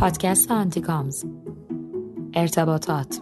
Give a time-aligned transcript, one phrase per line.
[0.00, 1.24] پادکست آنتیکامز
[2.34, 3.20] ارتباطات.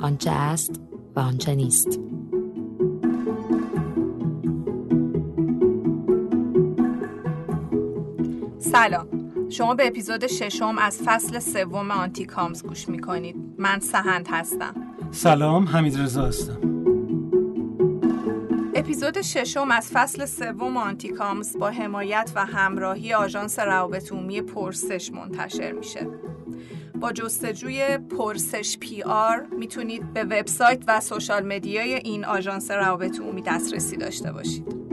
[0.00, 0.80] آنچه است
[1.16, 2.00] و آنچه نیست.
[8.58, 9.06] سلام.
[9.48, 13.36] شما به اپیزود ششم از فصل سوم آنتیکامز گوش می‌کنید.
[13.58, 14.74] من سهند هستم.
[15.10, 16.73] سلام حمید رضا هستم.
[18.76, 25.72] اپیزود ششم از فصل سوم آنتیکامز با حمایت و همراهی آژانس روابط عمومی پرسش منتشر
[25.72, 26.06] میشه
[27.00, 33.42] با جستجوی پرسش PR می‌تونید به وبسایت و social media ی این آژانس روابط عمومی
[33.42, 34.84] دسترسی داشته باشید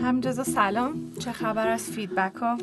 [0.00, 2.58] همجزا سلام چه خبر از feedback ها؟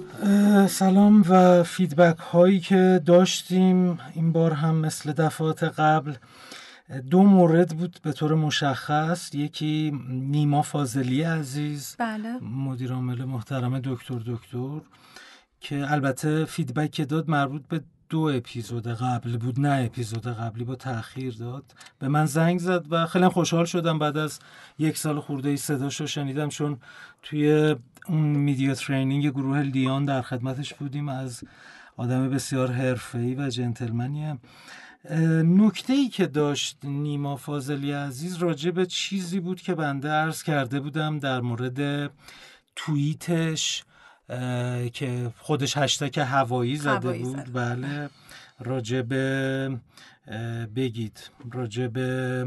[0.68, 6.14] سلام و feedback هایی که داشتیم این بار هم مثل دفعات قبل
[6.90, 9.36] دو مورد بود به طور مشخص.
[9.36, 12.40] یکی نیما فاضلی عزیز بله.
[12.42, 14.82] مدیر عامل محترم دکتر دکتر
[15.60, 20.76] که البته feedback که داد مربوط به دو اپیزود قبل بود نه اپیزود قبلی با
[20.76, 21.64] تاخیر داد.
[22.00, 24.40] به من زنگ زد و خیلی خوشحال شدم بعد از
[24.80, 26.78] یک سال خورده ای صداش رو شنیدم چون
[27.24, 27.76] توی
[28.08, 31.44] اون media training گروه لیان در خدمتش بودیم از
[31.98, 34.38] آدم بسیار حرفه‌ای و جنتلمنیه.
[35.44, 40.80] نکته ای که داشت نیما فاضلی عزیز راجع به چیزی بود که بنده عرض کرده
[40.80, 42.12] بودم در مورد
[42.76, 43.84] توییتش
[44.94, 47.54] که خودش هشتگ هوایی زده بود.
[47.54, 48.10] بله
[48.60, 49.80] راجع به
[50.76, 52.46] بگید راجع به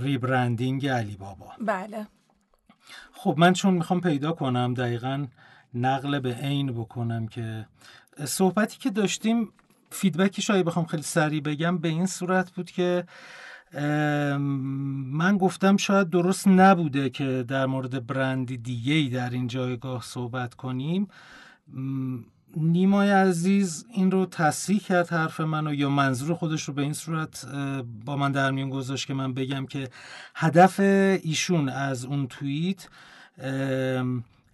[0.00, 1.52] rebranding علی بابا.
[1.60, 2.06] بله.
[3.12, 5.26] خب من چون می‌خوام پیدا کنم دقیقا
[5.74, 7.66] نقل به عین بکنم که
[8.24, 9.52] صحبتی که داشتیم
[9.94, 11.78] feedback ی شاید بخوام خیلی سریع بگم.
[11.78, 13.04] به این صورت بود که
[15.12, 20.54] من گفتم شاید درست نبوده که در مورد برندی دیگه ای در این جایگاه صحبت
[20.54, 21.08] کنیم.
[22.56, 27.46] نیمای عزیز این رو تصحیح کرد حرف منو یا منظور خودش رو به این صورت
[28.04, 29.88] با من در میون گذاشت که من بگم که
[30.34, 32.88] هدف ایشون از اون توییت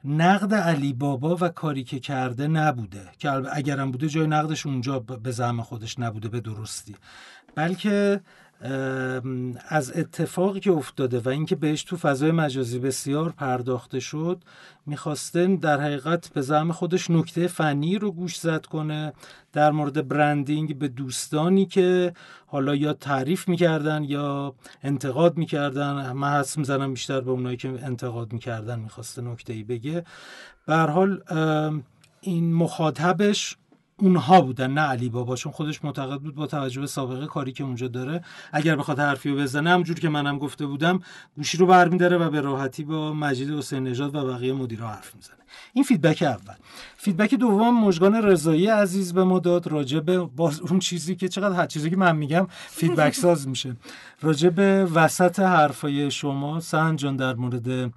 [0.04, 5.30] نقد علی بابا و کاری که کرده نبوده که اگرم بوده جای نقدش اونجا به
[5.30, 6.96] زعم خودش نبوده به درستی.
[7.54, 8.20] بلکه
[9.68, 14.42] از اتفاقی که افتاده و اینکه بهش تو فضای مجازی بسیار پرداخته شد
[14.86, 19.12] می‌خواسته در حقیقت به زعم خودش نکته فنی رو گوش زد کنه
[19.52, 22.12] در مورد برندینگ به دوستانی که
[22.46, 26.12] حالا یا تعریف می‌کردن یا انتقاد می‌کردن.
[26.12, 30.04] من حس می‌زنم بیشتر به اونایی که انتقاد می‌کردن می‌خواسته نکته ای بگه.
[30.66, 31.20] به حال
[32.20, 33.56] این مخاطبش
[34.00, 37.64] اونها بودن نه علی بابا چون خودش معتقد بود با توجه به سابقه کاری که
[37.64, 38.24] اونجا داره.
[38.52, 41.00] اگر بخواد حرفی رو بزنه همونجور که منم گفته بودم
[41.36, 45.36] گوشی رو برمیداره و به راحتی با مجید حسین نژاد و بقیه مدیرا حرف می‌زنه.
[45.72, 46.54] این feedback اول.
[46.96, 49.66] feedback دوم مژگان رضایی عزیز به ما داد.
[49.66, 53.76] راجع به باز اون چیزی که چقدر هر چیزی که من میگم feedback ساز میشه.
[54.22, 57.92] راجع به وسط حرفای شما سهن جان در مورد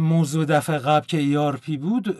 [0.00, 1.18] موضوع دفعه قبل که
[1.52, 2.16] ERP بود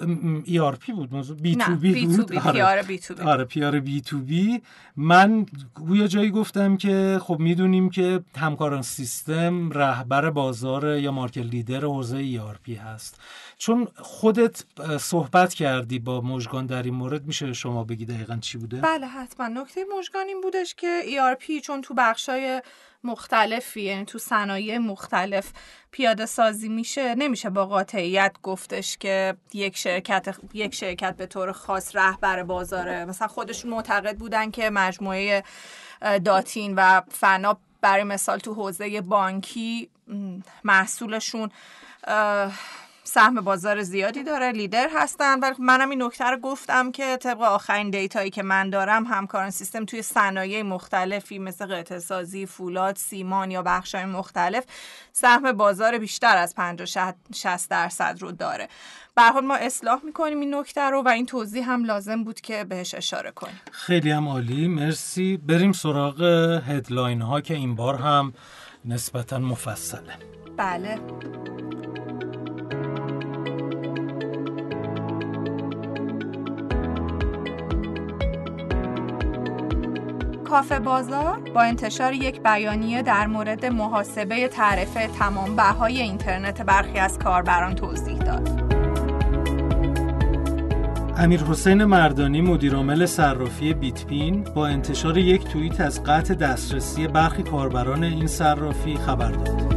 [0.46, 2.32] ERP بود موضوع بی تو بی بود.
[2.36, 2.82] آره.
[2.82, 3.22] بی تو بی.
[3.22, 4.62] آره پیار بی تو بی
[4.96, 11.80] من گویا جایی گفتم که خب می‌دونیم که همکاران سیستم رهبر بازار یا مارکت لیدر
[11.80, 13.20] حوزه ERP هست.
[13.58, 14.64] چون خودت
[15.00, 19.48] صحبت کردی با مژگان در این مورد میشه شما بگی دقیقا چی بوده؟ بله حتما.
[19.48, 22.62] نکته مژگان این بودش که ERP چون تو بخشای
[23.04, 25.52] مختلفی یعنی تو صنایع مختلف
[25.90, 31.96] پیاده سازی میشه نمیشه با قاطعیت گفتش که یک شرکت یک شرکت به طور خاص
[31.96, 33.04] رهبر بازاره.
[33.04, 35.44] مثلا خودشون معتقد بودن که مجموعه
[36.24, 39.90] داتین و فنا برای مثال تو حوزه بانکی
[40.64, 41.50] محصولشون
[43.04, 47.90] سهم بازار زیادی داره لیدر هستن و منم این نکته رو گفتم که طبق آخرین
[47.90, 53.62] دیتایی که من دارم همکاران سیستم توی صنایع مختلفی مثل قطع سازی فولاد سیمان یا
[53.62, 54.64] بخشای مختلف
[55.12, 58.68] سهم بازار بیشتر از 50 60 درصد رو داره.
[59.16, 62.64] به حال ما اصلاح می‌کنیم این نکته رو و این توضیح هم لازم بود که
[62.64, 63.60] بهش اشاره کنیم.
[63.72, 64.68] خیلی هم عالی.
[64.68, 65.36] مرسی.
[65.36, 66.22] بریم سراغ
[66.68, 68.32] هدلاین ها که این بار هم
[68.84, 70.16] نسبتا مفصله.
[70.56, 71.00] بله.
[80.50, 87.18] کافه بازار با انتشار یک بیانیه در مورد محاسبه تعرفه تمام بهای اینترنت برخی از
[87.18, 88.48] کاربران توضیح داد.
[91.16, 98.04] امیر حسین مردانی مدیرعامل صرافی بیتپین با انتشار یک توییت از قطع دسترسی برخی کاربران
[98.04, 99.74] این صرافی خبر داد.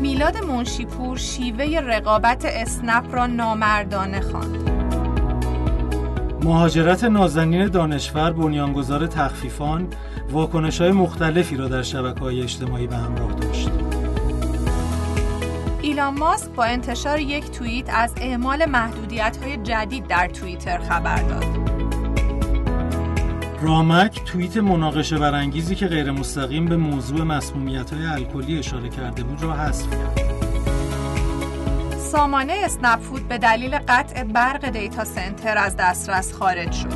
[0.00, 4.75] میلاد منشیپور شیوه رقابت اسنپ را نامردانه خواند.
[6.46, 9.88] مهاجرت نازنین دانشور بنیانگذار تخفیفان
[10.30, 13.70] واکنش های مختلفی را در شبکه های اجتماعی به همراه داشت.
[15.82, 21.44] ایلان ماسک با انتشار یک توییت از اعمال محدودیت های جدید در توییتر خبر داد.
[23.62, 29.42] رامک توییت مناقشه برانگیزی که غیر مستقیم به موضوع مسمومیت های الکلی اشاره کرده بود
[29.42, 30.25] را حذف کرد.
[32.16, 36.88] سامانه اسنپ فود به دلیل قطع برق data center از دسترس خارج شد.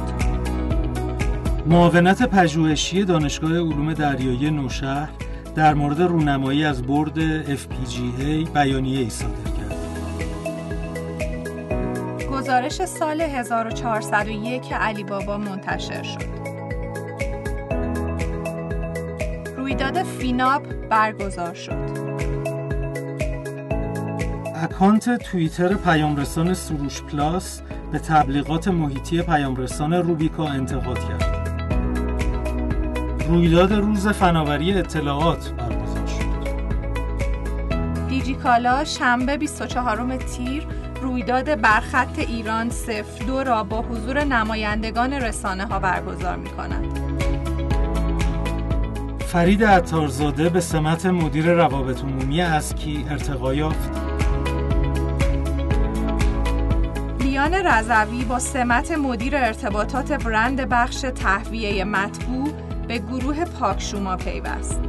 [1.66, 5.08] معاونت پژوهشی دانشگاه علوم دریایی نوشهر
[5.54, 9.76] در مورد رونمایی از برد FPGA بیانیه ای صادر کرد.
[12.26, 16.40] گزارش سال 1401 علی بابا منتشر شد.
[19.56, 22.09] رویداد فیناپ برگزار شد.
[24.62, 27.62] اکانت توییتر پیامرسان سروش پلاس
[27.92, 31.62] به تبلیغات محیطی پیامرسان روبیکا انتقاد کرد.
[33.28, 36.30] رویداد روز فناوری اطلاعات برگزار شد.
[38.08, 40.66] دیجیکالا شنبه 24 تیر
[41.02, 42.70] رویداد برخط ایران
[43.26, 46.84] 02 را با حضور نمایندگان رسانه ها برگزار می کند.
[49.26, 54.09] فرید عطارزاده به سمت مدیر روابط عمومی اسکی ارتقا یافت.
[57.40, 62.48] لیان رضوی با سمت مدیر ارتباطات برند بخش تهویه مطبوع
[62.88, 64.80] به گروه پاکشوما پیوست.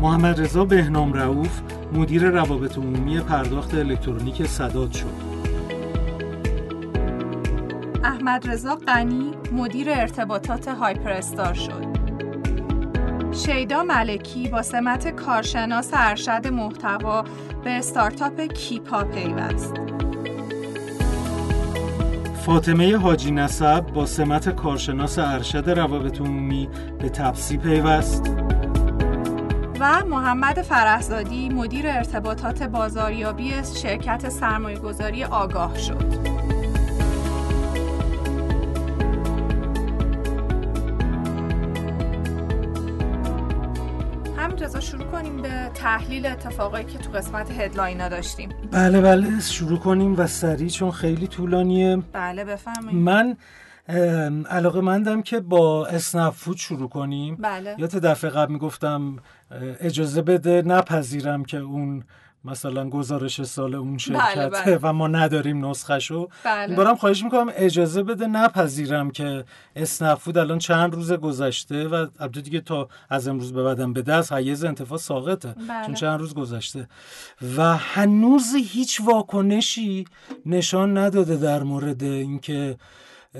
[0.00, 1.60] محمد رضا بهنام رعوف
[1.92, 5.34] مدیر روابط عمومی پرداخت الکترونیک صداد شد.
[8.04, 11.93] احمد رضا غنی مدیر ارتباطات هایپر استار شد.
[13.46, 17.24] شیدا ملکی با سمت کارشناس ارشد محتوا
[17.64, 19.74] به استارتاپ کیپا پیوست.
[22.46, 26.68] فاطمه حاجی نسب با سمت کارشناس ارشد روابط عمومی
[26.98, 28.30] به تپسی پیوست.
[29.80, 33.52] و محمد فرهزادی مدیر ارتباطات بازاریابی
[33.82, 36.33] شرکت سرمایه‌گذاری آگاه شد.
[44.94, 48.48] شروع کنیم به تحلیل اتفاقایی که تو قسمت هدلاینا داشتیم.
[48.70, 51.96] بله بله شروع کنیم و سریع چون خیلی طولانیه.
[52.12, 53.00] بله بفرمایید.
[53.00, 53.36] من
[54.50, 57.36] علاقه مندم که با اسنپ فود شروع کنیم.
[57.36, 57.74] بله.
[57.78, 59.16] یا تا دفعه قبل می‌گفتم
[59.80, 62.04] اجازه بده نپذیرم که اون
[62.44, 64.78] مثلا گزارش سال اون شرکت بله بله.
[64.82, 66.76] و ما نداریم نسخشو بله.
[66.76, 69.44] بارم خواهش می‌کنم اجازه بده نپذیرم که
[69.76, 74.32] اسنفود الان چند روز گذشته و البته دیگه تا از امروز به بعدم به دست
[74.32, 75.86] حیز انتفاع ساقطه بله.
[75.86, 76.88] چون چند روز گذشته
[77.56, 80.04] و هنوز هیچ واکنشی
[80.46, 82.76] نشان نداده در مورد اینکه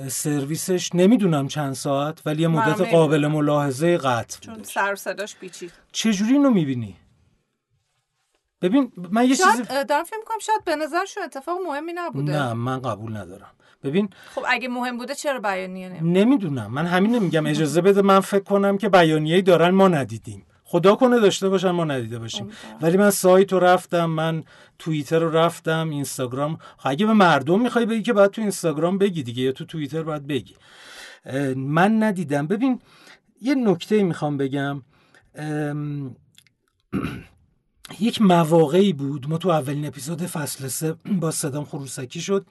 [0.07, 4.63] سرویسش نمی‌دونم چند ساعت ولی یه مدت قابل ملاحظه قطع چون.
[4.63, 6.95] سر صداش پیچید چجوری اینو می‌بینی؟
[8.69, 12.31] ببین من یه چیزی دارم فکر می‌کنم شاید به نظرشون اتفاق مهمی نبوده.
[12.31, 13.51] نه من قبول ندارم.
[13.83, 16.71] ببین خب اگه مهم بوده چرا بیانیه نمی نمی‌دونم.
[16.71, 20.45] من همین نمیگم اجازه بده من فکر کنم که بیانیه‌ای دارن ما ندیدیم.
[20.63, 22.49] خدا کنه داشته باشن ما ندیده باشیم.
[22.81, 24.43] ولی من سایت رو رفتم من
[24.79, 26.57] توییتر رو رفتم اینستاگرام.
[26.77, 30.03] خب اگه به مردم می‌خوای بگی که باید تو اینستاگرام بگی دیگه یا تو توییتر
[30.03, 30.55] باید بگی.
[31.55, 32.47] من ندیدم.
[32.47, 32.79] ببین
[33.41, 34.81] یه نکته می‌خوام بگم.
[37.99, 42.45] یک مواقعی بود ما تو اولین اپیزود فصل سه با صدام خروسکی شد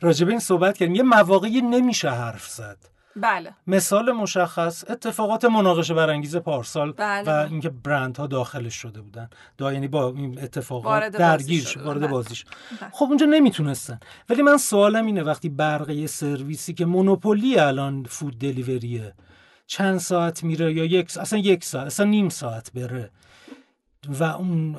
[0.00, 2.78] راجب این صحبت کردیم یه مواقعی نمیشه حرف زد
[3.16, 7.30] بله مثال مشخص اتفاقات مناقشه برانگیز پارسال بله.
[7.30, 11.80] و اینکه برندها داخلش شده بودن دا یعنی با این اتفاقات درگیر شد.
[11.80, 12.08] وارد بله.
[12.08, 12.90] بازیش بله.
[12.92, 18.38] خب اونجا نمی‌تونستن ولی من سوالم اینه وقتی برق یه سرویسی که مونوپولی الان فود
[18.38, 19.14] دلیوریه
[19.66, 23.10] چند ساعت میره یا یک اصلا یک ساعت اصلا نیم ساعت بره
[24.08, 24.76] و اون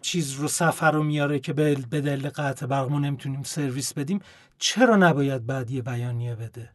[0.00, 4.20] چیز رو سفر رو میاره که به دلیل قطع برق ما نمی‌تونیم سرویس بدیم
[4.58, 6.70] چرا نباید بعد یه بیانیه بده؟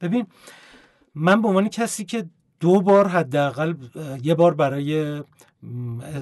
[0.00, 0.26] ببین
[1.14, 2.26] من به عنوان کسی که
[2.60, 3.74] دو بار حداقل
[4.22, 5.22] یه بار برای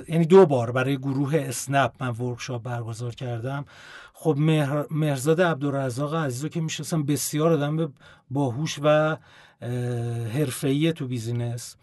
[0.08, 3.64] یعنی دو بار برای گروه اسنپ من ورکشاپ برگزار کردم
[4.12, 7.92] خب مهر- مهرزاد عبدالرزاق عزیز رو که می‌شناسم بسیار آدم
[8.30, 9.16] باهوش و
[10.32, 11.76] حرفه‌ای تو business.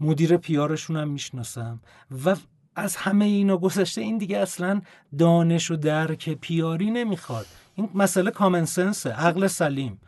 [0.00, 1.80] مدیر PR شون هم می‌شناسم.
[2.24, 2.36] و
[2.76, 4.80] از همه اینا گذشته این دیگه اصلا
[5.18, 7.46] دانش و درک PR ی نمی‌خواد.
[7.74, 10.00] این مسئله common sense ه عقل سلیم.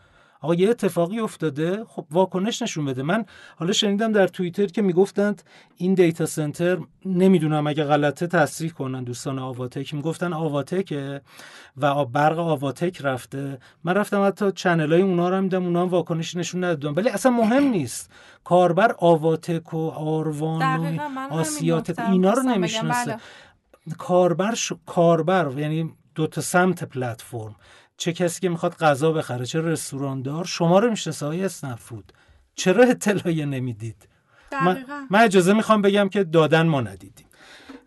[0.43, 1.85] آقا یه اتفاقی افتاده.
[1.89, 3.03] خب واکنش نشون بده.
[3.03, 3.25] من
[3.57, 5.43] حالا شنیدم در توییتر که می‌گفتند
[5.77, 9.95] این data center نمی‌دونم اگه غلطه تصریح کنن دوستان آواتک.
[9.95, 11.21] می‌گفتن آواتکه
[11.77, 13.59] و برق آواتک رفته.
[13.85, 16.95] من رفتم حتی چنل های اونا رو هم دیدم اونا هم واکنش نشون ندادن.
[16.95, 18.11] ولی اصلا مهم نیست.
[18.45, 23.11] کاربر آواتک و آروان و آسیاتک اینا رو نمی‌شناسه.
[23.11, 23.21] بله.
[23.99, 24.73] کاربر ش...
[24.87, 27.57] کاربر یعنی دو تا سمت پلتفرم.
[28.03, 32.13] چه کسی که می‌خواد غذا بخره چه رستوراندار شما رو می‌شناسه های اسنفود.
[32.55, 34.09] چرا اطلاعی نمی‌دید؟
[34.53, 37.27] من, من اجازه می‌خوام بگم که دادن ما ندیدیم.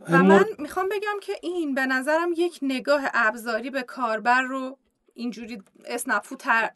[0.09, 4.77] و من می‌خوام بگم که این به نظرم یک نگاه ابزاری به کاربر رو
[5.17, 6.69] اینجوری اسنپفو تر،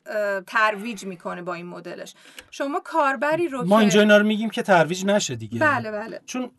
[0.47, 2.13] ترویج می‌کنه با این مدلش.
[2.51, 5.59] شما کاربری رو ما اینجا اینا رو میگیم که ترویج نشه دیگه.
[5.59, 6.21] بله بله.
[6.25, 6.51] چون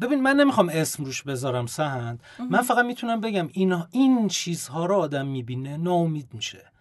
[0.00, 2.22] ببین من نمی‌خوام اسم روش بذارم سهند.
[2.50, 6.72] من فقط می‌تونم بگم این این چیزها رو آدم می‌بینه ناامید میشه.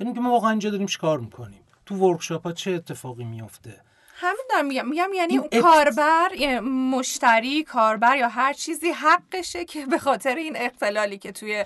[0.00, 3.80] یعنی که ما واقعا اینجا داریم چیکار می‌کنیم؟ تو ورکشاپ ها چه اتفاقی میفته
[4.16, 4.88] همین دارم میگم.
[4.88, 10.56] میگم یعنی اون کاربر یعنی مشتری کاربر یا هر چیزی حقشه که به خاطر این
[10.56, 11.64] اختلالی که توی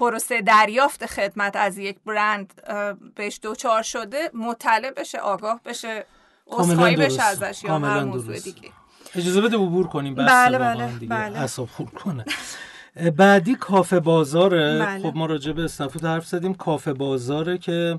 [0.00, 2.62] پروسه دریافت خدمت از یک برند
[3.14, 6.04] بهش دوچار شده مطلع بشه آگاه بشه
[6.58, 8.70] اصخایی بشه ازش یا هر موضوع دیگه.
[9.14, 11.38] اجازه بده عبور کنیم بله بله بله.
[11.38, 12.24] اصاب خور کنه
[13.16, 14.78] بعدی کافه بازاره.
[14.78, 15.02] بله.
[15.02, 16.54] خب ما راجع به استفود حرف زدیم.
[16.54, 17.98] کافه بازاره که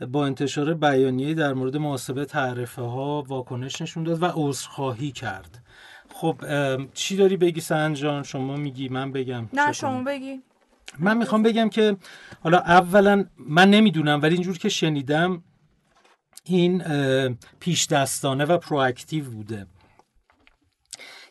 [0.00, 5.58] با انتشار بیانیه در مورد محاسبه تعرفه ها واکنش نشون داد و عذرخواهی کرد.
[6.14, 6.36] خب
[6.94, 9.48] چی داری بگی سنجان؟ شما میگی من بگم.
[9.52, 10.42] نه شما بگی.
[10.98, 11.96] من می‌خوام بگم که
[12.42, 15.42] حالا اولا من نمی‌دونم ولی اینجور که شنیدم
[16.44, 16.82] این
[17.60, 19.66] پیش دستانه و پرواکتیو بوده.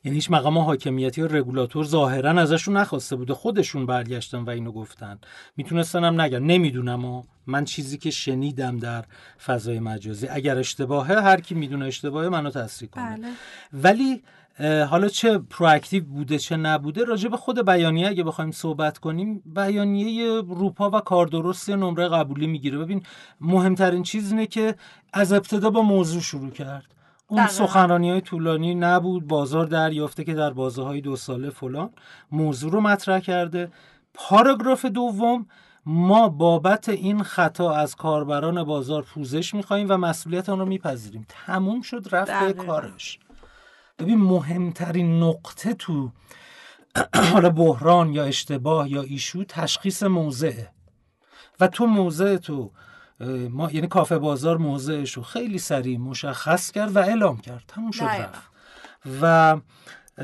[0.04, 5.20] یعنی هیچ مقام حاکمیتی و رگولاتور ظاهرا ازشون نخواسته بوده خودشون برگشتن و اینو گفتن.
[5.58, 6.40] می‌تونستن هم نگن.
[6.40, 9.06] نمی‌دونم و من چیزی که شنیدم در
[9.46, 10.28] فضای مجازی.
[10.28, 13.18] اگر اشتباهه هر کی می‌دونه اشتباهه منو تصریح کنه.
[13.18, 13.28] بله.
[13.74, 14.24] ولی
[14.60, 20.42] حالا چه پرواکتیو بوده چه نبوده راجع به خود بیانیه اگه بخوایم صحبت کنیم بیانیه
[20.42, 22.78] روپا و کار درست نمره قبولی می‌گیره.
[22.78, 23.04] ببین
[23.42, 24.76] مهمترین چیز اینه که
[25.14, 26.86] از ابتدا با موضوع شروع کرد.
[27.28, 31.90] اون سخنرانی های طولانی نبود بازار دریافته که در بازه های دو ساله فلان.
[32.32, 33.72] موضوع رو مطرح کرده.
[34.14, 35.46] پاراگراف دوم
[35.86, 41.26] ما بابت این خطا از کاربران بازار پوزش میخواییم و مسئولیت آن رو میپذیریم.
[41.46, 43.20] تموم شد رفت کارش.
[44.00, 46.12] ببین مهمترین نقطه تو
[47.34, 50.72] حالا بحران یا اشتباه یا ایشو تشخیص موضعه.
[51.60, 52.72] و تو موضع تو
[53.50, 57.64] ما یعنی کافه بازار موضعش رو خیلی سریع مشخص کرد و اعلام کرد.
[57.68, 58.42] تموم شد رفت.
[59.22, 59.58] و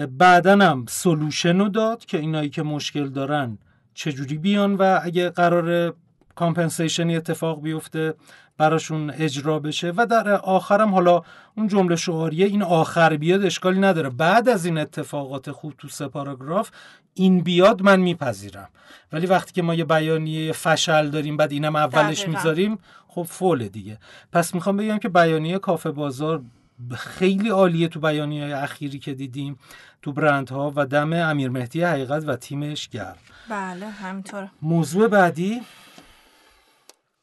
[0.08, 3.58] بعدا هم solution رو داد که اینایی که مشکل دارن
[3.94, 5.96] چجوری بیان و اگه قرار
[6.36, 8.14] compensation ی اتفاق بیفته
[8.62, 11.22] براشون اجرا بشه و در آخرم حالا
[11.58, 14.10] اون جمله شعاریه این آخر بیاد اشکالی نداره.
[14.10, 16.70] بعد از این اتفاقات خوب تو سه پاراگراف
[17.14, 18.70] این بیاد من میپذیرم.
[19.12, 23.98] ولی وقتی که ما یه بیانیه فشل داریم بعد اینم اولش می‌ذاریم خب فول دیگه.
[24.32, 26.42] پس می‌خوام بگم که بیانیه کافه بازار
[26.98, 29.60] خیلی عالیه تو بیانیه اخیری که دیدیم
[30.02, 33.18] تو برندها و دم امیر مهدی حقیقت و تیمش گرم.
[33.50, 34.48] بله همینطور.
[34.62, 35.62] موضوع بعدی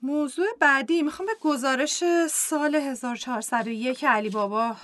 [0.02, 4.76] موضوع بعدی می‌خوام به گزارش سال 1401 علی بابا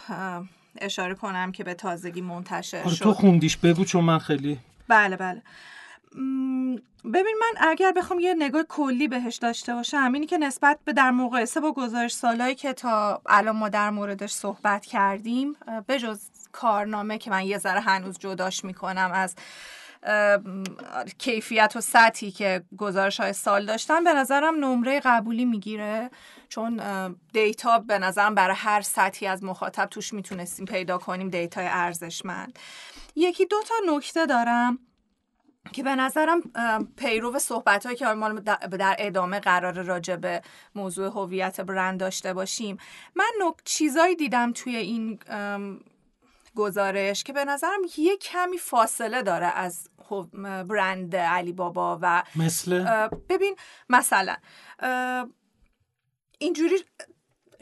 [0.79, 3.05] اشاره کنم که به تازگی منتشر آره، شد.
[3.05, 5.43] تو خوندیش بگو چون من خیلی بله بله.
[7.05, 11.11] ببین من اگر بخوام یه نگاه کلی بهش داشته باشم اینی که نسبت به در
[11.11, 15.57] مقایسه با گزارش سالهایی که تا الان ما در موردش صحبت کردیم
[15.87, 16.21] به جز
[16.53, 19.35] کارنامه که من یه ذره هنوز جداش می‌کنم از
[21.19, 26.11] کیفیت و سطحی که گزارش های سال داشتن به نظرم نمره قبولی می‌گیره.
[26.49, 26.81] چون
[27.33, 32.59] data به نظرم برای هر سطحی از مخاطب توش می‌تونستیم پیدا کنیم data ی ارزشمند.
[33.17, 34.79] یکی دو تا نکته دارم
[35.73, 36.41] که به نظرم
[36.97, 40.43] پیرو صحبت هایی که ما در ادامه قرار راجع به
[40.75, 42.79] موضوع هویت برند داشته باشیم.
[43.15, 45.19] من نک چیزایی دیدم توی این
[46.57, 49.89] گزارش که به نظرم یه کمی فاصله داره از
[50.69, 52.85] برند علی بابا و مثل؟
[53.29, 53.57] ببین
[53.89, 54.37] مثلا
[56.39, 56.77] اینجوری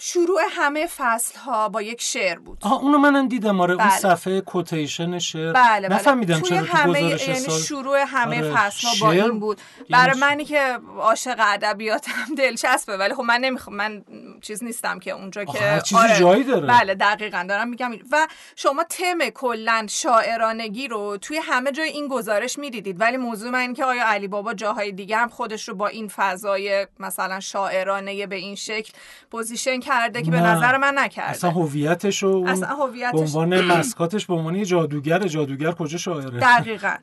[0.04, 3.88] شروع همه فصل ها با یک شعر بود آها اونو منم دیدم آره بله.
[3.88, 8.38] اون صفحه کوتیشن شعر بله بله نفهمیدم توی چرا تو همه گزارش یعنی شروع همه
[8.38, 9.58] آره، فصل ها با این بود
[9.90, 14.04] یعنی برای؟ منی که عاشق ادبیاتم دلچسبه ولی خب من نمی‌خوام من
[14.40, 16.66] چیز نیستم که اونجا که هر چیزی جایی داره.
[16.66, 17.92] بله دقیقا دارم میگم.
[18.12, 23.58] و شما تم کلا شاعرانگی رو توی همه جای این گزارش می‌دیدید ولی موضوع من
[23.58, 28.26] این که آیا علی بابا جاهای دیگه هم خودش رو با این فضای مثلا شاعرانه
[28.26, 28.92] به این شکل
[29.30, 30.40] position کرده که به.
[30.40, 31.30] نظر من نکرده.
[31.30, 35.98] اصلا هویتش و اصلا هویتش- به عنوان mascot ش به عنوان یه جادوگر جادوگر کجا
[35.98, 36.94] شاعره؟ دقیقا.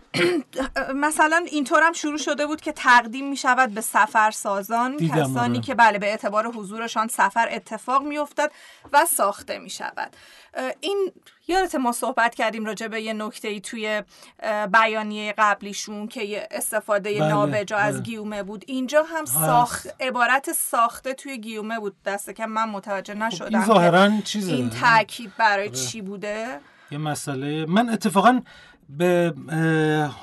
[0.95, 5.67] مثلا اینطور هم شروع شده بود که تقدیم می شود به سفرسازان کسانی آره.
[5.67, 8.53] که بله به اعتبار حضورشان سفر اتفاق می افتد
[8.93, 10.17] و ساخته می شود
[10.81, 11.13] این
[11.49, 14.03] یادت ما صحبت کردیم راجع به یه نکته ای توی
[14.73, 17.85] بیانیه قبلیشون که یه استفاده بله، نابجا بله.
[17.85, 23.15] از گیومه بود اینجا هم ساخت عبارت ساخته توی گیومه بود دست کم من متوجه
[23.15, 25.77] نشدم خب، این که این تاکید برای آره.
[25.77, 28.41] چی بوده یه مسئله من اتفاقا
[28.89, 29.35] به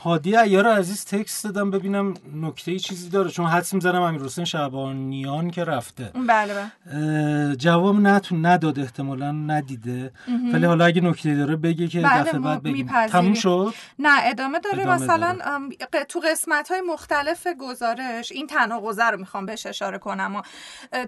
[0.03, 3.29] هادی ایار عزیز تکست دادم ببینم نکته ای چیزی داره.
[3.29, 6.11] چون حدس می‌زنم امیر حسین شعبانیان که رفته.
[6.27, 7.55] بله بله.
[7.55, 10.11] جواب نتون نداد احتمالا ندیده.
[10.53, 12.87] ولی حالا اگه نکته داره بگه که بله، دفعه بعد بگیم.
[13.07, 14.81] تموم شد؟ نه ادامه داره.
[14.81, 15.37] ادامه مثلا
[15.79, 16.03] داره.
[16.03, 20.41] تو قسمت های مختلف گزارش این تناقضه رو می‌خوام بهش اشاره کنم.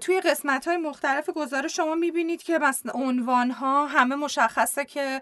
[0.01, 5.21] توی قسمت های مختلف گزارش شما می‌بینید که مثلا عنوان ها همه مشخصه که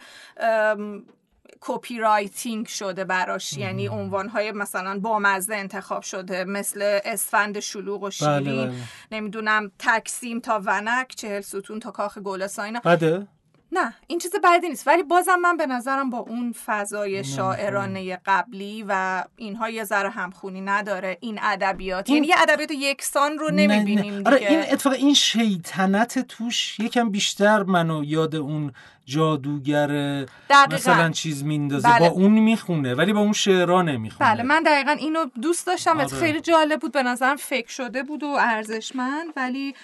[1.61, 3.53] copywriting شده براش.
[3.53, 8.73] یعنی عنوان های مثلا بامزه انتخاب شده مثل اسفند شلوغ و بله، شیرین بله.
[9.11, 12.79] نمی‌دونم تکسیم تا ونک چهل ستون تا کاخ گلسا اینا.
[12.79, 13.27] بده.
[13.71, 14.87] نه این چیز بدی نیست.
[14.87, 20.61] ولی بازم من به نظرم با اون فضای شاعرانه قبلی و اینها یه ذره همخونی
[20.61, 21.17] نداره.
[21.21, 22.09] این ادبیات.
[22.09, 24.23] این- یعنی یه ادبیات یکسان رو نه، نمی‌بینیم نه.
[24.27, 24.49] آره دیگه.
[24.49, 28.73] این اتفاق این شیطنت توش یکم بیشتر منو یاد اون
[29.09, 30.25] جادوگر.
[30.71, 31.99] مثلا چیز میندازه بله.
[31.99, 36.07] با اون می‌خونه ولی با اون شعرا نمی‌خونه بله من دقیقا اینو دوست داشتم آره.
[36.07, 39.75] خیلی جالب بود به نظرم فکر شده بود و ارزشمند ولی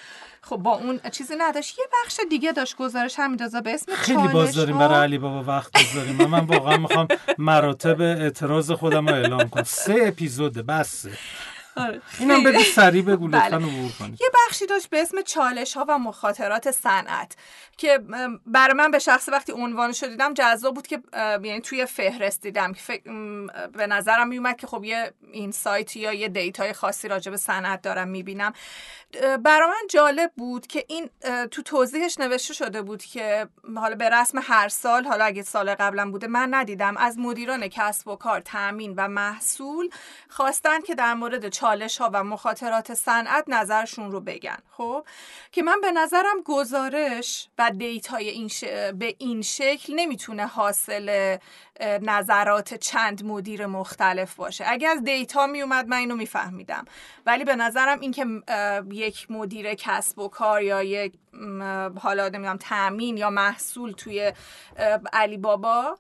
[0.41, 4.27] خب با اون چیزی نداشت یه بخش دیگه داشت گزارش هم میدازه به اسم خیلی
[4.27, 4.77] باز داریم.
[4.77, 9.63] برای علی بابا وقت بذاریم و من واقعا می‌خوام مراتب اعتراض خودم رو اعلام کنم
[9.63, 11.12] سه اپیزوده بسه
[11.77, 12.01] آره.
[12.20, 13.46] اینم بگو سریع بگو بله.
[13.46, 17.36] لطفا عبور کنید یه بخشی داشت به اسم چالش ها و مخاطرات صنعت
[17.77, 18.00] که
[18.46, 21.01] برای من به شخص وقتی عنوانش رو دیدم جذاب بود که
[21.44, 23.11] یعنی توی فهرست دیدم که فکر-
[23.68, 27.81] به نظرم میومد که خب یه این سایت یا یه دیتای خاصی راجع به صنعت
[27.81, 28.53] دارم می‌بینم
[29.44, 31.09] برای من جالب بود که این
[31.51, 36.11] تو توضیحش نوشته شده بود که حالا به رسم هر سال حالا اگه سال قبلا
[36.11, 39.90] بوده من ندیدم از مدیران کسب و کار تامین و محصول
[40.29, 45.05] خواستن که در مورد چالش ها و مخاطرات صنعت نظرشون رو بگن خب؟
[45.51, 48.63] که من به نظرم گزارش و data ی این ش...
[48.93, 51.37] به این شکل نمی‌تونه حاصل
[52.01, 54.65] نظرات چند مدیر مختلف باشه.
[54.67, 56.85] اگه از data میومد من اینو میفهمیدم.
[57.25, 58.25] ولی به نظرم اینکه
[58.91, 61.13] یک مدیر کسب و کار یا یک
[62.01, 64.33] حالا نمی‌دونم تامین یا محصول توی
[65.13, 65.97] علی بابا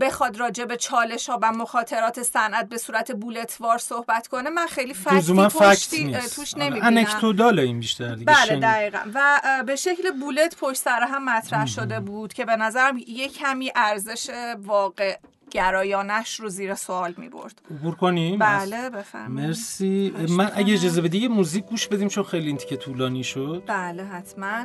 [0.00, 4.66] بخواد راجع به چالش ها و مخاطرات صنعت به صورت bullet وار صحبت کنه من
[4.66, 6.36] خیلی fact ی پشتش نیست.
[6.36, 6.86] توش نمی‌بینم.
[6.86, 8.60] anecdotal ه این بیشتر دیگه بله.
[8.60, 8.98] دقیقا.
[9.14, 13.72] و به شکل بولت پشت سر هم مطرح شده بود که به نظرم یه کمی
[13.76, 15.18] ارزش واقع
[15.50, 19.48] گرایانش رو زیر سوال می برد عبور کنیم؟ بله بفرمایید.
[19.48, 20.14] مرسی.
[20.28, 20.50] من.
[20.54, 23.62] اگه اجازه بدی یه موزیک گوش بدیم چون خیلی این تیکه طولانی شد.
[23.66, 24.64] بله حتما.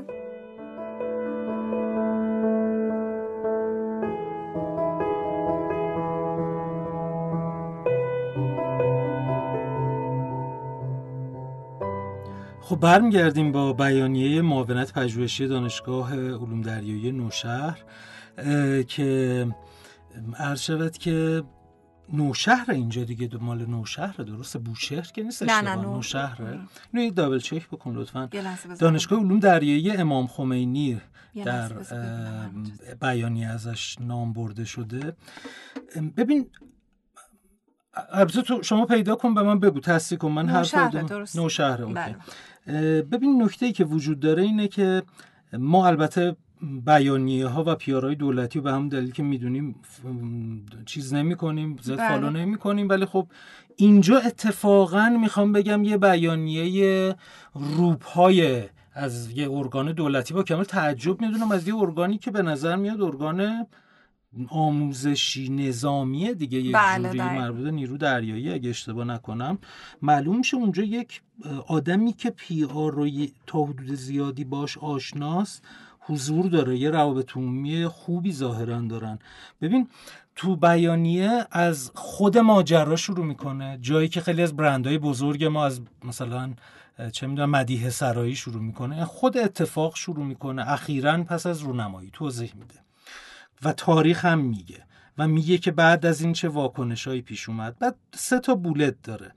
[12.70, 17.80] خب برمیگردیم با بیانیه معاونت پژوهشی دانشگاه علوم دریایی نوشهر
[18.88, 19.48] که
[20.40, 21.44] عرض شود که
[22.14, 26.60] نوشهر اینجا دیگه دو مال نوشهر درسته؟ بوشهر که نیست نه، نه، نو- نوشهره.
[26.94, 28.30] اینو یه دابل چک بکن لطفا.
[28.80, 31.02] دانشگاه علوم دریایی امام خمینی
[31.46, 31.72] در
[33.02, 35.16] بیانیه ازش نام برده شده.
[36.18, 36.50] ببین
[38.12, 41.36] البته تو شما پیدا کن به من بگو تصدیق کن من حرف نوشهره، درست.
[41.36, 41.94] نوشهره اوکی.
[41.94, 42.16] بله.
[43.12, 45.04] ببین نکته ای که وجود داره اینه که
[45.54, 46.36] ما البته
[46.86, 49.76] بیانیه ها و پیارهای دولتی و به هم دلیل که می‌دونیم
[50.86, 52.10] چیز نمی کنیم زیاد بله.
[52.10, 53.28] فالو نمی کنیم ولی خب
[53.76, 57.16] اینجا اتفاقا می‌خوام بگم یه بیانیه
[57.54, 62.76] روپای از یه ارگان دولتی با کامل تعجب می‌دونم از یه ارگانی که به نظر
[62.76, 63.68] میاد ارگان
[64.50, 67.20] آموزشی نظامیه دیگه یک بله، جوری.
[67.20, 69.58] مربوط نیرو دریایی اگه اشتباه نکنم.
[70.02, 71.22] معلوم میشه اونجا یک
[71.68, 73.10] آدمی که پی آر رو
[73.48, 75.64] تا حدود زیادی باش آشناست
[76.00, 79.20] حضور داره یه روابط عمومی خوبی ظاهرا دارن.
[79.62, 79.88] ببین
[80.36, 83.78] تو بیانیه از خود ماجرا شروع می‌کنه.
[83.82, 86.54] جایی که خیلی از برندهای بزرگ ما از مثلا
[87.12, 89.06] چه می‌دونم مدیه سرایی شروع می‌کنه.
[89.06, 90.72] خود اتفاق شروع می‌کنه.
[90.72, 92.76] اخیرا پس از رونمایی توضیح میده.
[93.64, 94.86] و تاریخ هم میگه
[95.18, 99.34] و میگه که بعد از این چه واکنشهایی پیش اومد بعد سه تا بولت داره.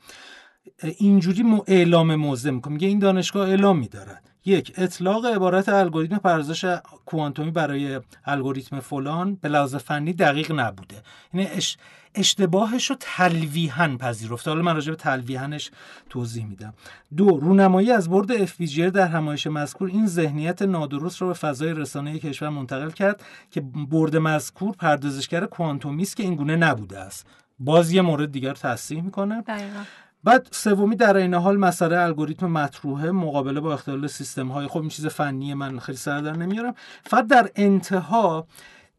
[0.82, 2.72] اینجوری اعلام موضع می‌کنه.
[2.72, 6.76] میگه این دانشگاه اعلام میدارد یک اطلاق عبارت الگوریتم پردازش
[7.07, 11.02] کوانتومی برای الگوریتم فلان به لحاظ فنی دقیق نبوده.
[11.35, 11.76] یعنی اش
[12.14, 14.50] اشتباهش رو تلویحا پذیرفته.
[14.50, 15.70] حالا من راجع به تلویحنش
[16.11, 16.74] توضیح میدم.
[17.16, 22.18] دو رونمایی از برد FPGA در همایش مذکور این ذهنیت نادرست رو به فضای رسانه
[22.18, 27.26] کشور منتقل کرد که برد مذکور پردازشگر کوانتومی است که این گونه نبوده است.
[27.59, 29.83] باز یه مورد دیگر تصحیح می‌کنه دقیقا.
[30.24, 34.88] بعد سومی در این حال مسئله الگوریتم مطروحه مقابله با اختلال سیستم های خب این
[34.88, 36.74] چیز فنی من خیلی سر در نمیارم.
[37.04, 38.46] فقط در انتها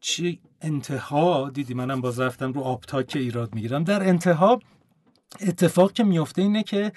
[0.00, 3.84] چی؟ انتها؟ دیدی منم باز رفتم رو که ایراد می‌گیرم.
[3.84, 4.60] در انتها
[5.40, 6.92] اتفاق که میفته اینه که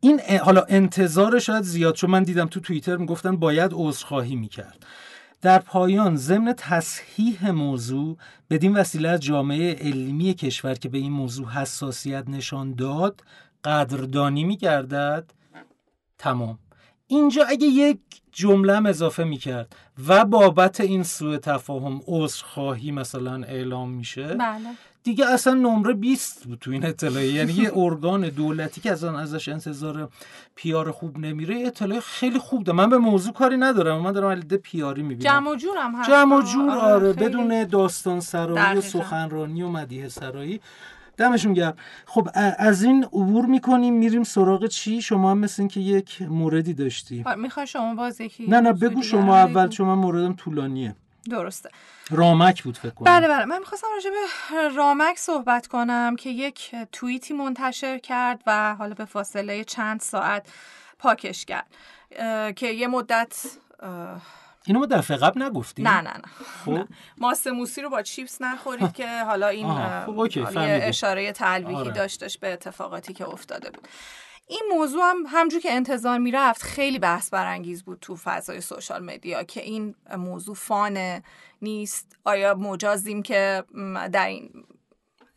[0.00, 4.86] این حالا انتظار شاید زیاد چون من دیدم تو توییتر می‌گفتن باید عذرخواهی می‌کرد.
[5.42, 8.16] در پایان ضمن تصحیح موضوع
[8.50, 13.20] بدین وسیله از جامعه علمی کشور که به این موضوع حساسیت نشان داد
[13.64, 15.32] قدردانی میگردد.
[16.18, 16.58] تمام.
[17.06, 17.98] اینجا اگه یک
[18.32, 19.76] جمله اضافه می‌کرد
[20.08, 24.68] و بابت این سوء تفاهم عذرخواهی مثلا اعلام میشه بله.
[25.04, 29.48] دیگه اصلا نمره 20 بود تو این اطلاعیه یعنی یه ارگان دولتی که اصلا ازش
[29.48, 30.08] انتظار
[30.54, 34.00] پیار خوب نمیره یه اطلاعیه خیلی خوب ده من به موضوع کاری ندارم.
[34.00, 35.20] من دارم علیده پیاری می‌بینم.
[35.20, 36.10] جمع هم هست.
[36.10, 37.26] جمع و جور آره خیلی.
[37.26, 38.80] بدون داستان سرایی و.
[38.80, 40.60] سخنرانی و مدیه سرایی.
[41.16, 41.74] دمشون گرم.
[42.06, 47.24] خب از این عبور می‌کنیم میریم سراغ چی؟ شما هم مثل که یک موردی داشتی
[47.36, 49.68] می‌خوای شما باز یکی نه نه بگو شما اول.
[49.68, 50.94] چون من موردم طولانیه.
[51.30, 51.70] درسته.
[52.10, 53.04] رامک بود فکر کنم.
[53.04, 53.44] بله بله.
[53.44, 59.04] من می‌خواستم راجع به رامک صحبت کنم که یک توییتی منتشر کرد و حالا به
[59.04, 60.46] فاصله چند ساعت
[60.98, 61.66] پاکش کرد
[62.56, 63.46] که یه مدت
[64.64, 66.22] اینو ما دفعه قبل نگفتیم؟ نه نه نه.
[66.64, 66.88] خب.
[67.18, 69.68] ماست موسی رو با چیپس نخورید که حالا این
[70.06, 70.80] خب، اوکی، یه.
[70.82, 71.90] اشاره تلویحی آره.
[71.90, 73.88] داشتش به اتفاقاتی که افتاده بود.
[74.46, 79.42] این موضوع هم همجور که انتظار می‌رفت خیلی بحث برانگیز بود تو فضای سوشال مدیا
[79.42, 81.22] که این موضوع فانه
[81.62, 82.16] نیست.
[82.24, 83.64] آیا مجازیم که
[84.12, 84.64] در این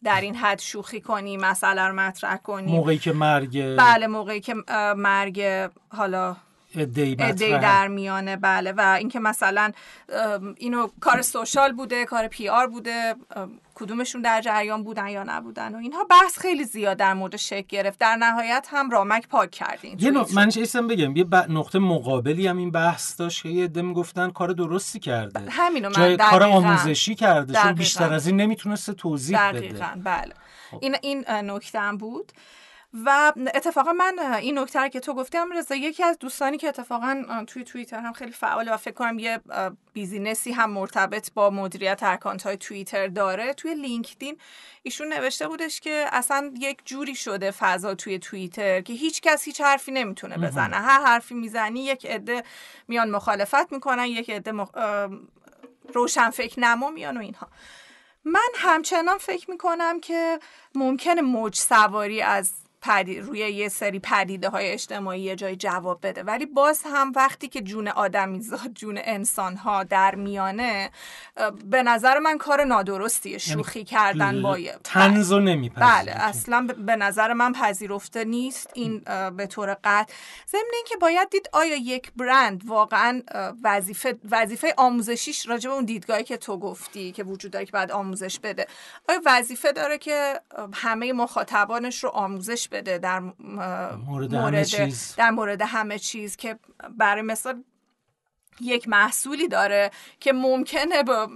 [0.03, 4.55] در این حد شوخی کنیم مسئله رو مطرح کنیم؟ موقعی که مرگ بله موقعی که
[4.97, 6.35] مرگ حالا
[6.77, 7.15] ادهی
[7.59, 8.71] در میانه بله.
[8.71, 9.71] و اینکه مثلا
[10.57, 13.15] اینو کار سوشال بوده کار پی آر بوده
[13.75, 17.99] کدومشون در جریان بودن یا نبودن و اینها بحث خیلی زیاد در مورد شکل گرفت.
[17.99, 20.33] در نهایت هم رامک پاک کردین یه نق...
[20.33, 21.15] من چیزم بگم.
[21.15, 21.35] یه ب...
[21.35, 25.49] نقطه مقابلی هم این بحث داشت که یه عده می‌گفتن کار درستی کرده.
[25.49, 26.57] همینو من جای کار دقیقاً.
[26.57, 27.53] آموزشی کرده.
[27.53, 27.77] چون دقیقاً.
[27.77, 29.59] بیشتر از این نمی‌تونسته توضیح بده.
[29.59, 30.33] دقیقا بله.
[30.79, 32.31] این این نکته هم بود.
[33.05, 37.43] و اتفاقا من این نکته که تو گفتی هم رضا یکی از دوستانی که اتفاقا
[37.47, 39.39] توی توییتر هم خیلی فعاله و فکر کنم یه
[39.93, 44.38] business ی هم مرتبط با مدیریت account های توییتر داره توی لینکدین
[44.84, 49.62] ایشون نوشته بودش که اصلا یک جوری شده فضا توی توییتر که هیچ کس هیچ
[49.62, 50.75] حرفی نمی‌تونه بزنه.
[50.75, 52.43] هر حرفی می‌زنی یک عده
[52.88, 54.69] میان مخالفت می‌کنن یک عده مخ...
[55.93, 57.47] روشن فکر نما میان و اینها.
[58.25, 60.39] من همچنان فکر می‌کنم که
[60.75, 62.53] ممکنه موج سواری از
[62.86, 63.19] پدی...
[63.19, 66.24] روی یه سری پدیده های اجتماعی یه جای جواب بده.
[66.24, 70.91] ولی باز هم وقتی که جون آدمی زاد جون انسان ها در میانه
[71.65, 76.12] به نظر من کار نادرستیه شوخی کردن با تنزو نمیپذیره بله.
[76.12, 79.00] اصلا به نظر من پذیرفته نیست این
[79.38, 80.13] به طور قطع.
[80.52, 83.21] ضمن اینکه باید دید آیا یک برند واقعا
[83.63, 87.91] وظیفه وظیفه آموزشیش راجع به اون دیدگاهی که تو گفتی که وجود داره که بعد
[87.91, 88.67] آموزش بده
[89.10, 90.39] آیا وظیفه داره که
[90.74, 95.15] همه مخاطبانش رو آموزش بده در مورد, مورد همه چیز.
[95.17, 96.59] در مورد همه چیز که
[96.97, 97.63] برای مثال
[98.61, 101.29] یک محصولی داره که ممکنه با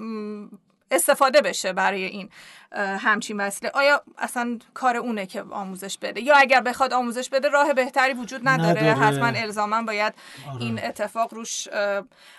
[0.91, 2.30] استفاده بشه برای این
[2.75, 3.71] همچین وسیله.
[3.75, 8.47] آیا اصلا کار اونه که آموزش بده؟ یا اگر بخواد آموزش بده راه بهتری وجود
[8.47, 9.08] نداره, نداره.
[9.08, 10.13] حتما الزاما باید
[10.52, 10.62] آره.
[10.62, 11.67] این اتفاق روش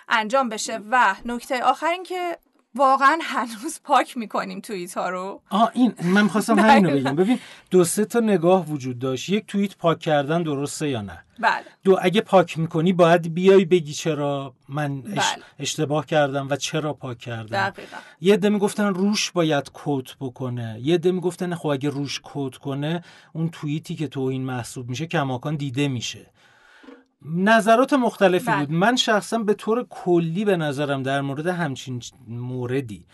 [0.09, 0.79] انجام بشه.
[0.89, 2.37] و نکته آخر این که
[2.75, 5.41] واقعا هنوز پاک می‌کنیم توییت ها رو.
[5.49, 7.15] آه این من خواستم همین رو بگم.
[7.15, 9.29] ببین دو سه تا نگاه وجود داشت.
[9.29, 11.63] یک توییت پاک کردن درسته یا نه؟ بله.
[11.83, 15.21] دو اگه پاک می‌کنی باید بیای بگی چرا من بله.
[15.59, 17.57] اشتباه کردم و چرا پاک کردم.
[17.57, 17.97] دقیقا.
[18.21, 20.79] یه عده می‌گفتن روش باید کوت بکنه.
[20.81, 23.03] یه عده می‌گفتن خب اگه روش کوت کنه
[23.33, 26.25] اون توییتی که توهین محسوب میشه کماکان دیده میشه.
[27.25, 28.65] نظرات مختلفی بله.
[28.65, 33.05] بود من شخصا به طور کلی به نظرم در مورد همچین موردی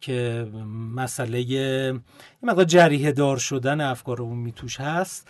[0.00, 0.48] که
[0.94, 2.00] مسئله یه
[2.42, 5.28] مقدار جریه دار شدن افکار عمومی توش هست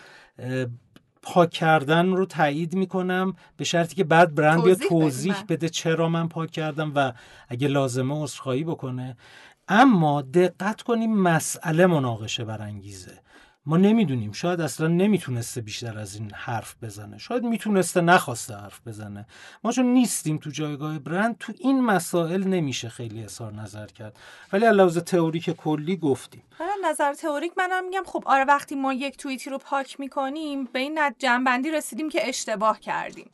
[1.23, 5.45] پاک کردن رو تایید می‌کنم به شرطی که بعد برند توضیح توضیح بله.
[5.45, 7.13] بده چرا من پاک کردم و
[7.49, 9.17] اگه لازمه عذرخواهی بکنه
[9.69, 13.24] اما دقت کنیم مسئله مناقشه برانگیزه
[13.67, 14.33] ما نمی‌دونیم.
[14.33, 17.19] شاید اصلا نمی‌تونسته بیشتر از این حرف بزنه.
[17.19, 19.27] شاید می‌تونسته نخواسته حرف بزنه.
[19.65, 24.17] ما چون نیستیم تو جایگاه برند تو این مسائل نمیشه خیلی اظهار نظر کرد.
[24.53, 26.43] ولی لحاظ تئوریک کلی گفتیم.
[26.59, 28.03] حالا نظر تئوریک منم میگم.
[28.07, 32.81] خب آره وقتی ما یک توییتی رو پاک می‌کنیم به این جمع‌بندی رسیدیم که اشتباه
[32.81, 33.31] کردیم.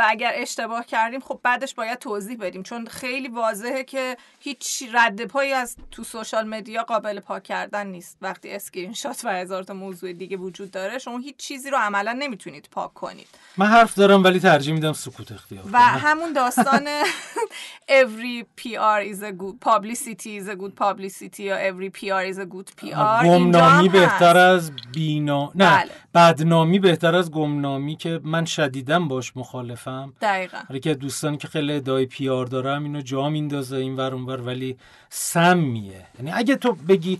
[0.00, 2.62] و اگر اشتباه کردیم خب بعدش باید توضیح بدیم.
[2.62, 8.18] چون خیلی واضحه که هیچ رد پایی از تو social media قابل پاک کردن نیست.
[8.22, 12.12] وقتی اسکرین شات و هزار تا موضوع دیگه وجود داره شما هیچ چیزی رو عملا
[12.12, 13.28] نمی‌تونید پاک کنید.
[13.56, 16.88] من حرف دارم ولی ترجیح میدم سکوت اختیار و همون داستان
[18.02, 22.46] every PR is a good publicity is a good publicity یا every PR is a
[22.46, 24.36] good PR گمنامی بهتر.
[24.36, 25.90] از بینا نه بله.
[26.14, 29.89] بدنامی بهتر از گمنامی که من شدیدم باش مخالفم.
[30.20, 30.58] دقیقا.
[30.68, 34.40] حالا که دوستانی که خیلی ادعای پیار دارم اینو جا میندازه این ور اون ور
[34.40, 34.76] ولی
[35.08, 36.06] سمیه.
[36.18, 37.18] یعنی اگه تو بگی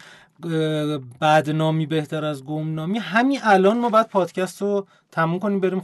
[1.21, 5.81] بدنامی بهتر از گمنامی همین الان ما باید پادکست رو تموم کنیم بریم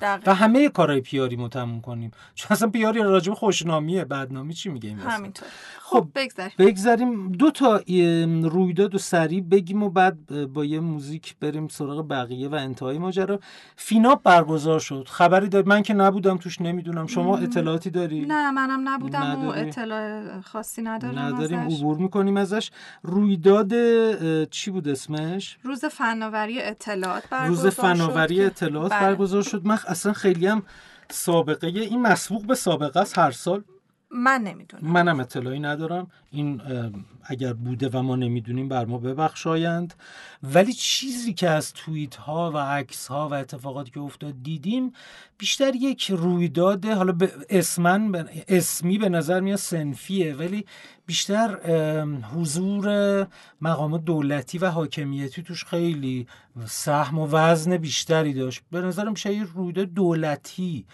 [0.00, 0.18] دقیقا.
[0.26, 2.10] و همه کارهای پیاری رو تموم کنیم.
[2.34, 5.48] چون اصلا پیاری راجب خوشنامیه بدنامی چی میگه این؟ همینطور.
[5.80, 6.52] خب خب بگذاریم.
[6.58, 7.32] بگذاریم.
[7.32, 7.80] دو تا
[8.42, 13.40] رویداد و سریع بگیم و بعد با یه موزیک بریم سراغ بقیه و انتهای ماجرا.
[13.76, 15.06] فیناپ برگزار شد.
[15.10, 17.06] خبری داری من که نبودم توش نمی‌دونم.
[17.06, 21.58] شما اطلاعاتی داری؟ نه منم نبودم و نداری؟ اطلاع خاصی ندارم نداریم.
[21.58, 21.76] ازش.
[21.76, 22.70] عبور می‌کنیم ازش.
[23.02, 23.70] رویداد
[24.46, 29.00] چی بود اسمش؟ روز فناوری اطلاعات برگزار روز فناوری اطلاعات بله.
[29.00, 30.62] برگزار شد من اصلا خیلی هم
[31.10, 33.64] سابقه این مسبوق به سابقه است هر سال
[34.10, 34.92] من نمی‌دونم.
[34.92, 36.10] منم اطلاعی ندارم.
[36.30, 36.62] این
[37.24, 39.94] اگر بوده و ما نمی‌دونیم بر ما ببخشایند.
[40.42, 44.92] ولی چیزی که از توییت ها و عکس ها و اتفاقاتی که افتاد دیدیم
[45.38, 50.66] بیشتر یک رویداد حالا به اسمن به- اسمی به نظر میاد سنفیه ولی
[51.06, 51.56] بیشتر
[52.34, 53.26] حضور
[53.60, 56.26] مقامات دولتی و حاکمیتی توش خیلی
[56.66, 58.62] سهم و وزن بیشتری داشت.
[58.70, 60.86] به نظرم میشه رویداد دولتی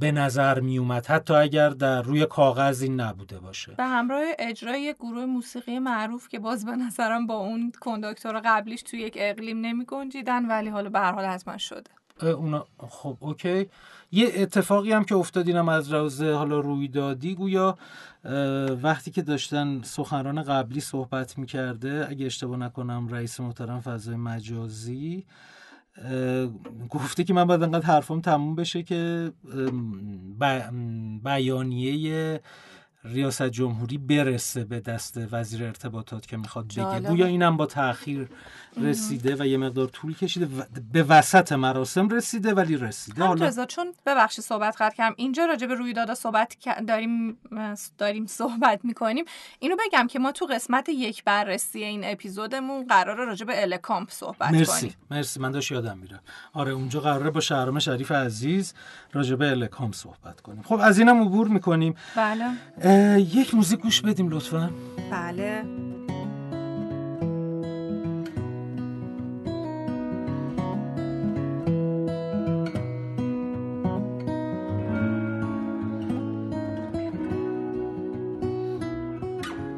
[0.00, 3.74] به نظر می اومد حتی اگر در روی کاغذ این نبوده باشه.
[3.74, 8.82] به همراه اجرای یک گروه موسیقی معروف که باز به نظرم با اون کنداکتور قبلیش
[8.82, 11.90] توی یک اقلیم نمی گنجیدن ولی حالا به هر حال حتما شده.
[12.20, 13.68] اه، اونا خب اوکی.
[14.12, 17.78] یه اتفاقی هم که افتاد اینم از روز حالا رویدادی گویا.
[18.82, 25.24] وقتی که داشتن سخنران قبلی صحبت می‌کرده اگه اشتباه نکنم رئیس محترم فضای مجازی
[26.90, 29.32] گفته که من باید انقدر حرفم تموم بشه که
[31.24, 32.40] بیانیه
[33.04, 37.00] ریاست جمهوری برسه به دست وزیر ارتباطات که می‌خواد بگه.
[37.00, 38.28] گویا اینم با تاخیر
[38.80, 40.62] رسیده و یه مقدار طول کشیده و
[40.92, 43.24] به وسط مراسم رسیده ولی رسیده.
[43.24, 45.14] حالا چون ببخشید صحبت قطع کردم.
[45.18, 46.56] اینجا راجع به رویدادا صحبت
[46.88, 47.38] داریم
[47.98, 49.24] داریم صحبت می‌کنیم.
[49.58, 54.50] اینو بگم که ما تو قسمت یک بررسی این اپیزودمون قراره راجع به الکامپ صحبت
[54.50, 54.94] مرسی کنیم.
[55.10, 55.40] مرسی.
[55.40, 56.20] من داشت یادم میره.
[56.52, 58.74] آره اونجا قراره با شهرام شریف عزیز
[59.12, 60.62] راجع به الکام صحبت کنیم.
[60.62, 61.94] خب از اینم عبور می‌کنیم.
[62.16, 62.50] بله.
[63.34, 64.70] یک موزیک گوش بدیم لطفا.
[65.10, 65.64] بله.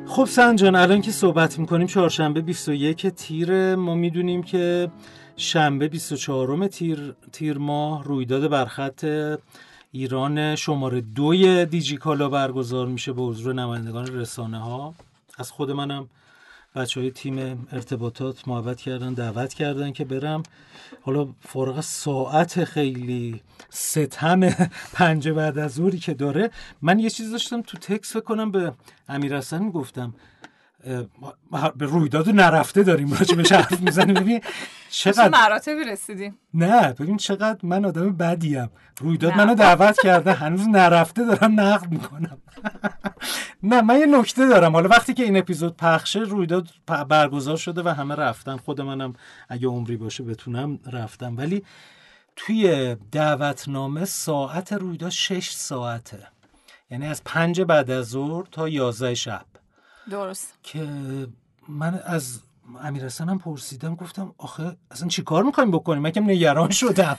[0.07, 4.91] خب سنجان الان که صحبت می‌کنیم چهارشنبه 21 تیر ما می‌دونیم که
[5.37, 9.05] شنبه 24 تیر, تیر ماه رویداد برخط
[9.97, 14.95] ایران شماره دوی دیجیکالا برگزار میشه به حضور نمایندگان رسانه ها
[15.39, 16.09] از خود منم
[16.75, 20.43] بچه های تیم ارتباطات محبت کردن دعوت کردن که برم.
[21.03, 24.41] حالا فارغ ساعت خیلی ستم
[24.95, 26.51] پنجه بعد از ظهری که داره.
[26.83, 28.73] من یه چیز داشتم تو تکس کنم به
[29.09, 29.43] امیر اه،
[31.77, 34.15] به رویداد نرفته داریم راجع بهش حرف می‌زنیم.
[34.15, 34.41] ببین
[34.91, 38.71] چقدر مراتبی رسیدیم؟ نه ببین چقدر من آدم بدیم.
[39.01, 39.35] رویداد.
[39.35, 42.39] منو دعوت کرده هنوز نرفته دارم نقد می‌کنم.
[43.63, 44.73] نه من یه نکته دارم.
[44.73, 46.69] حالا وقتی که این اپیزود پخشه رویداد
[47.09, 48.57] برگزار شده و همه رفتن.
[48.57, 49.13] خود منم
[49.49, 51.37] اگه عمری باشه بتونم رفتم.
[51.37, 51.65] ولی
[52.37, 56.19] توی دعوتنامه ساعت رویداد 6 ساعته.
[56.91, 59.45] یعنی از پنج بعد از ظهر تا یازده شب.
[60.11, 60.55] درست.
[60.63, 60.89] که
[61.69, 62.41] من از
[62.81, 67.19] امیر هم پرسیدم گفتم آخه اصلا چی کار می‌خوایم بکنیم؟ من نگران شدم.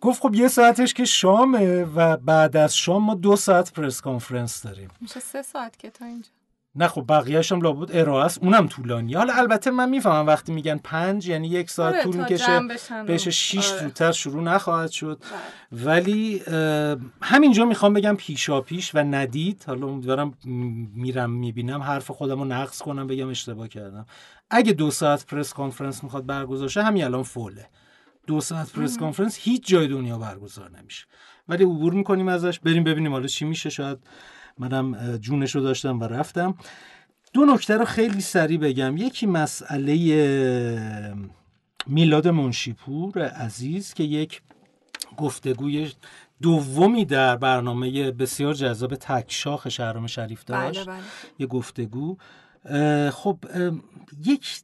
[0.00, 4.62] گفت خب یه ساعتش که شامه و بعد از شام ما دو ساعت پرس کانفرنس
[4.62, 4.88] داریم.
[5.00, 6.30] میشه سه ساعت که تا اینجا.
[6.74, 10.78] نه خب بقیهش هم لابد ارائه است اونم طولانی حالا البته من می‌فهمم وقتی میگن
[10.78, 12.60] پنج یعنی یک ساعت آره، طول می‌کشه
[13.06, 13.82] بهش شیش آره.
[13.82, 15.22] زودتر شروع نخواهد شد.
[15.72, 19.64] ولی اه، همینجا می‌خوام بگم پیشا پیش و ندید.
[19.66, 20.34] حالا امیدوارم
[20.94, 24.06] میرم می‌بینم حرف خودم رو نقض کنم بگم اشتباه کردم.
[24.50, 27.68] اگه دو ساعت press conference می‌خواد برگزار شه همین الان foul ه.
[28.26, 31.06] دو ساعت press conference هیچ جای دنیا برگزار نمیشه.
[31.48, 33.70] ولی عبور می‌کنیم ازش بریم ببینیم حالا چی میشه.
[33.70, 33.98] شاید
[34.60, 36.54] منم جونش رو داشتم و رفتم.
[37.32, 38.96] دو نکته رو خیلی سریع بگم.
[38.96, 41.14] یکی مسئله
[41.86, 44.42] میلاد منشیپور عزیز که یک
[45.16, 45.92] گفتگوی
[46.42, 50.88] دومی در برنامه بسیار جذاب تکشاخ شهرام شریف داشت.
[50.88, 51.04] بله بله.
[51.38, 52.16] یه گفتگو.
[53.12, 53.38] خب
[54.24, 54.60] یک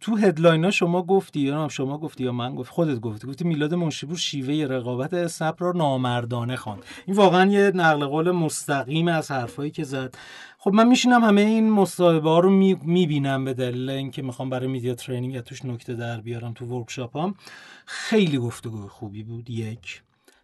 [0.00, 3.26] تو هدلاین شما گفتی یا شما گفتی یا من گفت؟ خودت گفتی.
[3.26, 6.82] گفتی میلاد منشیپور شیوه رقابت اسنپ را نامردانه خواند.
[7.06, 10.14] این واقعا یه نقل قول مستقیم از حرفایی که زد.
[10.58, 12.50] خب من میشینم همه این مصاحبه ها رو
[12.82, 17.34] می‌بینم به دلیل اینکه می‌خوام برای میدیا ترینینگ توش نکته در بیارم تو ورکشاپ هم
[17.86, 19.50] خیلی گفتگو خوبی بود.
[19.50, 20.02] یک.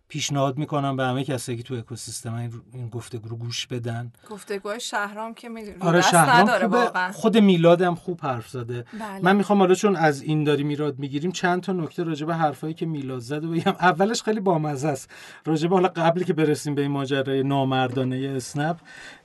[0.08, 4.12] پیشنهاد می‌کنم به همه کسایی که تو اکوسیستم این, گفتگو رو گوش بدن.
[4.30, 6.78] گفتگوهای شهرام که می‌دونی آره شهرام نداره خوبه.
[6.78, 7.12] واقعا.
[7.12, 8.84] خود میلادم خوب حرف زده.
[8.92, 9.20] بله.
[9.22, 12.74] من می‌خوام حالا چون از این داریم ایراد می‌گیریم چند تا نکته راجع به حرفایی
[12.74, 13.72] که میلاد زد و بگم.
[13.80, 15.10] اولش خیلی بامزه است.
[15.46, 18.76] راجع به حالا قبلی که برسیم به این ماجرای نامردانه اسنپ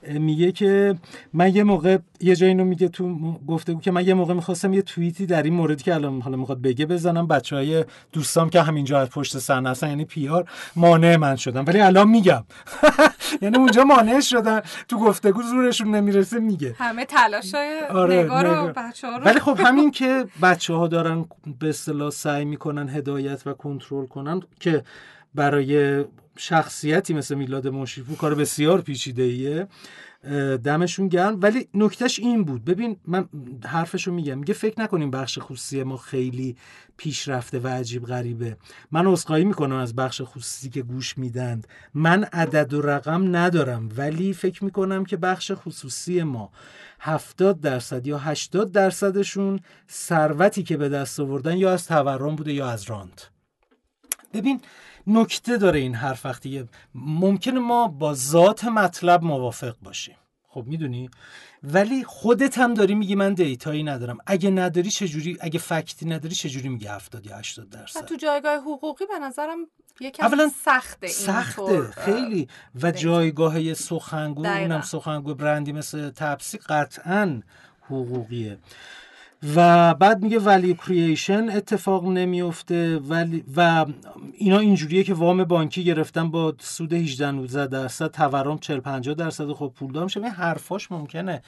[0.08, 0.94] میگه که
[1.32, 4.82] من یه موقع یه جایی اینو میگه تو گفتگو که من یه موقع می‌خواستم یه
[4.82, 7.26] توییتی در این موردی که الان حالا می‌خواد بگه بزنم.
[7.26, 11.64] بچهای دوستام که همینجا از پشت صحنه هستن یعنی پیار مانع من شدم.
[11.66, 12.44] ولی الان میگم.
[13.42, 14.60] یعنی اونجا مانع شدن.
[14.88, 16.74] تو گفتگو زورشون نمی‌رسه میگه.
[16.78, 18.72] همه تلاشای آره، نگار و نگار.
[18.72, 19.24] بچه ها رو.
[19.24, 21.24] ولی خب همین که بچه ها دارن
[21.58, 24.84] به اصطلاح سعی می‌کنن هدایت و کنترل کنن که
[25.34, 26.04] برای
[26.36, 29.66] شخصیتی مثل میلاد منشیپور کار بسیار پیچیده ایه
[30.64, 31.38] دمشون گرم.
[31.42, 32.64] ولی نکتهش این بود.
[32.64, 33.28] ببین من
[33.64, 34.38] حرفشو میگم.
[34.38, 36.56] میگه فکر نکنیم بخش خصوصی ما خیلی
[36.96, 38.56] پیشرفته و عجیب غریبه.
[38.90, 44.32] من عذرخواهی می‌کنم از بخش خصوصی که گوش میدند من عدد و رقم ندارم ولی
[44.32, 46.50] فکر می‌کنم که بخش خصوصی ما
[47.00, 52.70] 70 درصد یا 80 درصدشون ثروتی که به دست آوردن یا از تورم بوده یا
[52.70, 53.22] از راند.
[54.34, 54.60] ببین
[55.06, 60.16] نکته داره این حرف وقتی ممکنه ما با ذات مطلب موافق باشیم.
[60.48, 61.10] خب می‌دونی؟
[61.62, 64.18] ولی خودت هم داری میگی من دیتایی ندارم.
[64.26, 68.56] اگه نداری چجوری اگه فکتی نداری چجوری میگی 70 یا 80 و درصد تو جایگاه
[68.56, 69.58] حقوقی به نظرم
[70.00, 72.48] یکم اولا سخته این سخته خیلی.
[72.82, 74.46] و جایگاه سخنگو.
[74.46, 77.42] اونم سخنگو برندی مثل تپسی قطعا
[77.82, 78.58] حقوقیه.
[79.56, 83.86] و بعد میگه ولی کرییشن اتفاق نمیفته ولی و
[84.34, 89.52] اینا اینجوریه که وام بانکی گرفتن با سود 18 19 درصد تورم 40 50 درصد
[89.52, 91.42] خب پولدار میشه این حرفاش ممکنه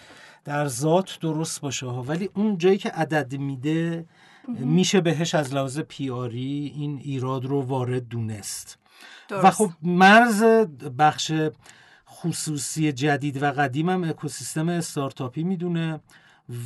[0.44, 4.07] در ذات درست باشه ها ولی اون جایی که عدد میده
[4.48, 8.78] میشه بهش از لحاظ پیاری این ایراد رو وارد دونست.
[9.30, 10.42] و خب مرز
[10.98, 11.33] بخش
[12.09, 16.00] خصوصی جدید و قدیمم اکوسیستم استارتاپی می‌دونه.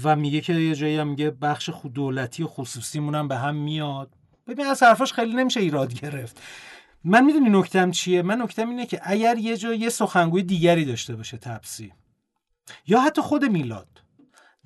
[0.02, 3.54] و میگه که یه جایی هم میگه بخش خود دولتی و خصوصیمون هم به هم
[3.54, 4.10] میاد.
[4.46, 6.42] ببین از حرفاش خیلی نمیشه ایراد گرفت.
[7.04, 11.16] من می‌دونی نکتم چیه؟ من نکتم اینه که اگر یه جا یه سخنگوی دیگری داشته
[11.16, 11.92] باشه تپسی
[12.86, 14.02] یا حتی خود میلاد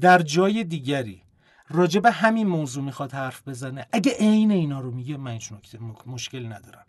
[0.01, 1.22] در جای دیگری
[1.68, 5.79] راجع به همین موضوع می‌خواد حرف بزنه اگه عین اینا رو میگه من هیچ نکته
[6.07, 6.85] مشکل ندارم.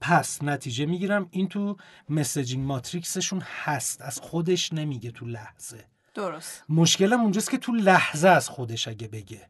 [0.00, 1.76] پس نتیجه می‌گیرم این تو
[2.08, 5.84] مسیجینگ ماتریکسشون هست از خودش نمیگه تو لحظه.
[6.16, 6.64] درست.
[6.68, 9.40] مشکلم اونجاست که تو لحظه از خودش اگه بگه.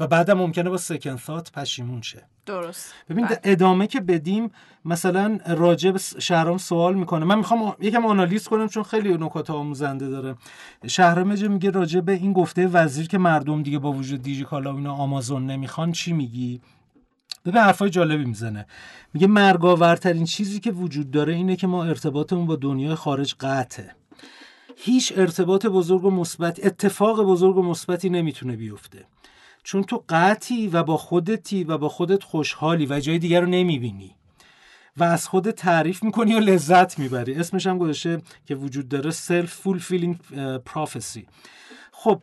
[0.00, 2.22] و بعدم ممکنه با سکن ثات پشیمون شه.
[2.46, 2.94] درست.
[3.10, 3.40] ببین بله.
[3.44, 4.50] ادامه که بدیم
[4.84, 7.24] مثلا راجع به شهرام سوال می‌کنه.
[7.24, 10.34] من می‌خوام یکم آنالیز کنم چون خیلی نکات آموزنده داره.
[10.86, 14.72] شهرام جه میگه راجع به این گفته وزیر که مردم دیگه با وجود دیجی کالا
[14.72, 16.60] و اینا آمازون نمی‌خوان چی میگی؟
[17.44, 18.66] ببین حرفای جالبی می‌زنه.
[19.14, 23.94] میگه مرگاورترین چیزی که وجود داره اینه که ما ارتباطمون با دنیای خارج قطعه.
[24.78, 29.04] هیچ ارتباط بزرگ و مثبت اتفاق بزرگ و مثبتی نمی‌تونه بیفته.
[29.62, 34.16] چون تو قطعی و با خودتی و با خودت خوشحالی و جای دیگر رو نمی‌بینی.
[34.96, 37.34] و از خود تعریف می‌کنی و لذت می‌بری.
[37.34, 40.18] اسمش هم گذاشته که وجود داره self-fulfilling
[40.64, 41.26] prophecy
[41.92, 42.22] خب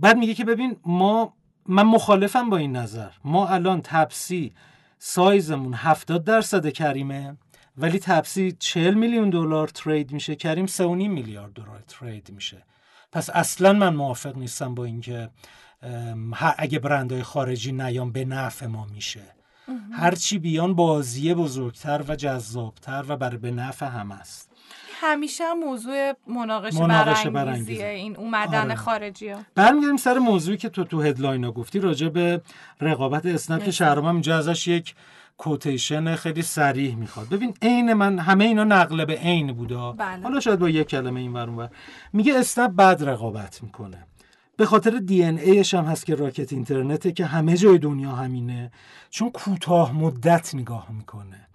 [0.00, 1.32] بعد میگه که ببین ما
[1.66, 3.10] من مخالفم با این نظر.
[3.24, 4.52] ما الان تپسی
[4.98, 7.36] سایزمون 70 درصد کریمه.
[7.78, 10.36] ولی تپسی 40 میلیون دلار ترید میشه.
[10.36, 12.62] کریم 3.5 میلیارد دلار ترید میشه.
[13.12, 15.30] پس اصلا من موافق نیستم با اینکه
[16.58, 19.22] اگه برندهای خارجی نیام به نفع ما میشه.
[19.92, 24.50] هرچی بیان بازی بزرگتر و جذابتر و بر به نفع هم است.
[25.00, 28.74] همیشه موضوع مناقشه, مناقشه برانگیزیه این اومدن آره.
[28.74, 32.40] خارجی ها برمیگردیم سر موضوعی که تو تو هدلاین ها گفتی راجع به
[32.80, 34.94] رقابت اسنپ که شهرام اینجا ازش یک
[35.38, 37.28] کوتیشن خیلی سریح می‌خواد.
[37.28, 40.22] ببین عین من همه اینا نقل به عین بوده بله.
[40.22, 41.70] حالا شاید با یک کلمه این ور
[42.12, 44.06] میگه اسنپ بد رقابت می‌کنه.
[44.56, 48.70] به خاطر دی ان ایش هم هست که راکت اینترنته که همه جای دنیا همینه.
[49.10, 51.45] چون کوتاه مدت نگاه می‌کنه.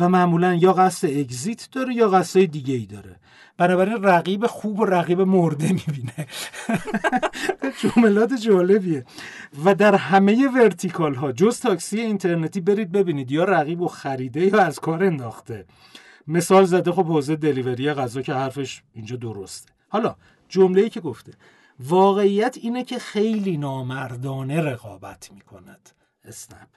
[0.00, 3.16] و معمولا یا قصد اگزیت داره یا قصد دیگه ای داره.
[3.56, 6.26] بنابراین رقیب خوب و رقیب مرده می‌بینه.
[7.80, 9.04] جملات جالبیه.
[9.64, 14.62] و در همه ورتیکال ها جز تاکسی اینترنتی برید ببینید یا رقیب و خریده یا
[14.62, 15.66] از کار انداخته.
[16.26, 19.72] مثال زده خب حوزه دلیوری غذا که حرفش اینجا درسته.
[19.88, 20.16] حالا
[20.48, 21.32] جمله ای که گفته
[21.80, 25.90] واقعیت اینه که خیلی نامردانه رقابت می‌کند.
[26.24, 26.68] اسنپ.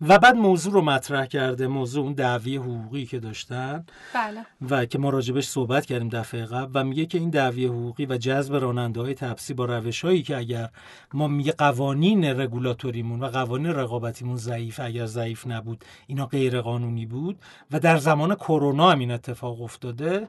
[0.00, 3.84] و بعد موضوع رو مطرح کرده موضوع اون دعوی حقوقی که داشتن.
[4.14, 4.46] بله.
[4.70, 8.16] و که ما راجبش صحبت کردیم دفعه قبل و میگه که این دعوی حقوقی و
[8.16, 10.68] جذب راننده های تپسی با روش هایی که اگر
[11.14, 17.38] ما میگه قوانین رگولاتوریمون و قوانین رقابتیمون ضعیف اگر ضعیف نبود اینا غیر قانونی بود.
[17.70, 20.28] و در زمان کرونا هم این اتفاق افتاده.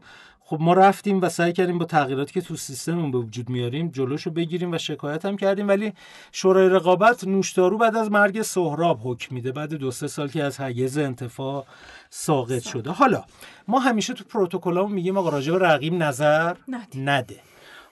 [0.49, 4.31] خب ما رفتیم و سعی کردیم با تغییراتی که تو سیستممون به وجود میاریم جلوشو
[4.31, 5.67] بگیریم و شکایت هم کردیم.
[5.67, 5.93] ولی
[6.31, 9.51] شورای رقابت نوشدارو بعد از مرگ سهراب حکم میده.
[9.51, 11.65] بعد دو سه سال که از حیز انتفاع
[12.09, 12.91] ساقط شده.
[12.91, 13.23] حالا
[13.67, 16.55] ما همیشه تو پروتکلامون میگیم آقا راجع به رقیب نظر
[16.95, 17.39] نده.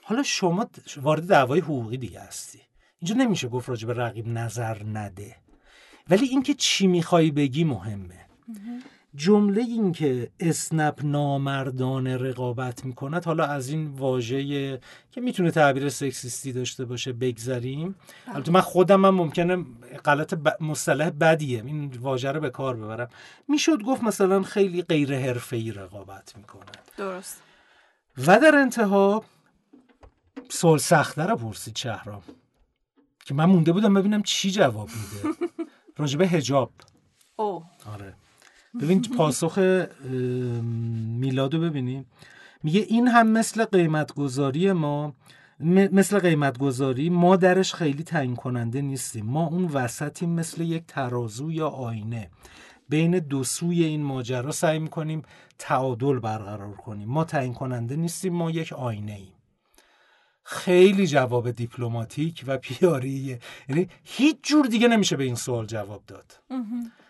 [0.04, 0.68] حالا شما
[1.02, 2.60] وارد دعوای حقوقی دیگه هستی.
[3.00, 5.36] اینجا نمیشه گفت راجع به رقیب نظر نده.
[6.10, 8.26] ولی اینکه چی می‌خوای بگی مهمه.
[9.16, 14.80] جمله این که اسنپ نامردانه رقابت می‌کند حالا از این واژه
[15.12, 17.96] که می‌تونه تعبیر سکسیستی داشته باشه بگذریم.
[18.28, 19.66] البته من خودم هم ممکنه
[20.06, 20.64] غلط ب...
[20.64, 21.64] مصطلح بدیه.
[21.66, 23.10] این واژه رو به کار ببرم.
[23.48, 26.78] می‌شد گفت مثلا خیلی غیر حرفه‌ای رقابت می‌کند.
[26.98, 27.42] درست.
[28.18, 29.24] و در انتها
[30.50, 32.22] سوال سخته رو پرسید شهرام
[33.26, 35.38] که من مونده بودم ببینم چی جواب میده.
[35.98, 36.72] راجبه هجاب
[37.36, 37.64] او
[37.94, 38.14] آره.
[38.82, 39.60] ببین پاسخ
[41.20, 42.06] میلادو ببینیم.
[42.64, 45.14] میگه این هم مثل قیمت گذاری ما
[45.60, 49.26] مثل قیمت گذاری ما درش خیلی تعیین کننده نیستیم.
[49.26, 52.30] ما اون وسطیم مثل یک ترازو یا آینه.
[52.90, 55.22] بین دو سوی این ماجرا سعی می‌کنیم
[55.60, 57.10] تعادل برقرار کنیم.
[57.10, 59.34] ما تعیین کننده نیستیم ما یک آینه ایم
[60.44, 63.40] خیلی جواب دیپلماتیک و پیاریه.
[63.70, 66.34] یعنی هیچ جور دیگه نمیشه به این سوال جواب داد.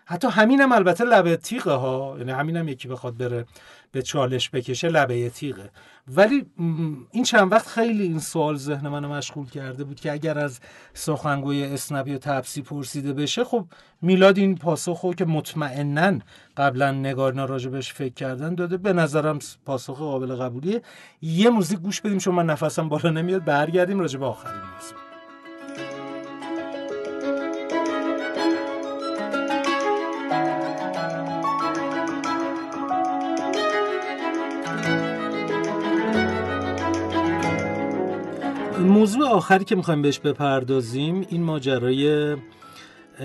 [0.06, 3.46] حتی همینم البته لبه تیغه ها یعنی همینم یکی بخواد بره
[3.92, 5.70] به چالش بکشه لبه تیغه.
[6.08, 6.46] ولی
[7.12, 10.60] این چند وقت خیلی این سوال ذهن منو مشغول کرده بود که اگر از
[10.94, 13.66] سخنگوی اسنپ یا تپسی پرسیده بشه خب
[14.02, 16.20] میلاد این پاسخو که مطمئنا
[16.58, 18.78] قبلا نگارنا راجبش فکر کردن داده.
[18.78, 20.82] به نظرم پاسخ قابل قبولیه.
[21.22, 25.15] یه موزیک گوش بدیم چون من نفسم بالا نمیاد برگردیم راجب آخرین موضوع.
[38.96, 42.36] موضوع آخری که می‌خوایم بهش بپردازیم این ماجرای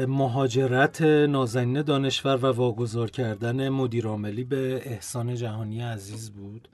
[0.08, 6.68] مهاجرت نازنین دانشور و واگذار کردن مدیرعاملی به احسان جهانی عزیز بود.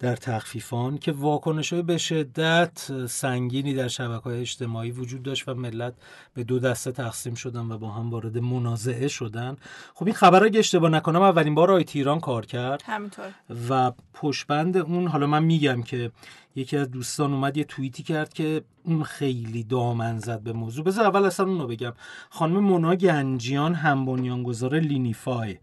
[0.00, 5.54] در تخفیفان که واکنش های به شدت سنگینی در شبکه های اجتماعی وجود داشت و
[5.54, 5.94] ملت
[6.34, 9.56] به دو دسته تقسیم شدن و با هم وارد منازعه شدن.
[9.94, 12.82] خب این خبر اگه اشتباه نکنم اولین بار آیت ایران کار کرد.
[12.86, 13.26] همینطور.
[13.70, 16.10] و پشبند اون حالا من میگم که
[16.56, 20.84] یکی از دوستان اومد یه توییتی کرد که اون خیلی دامن زد به موضوع.
[20.84, 21.92] بذار اول اصلا اونو بگم.
[22.30, 25.58] خانم مونا گنجیان هم بنیانگذار لینیفای.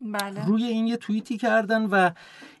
[0.00, 0.46] بله.
[0.46, 2.10] روی این یه توییتی کردن و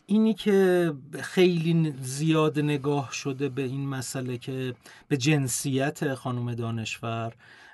[0.06, 4.74] اینی که خیلی زیاد نگاه شده به این مسئله که
[5.08, 7.32] به جنسیت خانم دانشور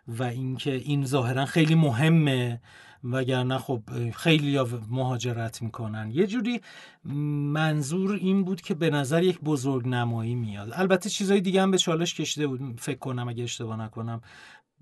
[0.09, 2.61] و اینکه این ظاهرا خیلی مهمه
[3.05, 3.83] وگرنه خب
[4.15, 4.61] خیلی
[4.91, 6.11] مهاجرت می‌کنن.
[6.11, 6.61] یه جوری
[7.05, 10.69] منظور این بود که به نظر یک بزرگ نمایی میاد.
[10.73, 14.21] البته چیزهای دیگه هم به چالش کشیده بود فکر کنم اگه اشتباه نکنم.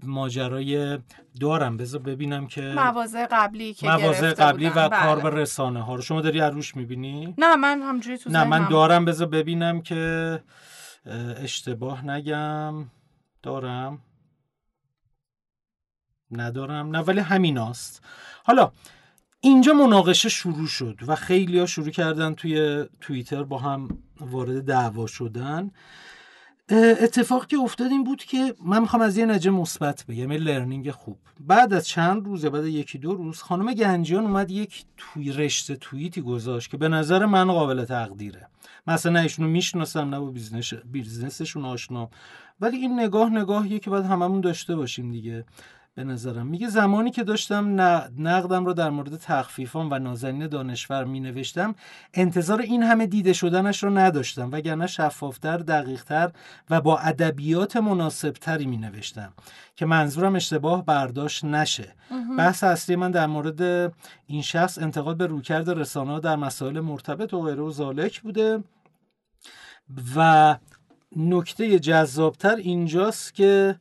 [0.03, 0.98] ماجرای
[1.40, 4.88] دارم بذار ببینم که مواضع قبلی که مواضع قبلی و بودن.
[4.88, 5.30] کار بله.
[5.30, 8.68] به رسانه ها رو شما داری از روش می‌بینی؟ نه من همجوری تو نه من.
[8.68, 10.42] دارم بذار ببینم که
[11.07, 12.74] اه، اشتباه نگم
[13.42, 13.98] دارم
[16.30, 18.05] ندارم نه ولی همیناست
[18.44, 18.72] حالا
[19.40, 23.88] اینجا مناقشه شروع شد و خیلی ها شروع کردن توی توییتر با هم
[24.20, 25.70] وارد دعوا شدن
[26.71, 30.91] اتفاقی که افتاد این بود که من می‌خوام از یه نجه مثبت بگم یه لرنینگ
[30.91, 31.16] خوب.
[31.41, 36.21] بعد از چند روز بعد یکی دو روز خانم گنجیان اومد یک توی رشته توییتی
[36.21, 38.49] گذاشت که به نظر من قابل تقدیره.
[38.87, 42.11] مثلا نه ایشونو می‌شناسم نه با business business شون آشنا.
[42.61, 45.45] ولی این نگاه نگاهیه که باید هممون داشته باشیم دیگه.
[46.01, 46.46] به نظرم.
[46.46, 47.80] میگه زمانی که داشتم
[48.18, 51.74] نقدم رو در مورد تخفیفان و نازنین دانشور می نوشتم
[52.14, 56.30] انتظار این همه دیده شدنش رو نداشتم وگرنه شفافتر دقیقتر
[56.70, 59.32] و با ادبیات مناسبتری می نوشتم
[59.76, 61.94] که منظورم اشتباه برداشت نشه.
[62.38, 63.92] بحث اصلی من در مورد
[64.26, 68.64] این شخص انتقاد به رویکرد رسانه در مسائل مرتبط و غیره و ذالک بوده
[70.16, 70.57] و
[71.16, 73.76] نکته جذابتر اینجاست که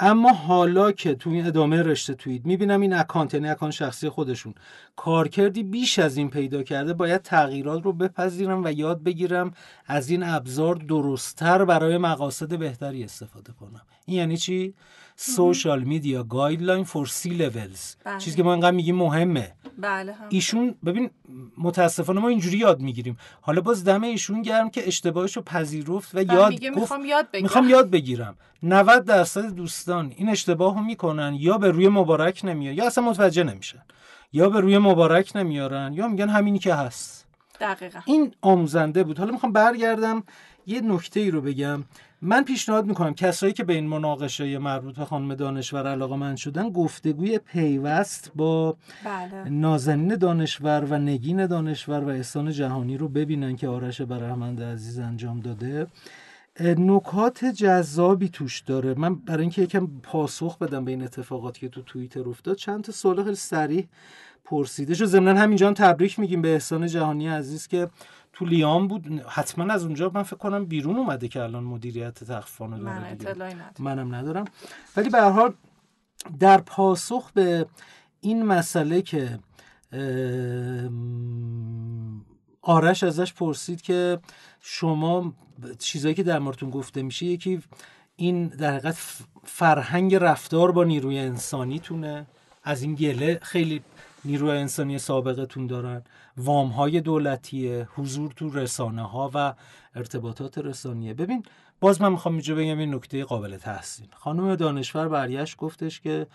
[0.00, 4.54] اما حالا که تو این ادامه رشته توییت می‌بینم این اکانت یعنی اکانت شخصی خودشون
[4.96, 9.50] کارکردی بیش از این پیدا کرده باید تغییرات رو بپذیرم و یاد بگیرم
[9.86, 14.74] از این ابزار درستتر برای مقاصد بهتری استفاده کنم این یعنی چی؟
[15.16, 18.18] social media guideline for C-levels بله.
[18.18, 19.52] چیزی که ما انقدر میگیم مهمه.
[19.78, 20.26] بله هم.
[20.28, 21.10] ایشون ببین
[21.58, 23.16] متاسفانه ما اینجوری یاد می‌گیریم.
[23.40, 26.80] حالا باز دم ایشون گرم که اشتباهش رو پذیرفت و و یاد میگه گفت.
[26.80, 27.42] می‌خوام یاد بگیرم.
[27.42, 28.36] می‌خوام یاد بگیرم.
[28.62, 33.44] 90 درصد دوستان این اشتباه رو می‌کنن یا به روی مبارک نمیاد یا اصلا متوجه
[33.44, 33.82] نمیشن.
[34.32, 37.26] یا به روی مبارک نمیارن یا میگن همینی که هست.
[37.60, 38.00] دقیقا.
[38.04, 39.18] این آموزنده بود.
[39.18, 40.22] حالا می‌خوام برگردم
[40.66, 41.84] یه نکته ای رو بگم.
[42.22, 46.70] من پیشنهاد می‌کنم کسایی که به این مناقشه مربوط به خانم دانشور علاقه من شدن
[46.70, 49.48] گفتگوی پیوست با بله.
[49.48, 55.40] نازنین دانشور و نگین دانشور و احسان جهانی رو ببینن که آرش برهمند عزیز انجام
[55.40, 55.86] داده.
[56.60, 58.94] نکات جذابی توش داره.
[58.94, 62.92] من برای اینکه یکم پاسخ بدم به این اتفاقاتی که تو توییتر افتاد چند تا
[62.92, 63.86] سوال خیلی سریع
[64.44, 67.88] پرسیده شد ضمن همینجا هم تبریک میگیم به احسان جهانی عزیز که
[68.34, 69.06] تو لیام بود.
[69.28, 73.04] حتما از اونجا من فکر کنم بیرون اومده که الان مدیریت تخفانو من.
[73.04, 73.74] اطلاعی ندارم.
[73.78, 74.44] منم ندارم.
[74.96, 75.54] ولی به هر حال
[76.40, 77.66] در پاسخ به
[78.20, 79.38] این مسئله که
[82.62, 84.18] آرش ازش پرسید که
[84.60, 85.32] شما
[85.78, 87.62] چیزایی که در موردتون گفته میشه یکی
[88.16, 88.96] این در حقیقت
[89.44, 92.26] فرهنگ رفتار با نیروی انسانیتونه.
[92.66, 93.82] از این گله خیلی
[94.24, 96.02] نیروی انسانی سابقتون دارن.
[96.36, 99.54] وام های دولتیه حضور تو رسانه ها و
[99.94, 101.14] ارتباطات رسانیه.
[101.14, 101.42] ببین
[101.80, 104.06] باز من می‌خوام اینجا بگم این نکته قابل تحسین.
[104.12, 106.26] خانم دانشور برگشت گفتش که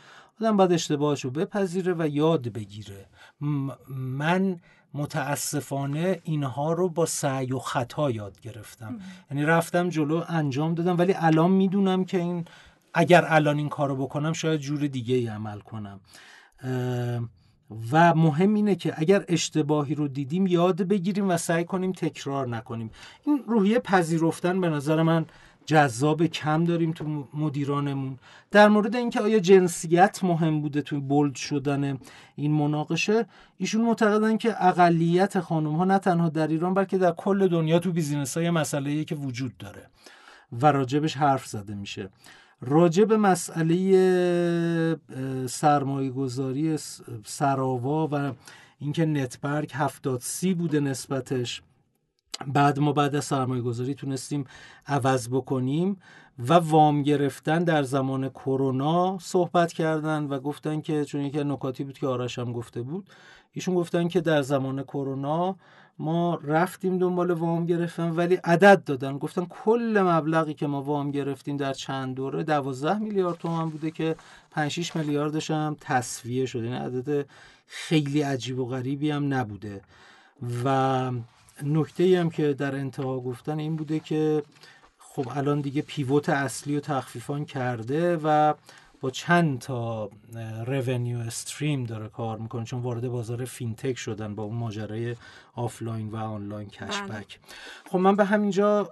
[0.42, 3.06] آدم باید اشتباهش رو بپذیره و یاد بگیره.
[3.42, 4.60] م- من
[4.94, 9.00] متاسفانه اینها رو با سعی و خطا یاد گرفتم.
[9.32, 12.46] یعنی رفتم جلو انجام دادم ولی الان می‌دونم که این
[12.94, 16.00] اگر الان این کارو بکنم شاید جور دیگه ای عمل کنم.
[16.64, 17.22] اه،
[17.91, 22.91] و مهم اینه که اگر اشتباهی رو دیدیم یاد بگیریم و سعی کنیم تکرار نکنیم.
[23.26, 25.26] این روحیه پذیرفتن به نظر من
[25.65, 28.17] جذاب کم داریم تو مدیرانمون.
[28.51, 31.97] در مورد اینکه آیا جنسیت مهم بوده تو bold شدن
[32.36, 33.26] این مناقشه
[33.57, 37.91] ایشون معتقدن که اقلیت خانم ها نه تنها در ایران بلکه در کل دنیا تو
[37.91, 39.89] business های مسئله که وجود داره
[40.61, 42.09] و راجبش حرف زده میشه.
[42.62, 44.97] راجب مسئله
[45.47, 46.78] سرمایه گذاری
[47.26, 48.34] سراوا و
[48.80, 51.62] اینکه نتبرگ هفتاد سی بوده نسبتش.
[52.47, 54.45] بعد ما بعد از سرمایه گذاری تونستیم
[54.88, 55.97] عوض بکنیم
[56.39, 61.97] و وام گرفتن در زمان کرونا صحبت کردن و گفتن که چون یکی نکاتی بود
[61.97, 63.10] که آرش هم گفته بود
[63.51, 65.55] ایشون گفتن که در زمان کرونا
[66.00, 69.18] ما رفتیم دنبال وام گرفتن ولی عدد دادن.
[69.18, 74.16] گفتن کل مبلغی که ما وام گرفتیم در چند دوره 12 میلیارد تومان بوده که
[74.52, 76.64] 5 6 میلیاردش هم تصفیه شده.
[76.64, 77.26] این عدد
[77.68, 79.82] خیلی عجیب و غریبی هم نبوده.
[80.66, 81.12] و
[81.64, 84.43] نکته هم که در انتها گفتن این بوده که
[85.00, 88.54] خب الان دیگه پیوت اصلی و تخفیفان کرده و
[89.02, 90.10] با چند تا
[90.66, 95.16] رونیو استریم داره کار می‌کنه چون وارد بازار فینتک شدن با اون ماجرای
[95.56, 97.39] آفلاین و آنلاین cashback
[97.91, 98.84] خب من به همینجا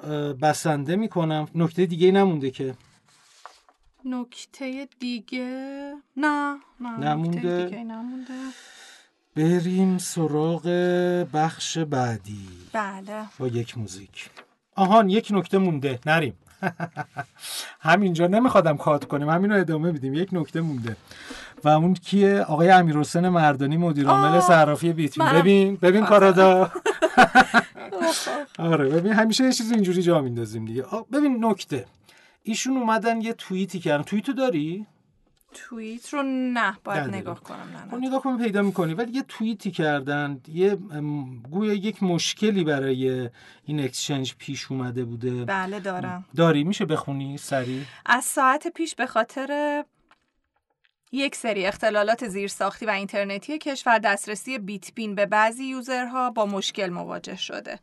[0.42, 1.48] بسنده می‌کنم.
[1.56, 2.76] نکته دیگه نمونده که؟
[4.06, 7.38] نکته دیگه؟ نه نه نمونده.
[7.38, 8.34] نکته دیگه نمونده.
[9.36, 10.68] بریم سراغ
[11.34, 12.48] بخش بعدی.
[12.74, 13.26] بله.
[13.40, 14.30] با یک موزیک.
[14.76, 16.00] آهان یک نکته مونده.
[16.06, 16.34] نریم.
[17.80, 19.30] همینجا نمیخوادم cut کنیم.
[19.30, 20.14] همین رو ادامه میدیم.
[20.14, 20.96] یک نکته مونده.
[21.64, 26.72] و اون کیه؟ آقای امیر حسین مردانی مدیر عامل صرافی بیتین ببین ببین کارادا
[28.60, 28.90] آره.
[28.90, 30.86] ببین همیشه یه چیز اینجوری جا میندازیم دیگه.
[31.14, 31.86] ببین نکته.
[32.44, 34.04] ایشون اومدن یه توییتی کردن.
[34.04, 34.86] توییتو داری؟
[35.54, 38.94] توییت رو نه باید نگاه کنم نه, خب نگاه کنم پیدا می‌کنی.
[38.94, 40.76] ولی یه توییتی کردن یه
[41.52, 43.30] گویا یک مشکلی برای
[43.66, 45.46] این اکسچنج پیش اومده بوده.
[45.46, 46.26] بله دارم.
[46.36, 49.84] داری؟ میشه بخونی سریع؟ از ساعت پیش به خاطر
[51.12, 56.90] یک سری اختلالات زیرساختی و اینترنتی کشور دسترسی بیت بین به بعضی یوزرها با مشکل
[56.90, 57.80] مواجه شده.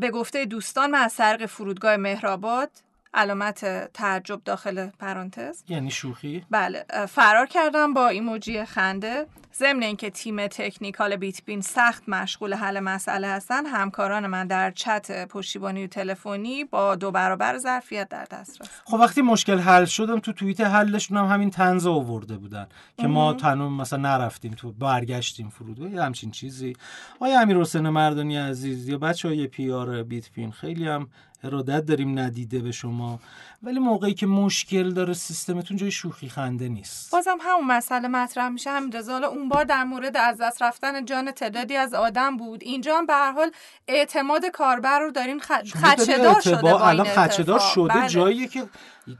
[0.00, 2.70] به گفته دوستان من از طریق فرودگاه مهرآباد
[3.14, 5.64] علامت تعجب داخل پرانتز.
[5.68, 9.26] یعنی شوخی؟ بله فرار کردم با ایموجی خنده.
[9.58, 15.28] ضمن اینکه تیم تکنیکال بیت بین سخت مشغول حل مسئله هستن همکاران من در چت
[15.28, 18.68] پشتیبانی و تلفنی با دو برابر ظرفیت در دسترس.
[18.84, 23.32] خب وقتی مشکل حل شدم تو توییت حلشون هم همین تنز آورده بودن که ما
[23.32, 26.76] تنم مثلا نرفتیم تو برگشتیم فرود یا همچین چیزی.
[27.20, 31.08] آیا امیر حسین مردانی عزیز یا بچه های پی آر بیت بین خیلی هم
[31.44, 33.20] ارادت داریم ندیده به شما
[33.62, 37.12] ولی موقعی که مشکل داره سیستمتون جای شوخی خنده نیست.
[37.12, 38.70] بازم همون مسئله مطرح میشه.
[38.70, 42.62] همین حالا اون بار در مورد از دست رفتن جان تعدادی از آدم بود.
[42.62, 43.50] اینجا هم به هر حال
[43.88, 48.08] اعتماد کاربر رو دارین خدشه‌دار شده با الان خدشه‌دار شده بله.
[48.08, 48.68] جاییه که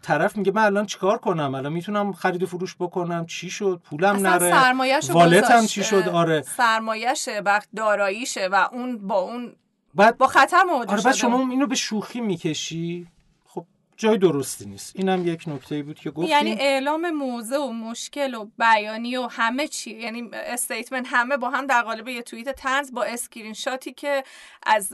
[0.03, 4.73] طرف میگه من الان چیکار کنم؟ الان می‌تونم خرید فروش بکنم؟ چی شد؟ پولم نره؟
[5.13, 6.43] wallet م چی شد؟ آره.
[6.43, 9.53] سرمایه‌شه وقت داراییشه و اون با اون
[9.99, 13.07] بعد با خطر مواجه آره بعد شما اینو به شوخی می‌کشی.
[13.47, 13.65] خب
[13.97, 14.97] جای درستی نیست.
[14.97, 16.31] اینم یک نکته بود که گفتیم.
[16.31, 21.67] یعنی اعلام موضع و مشکل و بیانیه و همه چی یعنی statement همه با هم
[21.67, 24.25] در قالب یه توییت طنز با اسکرین شاتی که
[24.63, 24.93] از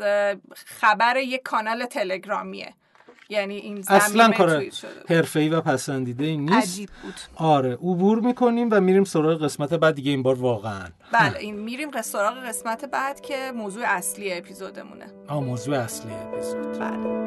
[0.54, 2.74] خبر یک کانال تلگرامیه.
[3.28, 4.64] یعنی این اصلا کار
[5.08, 6.74] حرفه‌ای و پسندیده این نیست.
[6.74, 7.14] عجیب بود.
[7.36, 10.88] آره عبور می‌کنیم و میریم سراغ قسمت بعد دیگه این بار واقعا.
[11.12, 15.06] بله این میریم سراغ قسمت بعد که موضوع اصلی اپیزودمونه.
[15.28, 16.78] آ موضوع اصلی اپیزود.
[16.78, 17.24] بله.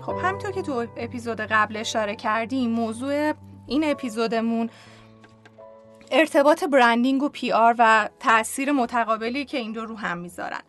[0.00, 3.32] خب همینطور که تو اپیزود قبل اشاره کردیم موضوع
[3.66, 4.70] این اپیزودمون
[6.10, 10.60] ارتباط برندینگ و پی آر و تاثیر متقابلی که این دو رو هم می‌ذارن.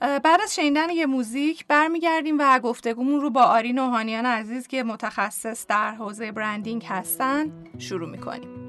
[0.00, 5.66] بعد از شنیدن یه موزیک برمیگردیم و گفتگومون رو با آرین اوهانیان عزیز که متخصص
[5.66, 8.60] در حوزه برندینگ هستن شروع می‌کنیم.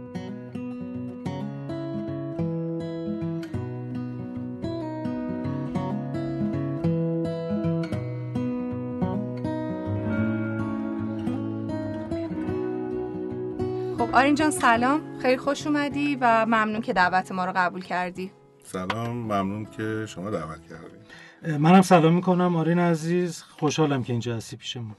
[14.13, 15.10] آرین جان سلام.
[15.21, 18.31] خیلی خوش اومدی و ممنون که دعوت ما رو قبول کردی.
[18.63, 21.57] سلام ممنون که شما دعوت کردی.
[21.57, 23.41] منم سلام می‌کنم آرین عزیز.
[23.41, 24.95] خوشحالم که اینجا هستی پیشمون.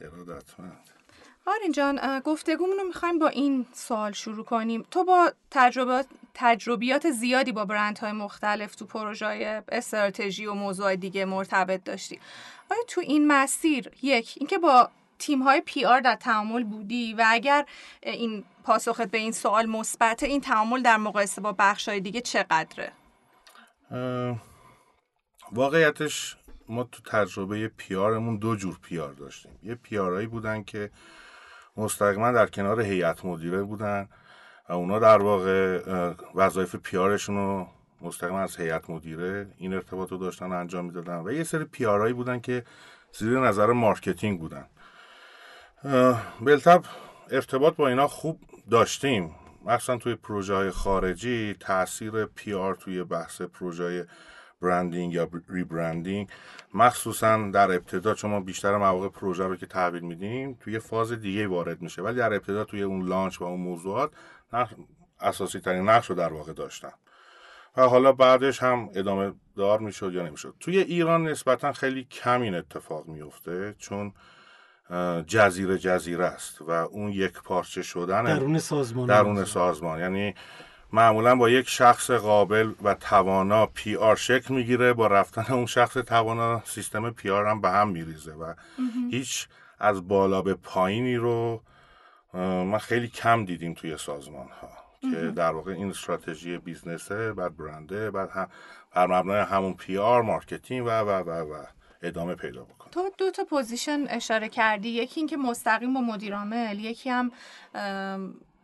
[0.00, 0.80] ارادتمند
[1.46, 4.84] آرین جان گفتگومون رو می‌خوایم با این سوال شروع کنیم.
[4.90, 11.84] تو با تجربیات تجربیات زیادی با برندهای مختلف تو پروژه استراتژی و موضوع دیگه مرتبط
[11.84, 12.20] داشتی.
[12.70, 17.24] آیا تو این مسیر یک اینکه با تیم های پی آر در تعامل بودی و
[17.26, 17.64] اگر
[18.02, 22.92] این پاسخت به این سوال مثبت این تعامل در مقایسه با بخش های دیگه چقدره؟
[25.52, 26.36] واقعیتش
[26.68, 29.58] ما تو تجربه پیارمون دو جور پیار داشتیم.
[29.62, 30.90] یه پیارهایی بودن که
[31.76, 34.08] مستقیما در کنار هیئت مدیره بودن
[34.68, 35.82] و اونا در واقع
[36.34, 37.66] وظایف پیارشون رو
[38.00, 41.22] مستقیما از هیئت مدیره این ارتباط رو داشتن انجام می‌دادن.
[41.24, 42.64] و یه سری پیارهایی بودن که
[43.12, 44.66] زیر نظر مارکتینگ بودن.
[46.40, 46.82] بالطبع
[47.30, 49.34] ارتباط با اینا خوب داشتیم.
[49.64, 54.06] مخصوصا توی پروژه های خارجی تاثیر PR توی بحث پروژه
[54.62, 56.28] برندینگ یا rebranding
[56.74, 61.46] مخصوصا در ابتدا چون ما بیشتر مواقع پروژه رو که تحویل میدیم توی فاز دیگه
[61.46, 62.02] وارد میشه.
[62.02, 64.10] ولی در ابتدا توی اون launch و اون موضوعات
[65.20, 66.92] اساسی ترین نقش رو در واقع داشتن
[67.76, 70.54] و حالا بعدش هم ادامه دار می‌شد یا نمی‌شد.
[70.60, 74.12] توی ایران نسبتا خیلی کم این اتفاق میفته چون
[75.26, 79.98] جزیره جزیره است و اون یک پارچه شدن درون سازمان درون سازمان.
[79.98, 80.34] یعنی
[80.92, 86.62] معمولا با یک شخص قابل و توانا PR شکل می‌گیره با رفتن اون شخص توانا
[86.64, 88.54] سیستم PR هم به هم میریزه و
[89.10, 91.62] هیچ از بالا به پایینی رو
[92.64, 94.68] ما خیلی کم دیدیم توی سازمان ها
[95.10, 98.48] که در واقع این استراتژی business ه بعد برنده بعد هم
[98.94, 101.64] بر مبنای همون PR مارکتینگ و و و و.
[102.06, 102.90] ادامه پیدا بکنه.
[102.90, 104.88] تو دو تا position اشاره کردی.
[104.88, 107.32] یکی اینکه مستقیم با مدیر عامل یکی هم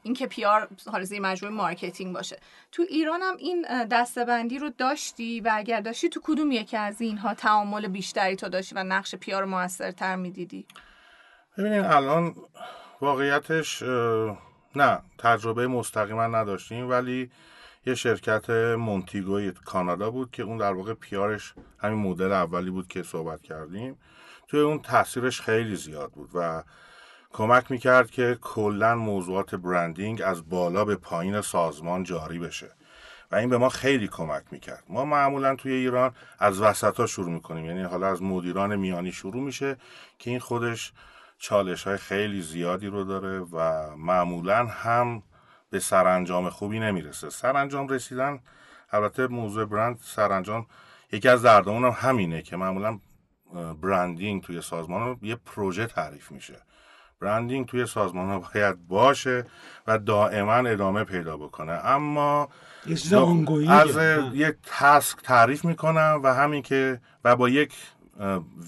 [0.03, 2.39] اینکه PR حالا زیر مجموعه مارکتینگ باشه.
[2.73, 7.35] تو ایران هم این دسته‌بندی رو داشتی و اگر داشتی تو کدوم یکی از اینها
[7.35, 10.67] تعامل بیشتری تو داشتی و نقش PR موثرتر می‌دیدی؟
[11.59, 12.35] ببینین الان
[13.01, 13.83] واقعیتش
[14.77, 17.31] نه تجربه مستقیما نداشتیم ولی
[17.87, 23.03] یه شرکت مونتیگوی کانادا بود که اون در واقع پیارش همین مدل اولی بود که
[23.03, 23.99] صحبت کردیم.
[24.49, 26.63] توی اون تاثیرش خیلی زیاد بود و
[27.33, 32.73] کمک می‌کرد که کلا موضوعات برندینگ از بالا به پایین سازمان جاری بشه
[33.31, 34.85] و این به ما خیلی کمک می‌کرد.
[34.89, 39.43] ما معمولا توی ایران از وسط ها شروع می‌کنیم یعنی حالا از مدیران میانی شروع
[39.43, 39.77] میشه
[40.19, 40.93] که این خودش
[41.39, 45.23] چالش های خیلی زیادی رو داره و معمولا هم
[45.73, 47.31] به سرانجام خوبی نمی‌رسه.
[47.31, 48.41] سرانجام رسیدن
[48.91, 50.67] البته موضوع برند سرانجام
[51.13, 52.99] یکی از دردمون هم همینه که معمولا
[53.83, 56.57] برندینگ توی سازمان یه پروژه تعریف میشه.
[57.21, 59.47] برندینگ توی سازمان ها باید باشه
[59.87, 61.73] و دائما ادامه پیدا بکنه.
[61.73, 62.49] اما
[63.69, 63.97] از
[64.33, 67.75] یک تسک تعریف می‌کنم و همین که و با یک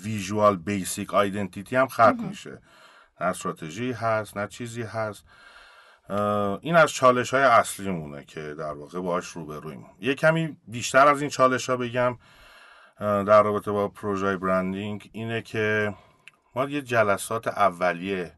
[0.05, 2.59] ویژوال بیسیک آیدنتیتی هم ختم میشه.
[3.21, 5.25] نه استراتژی هست نه چیزی هست.
[6.61, 9.87] این از چالش های اصلی مونه که در واقع باش روبرویم.
[10.01, 12.19] یه کمی بیشتر از این چالش ها بگم
[13.01, 15.95] در رابطه با پروژه برندینگ اینه که
[16.55, 18.33] ما یه جلسات اولیه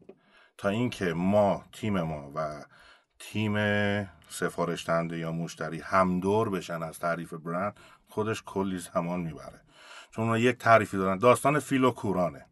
[0.59, 2.65] تا اینکه ما تیم ما و
[3.19, 3.57] تیم
[4.29, 9.61] سفارش دهنده یا مشتری هم دور بشن از تعریف برند خودش کلی زمان می‌بره.
[10.11, 11.19] چون یک تعریفی دارن.
[11.19, 12.47] داستان فیل و کورانه.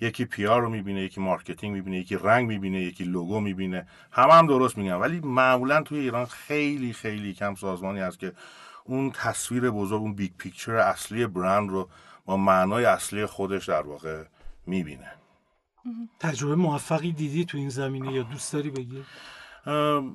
[0.00, 4.46] یکی PR رو می‌بینه یکی مارکتینگ می‌بینه یکی رنگ می‌بینه یکی لوگو می‌بینه همه هم
[4.46, 8.32] درست میگن ولی معمولا توی ایران خیلی خیلی کم سازمانی هست که
[8.84, 11.88] اون تصویر بزرگ اون big picture اصلی برند رو
[12.24, 14.24] با معنای اصلی خودش در واقع
[14.66, 15.12] می‌بینه
[16.20, 19.04] تجربه موفقی دیدی تو این زمینه یا دوست داری بگی؟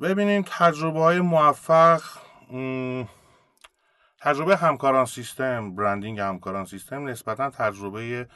[0.01, 2.01] ببینین تجربه های موفق
[4.19, 8.27] تجربه همکاران سیستم برندینگ همکاران سیستم نسبتا تجربه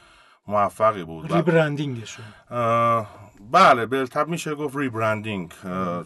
[0.46, 1.32] موفقی بود.
[1.32, 2.24] rebranding شون
[3.50, 5.52] بله بالطبع میشه گفت rebranding.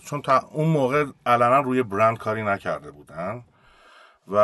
[0.04, 3.44] چون تا اون موقع علنا روی برند کاری نکرده بودن
[4.28, 4.36] و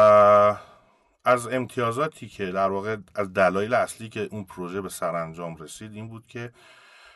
[1.25, 6.09] از امتیازاتی که در واقع از دلایل اصلی که اون پروژه به سرانجام رسید این
[6.09, 6.53] بود که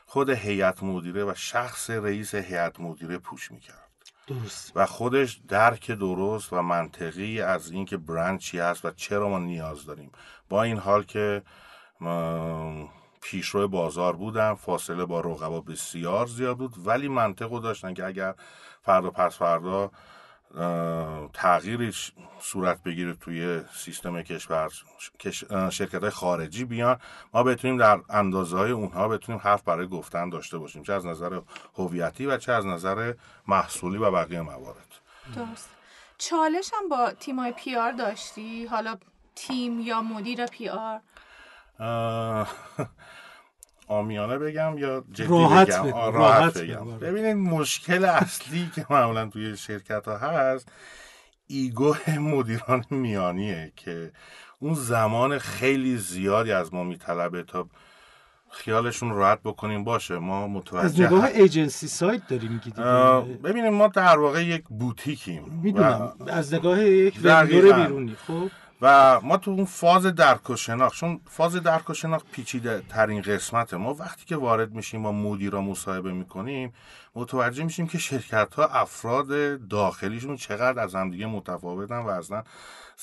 [0.06, 3.88] خود هیئت مدیره و شخص رئیس هیئت مدیره push می‌کرد.
[4.26, 4.72] درست.
[4.74, 9.84] و خودش درک درست و منطقی از اینکه برند چی هست و چرا ما نیاز
[9.84, 10.12] داریم.
[10.48, 11.42] با این حال که
[13.20, 18.34] پیشرو بازار بودن فاصله با رقبا بسیار زیاد بود ولی منطق داشتن که اگر
[18.82, 19.90] فردا پس فردا
[21.32, 21.92] تغییری
[22.40, 24.70] صورت بگیره توی سیستم کشور
[25.70, 26.98] شرکت های خارجی بیان
[27.34, 30.82] ما بتونیم در اندازه های اونها بتونیم حرف برای گفتن داشته باشیم.
[30.82, 31.40] چه از نظر
[31.74, 33.14] هویتی و چه از نظر
[33.48, 34.86] محصولی و بقیه موارد.
[35.36, 35.70] درست.
[36.18, 38.96] چالش هم با تیم های PR داشتی؟ حالا
[39.34, 41.00] تیم یا مدیر PR؟
[43.88, 45.94] عامیانه بگم یا جدی راحت بگم بگم.
[45.94, 46.98] راحت, راحت بگم بگم.
[46.98, 50.68] ببینید مشکل اصلی که معمولا توی شرکت ها هست
[51.46, 54.12] ego مدیران میانیه که
[54.58, 57.68] اون زمان خیلی زیادی از ما میطلبه تا
[58.50, 63.38] خیالشون راحت بکنیم باشه ما از متوجه نگاه ه- ایجنسی سایت داری میگی اه، دیگه
[63.38, 67.72] ببینید ما در واقع یک بوتیکیم می‌دونم و- از نگاه یک وندور.
[67.72, 68.50] بیرونی خب
[68.82, 73.22] و ما تو اون فاز درک و شناخت چون فاز درک و شناخت پیچیده ترین
[73.22, 73.76] قسمته.
[73.76, 76.72] ما وقتی که وارد میشیم با مدیرا مصاحبه می‌کنیم
[77.14, 79.28] متوجه میشیم که شرکت ها افراد
[79.68, 82.42] داخلیشون چقدر از همدیگه متفاوتن و اصلا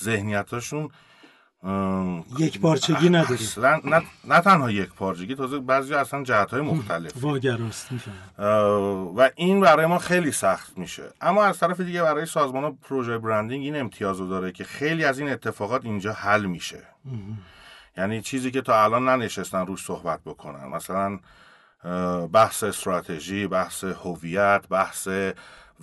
[0.02, 0.90] ذهنیتاشون
[2.38, 7.12] یک پارچگی نداری اصلا نه, نه تنها یک پارچگی تازه بعضی اصلا جهت های مختلف
[7.20, 9.16] واگراست می‌فهمم.
[9.16, 11.12] و این برای ما خیلی سخت میشه.
[11.20, 15.04] اما از طرف دیگه برای سازمان ها پروژه برندینگ این امتیاز رو داره که خیلی
[15.04, 16.82] از این اتفاقات اینجا حل میشه.
[17.96, 20.68] یعنی چیزی که تا الان ننشستن روش صحبت بکنن.
[20.68, 21.18] مثلا
[22.32, 25.08] بحث استراتژی بحث هویت بحث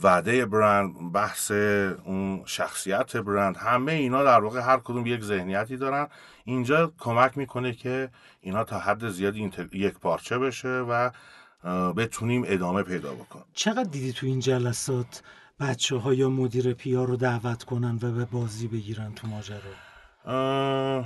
[0.03, 6.07] وعده برند بحث اون شخصیت برند همه اینا در واقع هر کدوم یک ذهنیتی دارن.
[6.45, 8.09] اینجا کمک می‌کنه که
[8.41, 11.09] اینا تا حد زیادی یک پارچه بشه و
[11.93, 13.45] بتونیم ادامه پیدا بکنیم.
[13.53, 15.23] چقدر دیدی تو این جلسات
[15.59, 21.05] بچه ها یا مدیر پیا رو دعوت کنن و به بازی بگیرن تو ماجرا؟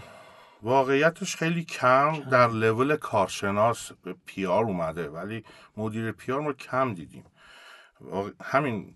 [0.63, 2.19] واقعیتش خیلی کم.
[2.19, 5.43] در لول کارشناس به پیار اومده ولی
[5.77, 7.23] مدیر پیار رو کم دیدیم.
[8.43, 8.95] همین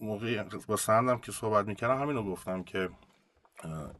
[0.00, 2.90] موقع با سندم که صحبت می‌کردم همین رو گفتم که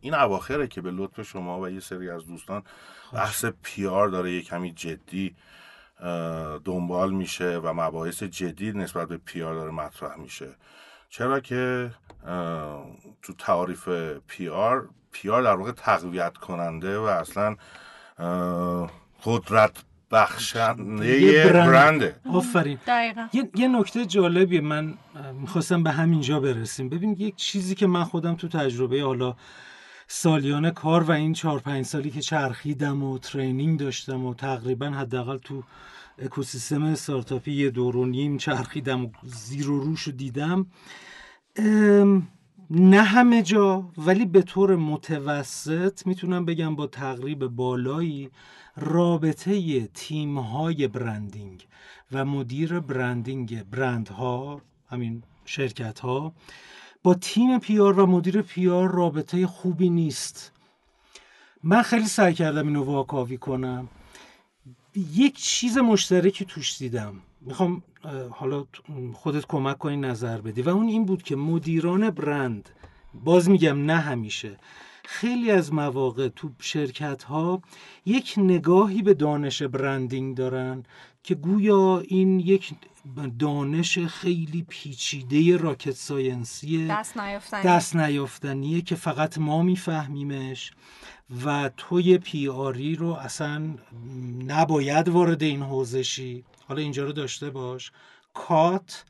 [0.00, 2.62] این اواخره که به لطف شما و یه سری از دوستان
[3.12, 5.36] بحث پیار داره یه کمی جدی
[6.64, 10.56] دنبال میشه و مباحث جدید نسبت به پیار داره مطرح میشه.
[11.08, 11.90] چرا که
[13.22, 13.88] تو تعریف
[14.26, 17.56] پیار پیار در واقع تقویت کننده و اصلا
[19.24, 19.84] قدرت
[20.14, 22.16] بخشنده برنده.
[22.32, 22.78] آفرین.
[22.86, 23.28] دقیقا.
[23.32, 24.60] یه, یه نکته جالبیه.
[24.60, 24.94] من
[25.40, 26.88] می‌خواستم به همینجا برسیم.
[26.88, 29.36] ببین یک چیزی که من خودم تو تجربه حالا
[30.08, 35.38] سالیان کار و این چهار پنج سالی که چرخیدم و ترینینگ داشتم و تقریبا حداقل
[35.38, 35.62] تو
[36.18, 40.66] اکوسیستم استارتاپی یه دور و نیم چرخیدم و زیر و روش رو دیدم
[42.70, 48.30] نه همه جا ولی به طور متوسط می‌تونم بگم با تقریب بالایی
[48.76, 51.66] رابطه تیم های برندینگ
[52.12, 56.34] و مدیر برندینگ برندها همین شرکت ها
[57.02, 60.52] با تیم پیار و مدیر پیار رابطه خوبی نیست.
[61.62, 63.88] من خیلی سعی کردم اینو واکاوی کنم.
[64.94, 67.14] یک چیز مشترکی توش دیدم.
[67.46, 67.82] می‌خوام
[68.30, 68.64] حالا
[69.14, 70.62] خودت کمک کنی نظر بدی.
[70.62, 72.68] و اون این بود که مدیران برند
[73.24, 74.56] باز میگم نه همیشه
[75.04, 77.62] خیلی از مواقع تو شرکت ها
[78.06, 80.82] یک نگاهی به دانش برندینگ دارن
[81.22, 82.74] که گویا این یک
[83.38, 87.62] دانش خیلی پیچیده راکت ساینسیه دست نیافتنی.
[87.62, 90.72] دست نیافتنیه که فقط ما میفهمیمش
[91.44, 93.74] و توی پی آری رو اصلا
[94.46, 97.92] نباید وارد این حوزشی حالا اینجا رو داشته باش.
[98.34, 99.04] کات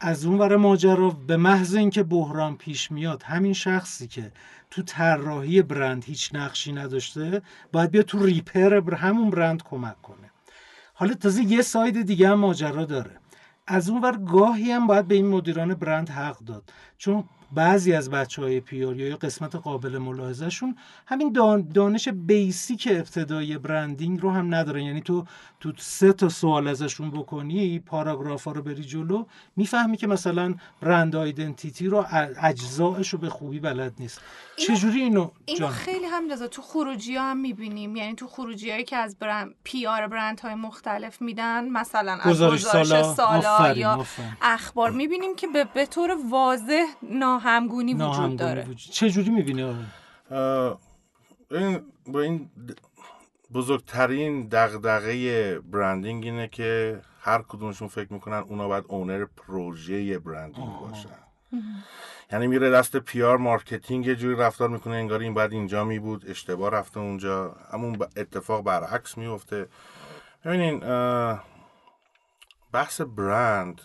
[0.00, 4.32] از اون ور ماجرا به محض اینکه بحران پیش میاد همین شخصی که
[4.70, 7.42] تو طراحی برند هیچ نقشی نداشته
[7.72, 10.30] باید بیا تو ریپر همون برند کمک کنه.
[10.94, 13.16] حالا تازه یه ساید دیگه هم ماجرا داره.
[13.66, 16.72] از اون ور گاهی هم باید به این مدیران برند حق داد.
[16.98, 20.76] چون بعضی از بچه های پیار یا قسمت قابل ملاحظهشون
[21.06, 21.32] همین
[21.74, 24.80] دانش بیسیک ابتدای برندینگ رو هم ندارن.
[24.80, 25.24] یعنی تو
[25.60, 29.24] تو سه تا سوال ازشون بکنی پاراگراف ها رو بری جلو
[29.56, 32.06] می‌فهمی که مثلا برند آیدنتیتی رو
[32.42, 34.20] اجزایش رو به خوبی بلد نیست.
[34.56, 37.96] چجوری اینو اینو خیلی هم تو خروجی ها هم می‌بینیم.
[37.96, 42.30] یعنی تو خروجی هایی که از برند پی آر برند های مختلف میدن مثلا از
[42.32, 44.06] گزارش سالا, سالا یا
[44.42, 46.84] اخبار می‌بینیم که به, به طور واضح
[47.44, 48.74] ناهمگونی وجود داره.
[48.74, 49.76] چجوری می‌بینی
[51.50, 52.50] این با این
[53.54, 61.08] بزرگترین دغدغه برندینگ اینه که هر کدومشون فکر می‌کنن اونا باید اونر پروژه برندینگ باشن.
[62.32, 66.30] یعنی میره دست PR مارکتینگ یه جوری رفتار می‌کنه انگار این بعد اینجا می بود
[66.30, 67.56] اشتباه رفته اونجا.
[67.72, 69.68] همون اتفاق برعکس میفته
[70.44, 70.78] ببینین
[72.72, 73.80] بحث برند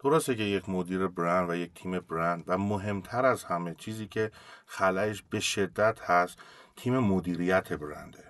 [0.00, 4.30] درسته که یک مدیر برند و یک تیم برند و مهمتر از همه چیزی که
[4.66, 6.38] خلأش به شدت هست
[6.76, 8.24] تیم مدیریت برنده.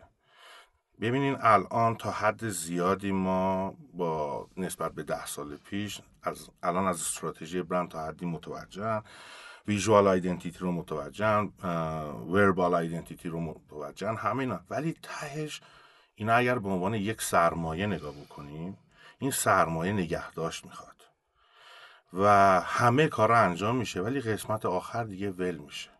[1.00, 7.00] ببینین الان تا حد زیادی ما با نسبت به ده سال پیش از الان از
[7.00, 9.02] استراتژی برند تا حدی متوجهن
[9.68, 11.52] ویژوال آیدنتیتی رو متوجهن
[12.28, 14.60] وربال آیدنتیتی رو متوجهن همینا.
[14.70, 15.60] ولی تهش
[16.14, 18.78] اینا اگر به عنوان یک سرمایه نگاه بکنیم
[19.18, 20.95] این سرمایه نگهداشت می‌خواد.
[22.12, 22.26] و
[22.60, 25.90] همه کارا انجام میشه ولی قسمت آخر دیگه ول میشه.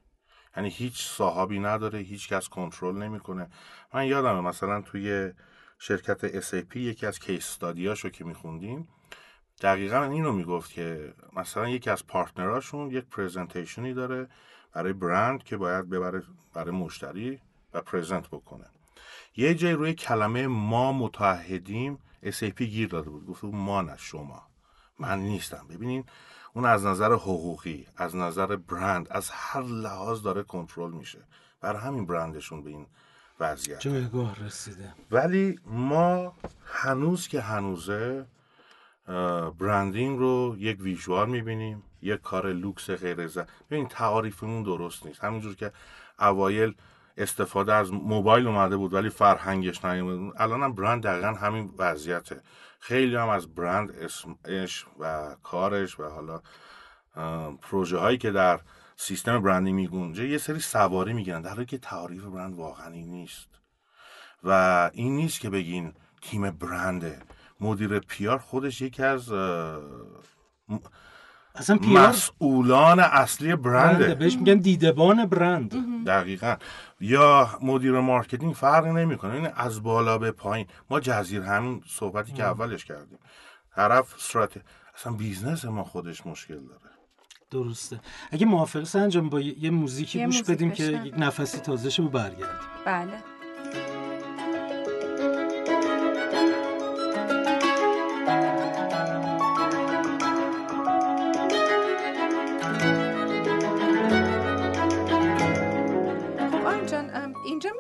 [0.57, 3.51] یعنی هیچ صاحبی نداره هیچ کس کنترل نمی‌کنه.
[3.95, 5.33] من یادمه مثلا توی
[5.79, 8.89] شرکت SAP یکی از کیس استادیاشو که میخوندیم
[9.61, 14.29] دقیقا اینو می‌گفت که مثلا یکی از partner اشون یک presentation ی داره
[14.73, 16.23] برای برند که باید ببره
[16.55, 17.41] برای مشتری
[17.75, 18.65] و present بکنه.
[19.37, 23.27] یه جای روی کلمه ما متحدیم SAP گیر داده بود.
[23.27, 24.56] گفت ما نه شما.
[24.99, 25.67] من نیستم.
[25.71, 26.05] ببینین
[26.53, 31.19] اون از نظر حقوقی از نظر برند از هر لحاظ داره کنترل میشه.
[31.61, 32.87] بر همین برندشون به این
[33.41, 33.81] وضعیت.
[33.81, 34.95] جایگاه رسیده.
[35.11, 36.35] ولی ما
[36.67, 38.27] هنوز که هنوزه
[39.59, 45.25] برندینگ رو یک ویژوال می‌بینیم یک کار لوکس غیر زن ببین تعاریفمون درست نیست.
[45.25, 45.73] همینجور که
[46.19, 46.75] اوایل
[47.17, 52.41] استفاده از موبایل اومده بود ولی فرهنگش نیومد الان هم برند دقیقا همین وضعیته.
[52.81, 56.43] خیلی هم از برند اسمش و کارش و حالا
[57.63, 58.61] پروژه هایی که در
[58.97, 61.43] سیستم برندی میگونجه یه سری سواری می‌گیرن.
[61.43, 63.49] در حالی که تعریف برند واقعی نیست.
[64.45, 67.23] و این نیست که بگین تیم برنده
[67.61, 69.33] مدیر پیار خودش یکی از
[71.57, 74.15] اصلا پیار مسئولان اصلی برنده.
[74.15, 75.75] بهش میگن دیدبان برند.
[76.07, 76.57] دقیقا.
[77.01, 79.35] یا مدیر مارکتینگ فرقی نمی‌کنه.
[79.35, 80.67] این از بالا به پایین.
[80.91, 83.19] ما جزیر همون صحبتی که اولش کردیم.
[83.77, 84.61] طرف استراتژی
[84.95, 86.81] اصلا بیزنس ما خودش مشکل داره.
[87.51, 88.01] درسته.
[88.31, 92.47] اگه موافق سنجام با یه موزیکی گوش بدیم که یک نفسی تازه شه و برگردیم.
[92.87, 93.13] بله.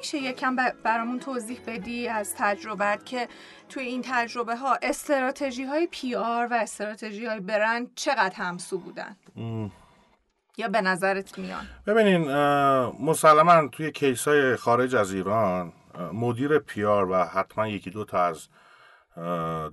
[0.06, 3.28] میشه یکم برامون توضیح بدی از تجربت که
[3.68, 9.16] توی این تجربه ها استراتژی های پی آر و استراتژی های برند چقدر همسو بودن؟
[10.56, 12.20] یا به نظرت میان؟ ببینین
[13.00, 15.72] مسلما توی کیس های خارج از ایران
[16.12, 18.48] مدیر پیار و حتما یکی دو تا از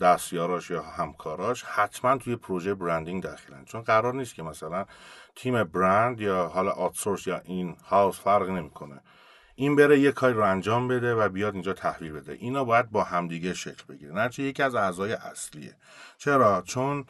[0.01, 3.65] دستیاراش یا همکاراش حتما توی پروژه برندینگ داخلن.
[3.65, 4.85] چون قرار نیست که مثلا
[5.35, 9.01] تیم برند یا حالا آتسورس یا این هاوس فرق نمی‌کنه.
[9.55, 12.33] این بره یه کاری رو انجام بده و بیاد اینجا تحویل بده.
[12.33, 14.13] اینا باید با همدیگه شکل بگیره.
[14.13, 15.75] نرچه یکی از اعضای اصلیه.
[16.17, 17.05] چرا؟ چون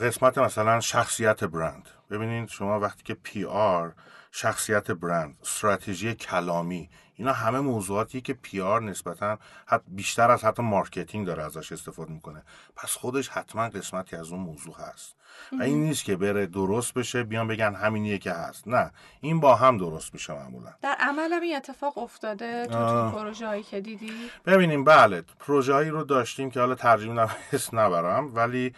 [0.00, 1.88] قسمت مثلا شخصیت برند.
[2.10, 3.92] ببینید شما وقتی که PR
[4.32, 6.90] شخصیت برند استراتژی کلامی
[7.20, 12.42] اینا همه موضوعاتی که PR نسبتا حتی بیشتر از حتی مارکتینگ داره ازش استفاده می‌کنه.
[12.76, 15.16] پس خودش حتما قسمتی از اون موضوع هست.
[15.58, 18.68] و این نیست که بره درست بشه بیان بگن همینیه که هست.
[18.68, 18.90] نه
[19.20, 20.74] این با هم درست میشه معمولا.
[20.82, 24.12] در عمل هم این اتفاق افتاده تو, تو پروژه هایی که دیدی؟
[24.46, 27.28] ببینیم بله پروژه هایی رو داشتیم که حالا ترجمه
[27.72, 28.74] نبرم ولی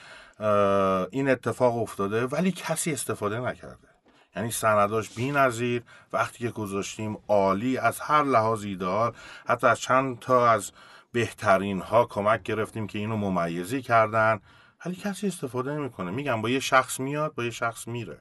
[1.10, 3.91] این اتفاق افتاده ولی کسی استفاده نکرده.
[4.36, 9.12] یعنی سنداش بی نظیر وقتی که گذاشتیم عالی از هر لحاظ ایدئال
[9.46, 10.72] حتی از چند تا از
[11.12, 14.40] بهترین ها کمک گرفتیم که اینو ممیزی کردن.
[14.86, 16.10] ولی کسی استفاده نمی‌کنه.
[16.10, 18.18] میگم با یه شخص میاد با یه شخص میره.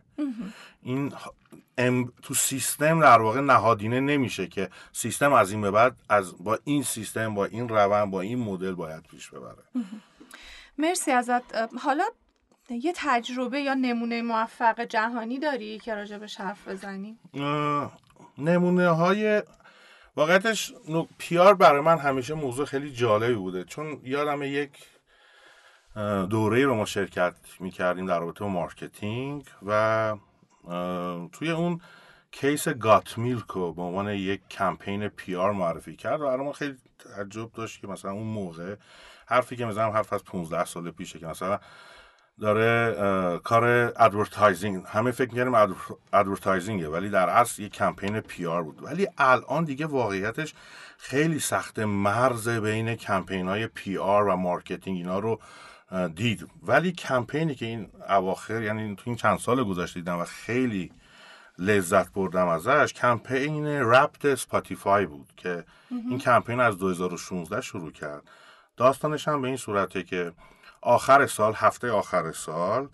[0.81, 1.13] این
[2.21, 6.83] تو سیستم در واقع نهادینه نمیشه که سیستم از این به بعد از با این
[6.83, 9.63] سیستم با این روند با این مدل باید پیش ببره.
[10.77, 11.55] مرسی ازت.
[11.79, 12.03] حالا
[12.71, 17.19] یه تجربه یا نمونه موفق جهانی داری که راجع به حرف بزنیم
[18.37, 19.43] نمونه های
[20.15, 20.73] واقعیتش
[21.17, 23.63] PR برای من همیشه موضوع خیلی جالبی بوده.
[23.63, 24.71] چون یادم یک
[26.29, 30.15] دوره رو ما شرکت می‌کردیم در رابطه با مارکتینگ و
[31.31, 31.81] توی اون
[32.31, 37.51] case Got Milk و به عنوان یک کمپین PR معرفی کرد و ما خیلی تعجب
[37.51, 38.75] داشت که مثلا اون موقع
[39.25, 41.59] حرفی که می‌زنم حرف از 15 سال پیشه که مثلا
[42.41, 45.75] داره کار advertising همه فکر می‌کردیم
[46.13, 48.83] advertising ه ولی در اصل یه کمپین PR بود.
[48.83, 50.53] ولی الان دیگه واقعیتش
[50.97, 55.39] خیلی سخت مرز بین کمپین های PR و مارکتینگ اینا رو
[56.15, 56.47] دید.
[56.63, 60.91] ولی کمپینی که این اواخر یعنی تو این چند سال گذشته دیدم و خیلی
[61.57, 68.23] لذت بردم ازش کمپین Wrapped Spotify بود که این کمپین از 2016 شروع کرد.
[68.77, 70.31] داستانش هم به این صورته که
[70.81, 72.89] آخر سال هفته آخر سال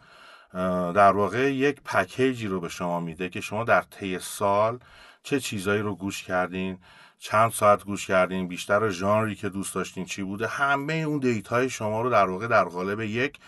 [0.93, 4.79] در واقع یک پکیجی رو به شما میده که شما در طی سال
[5.23, 6.77] چه چیزایی رو گوش کردین
[7.19, 10.47] چند ساعت گوش کردین بیشتر ژانری که دوست داشتین چی بوده.
[10.47, 13.39] همه اون data ی شما رو در واقع در قالب یک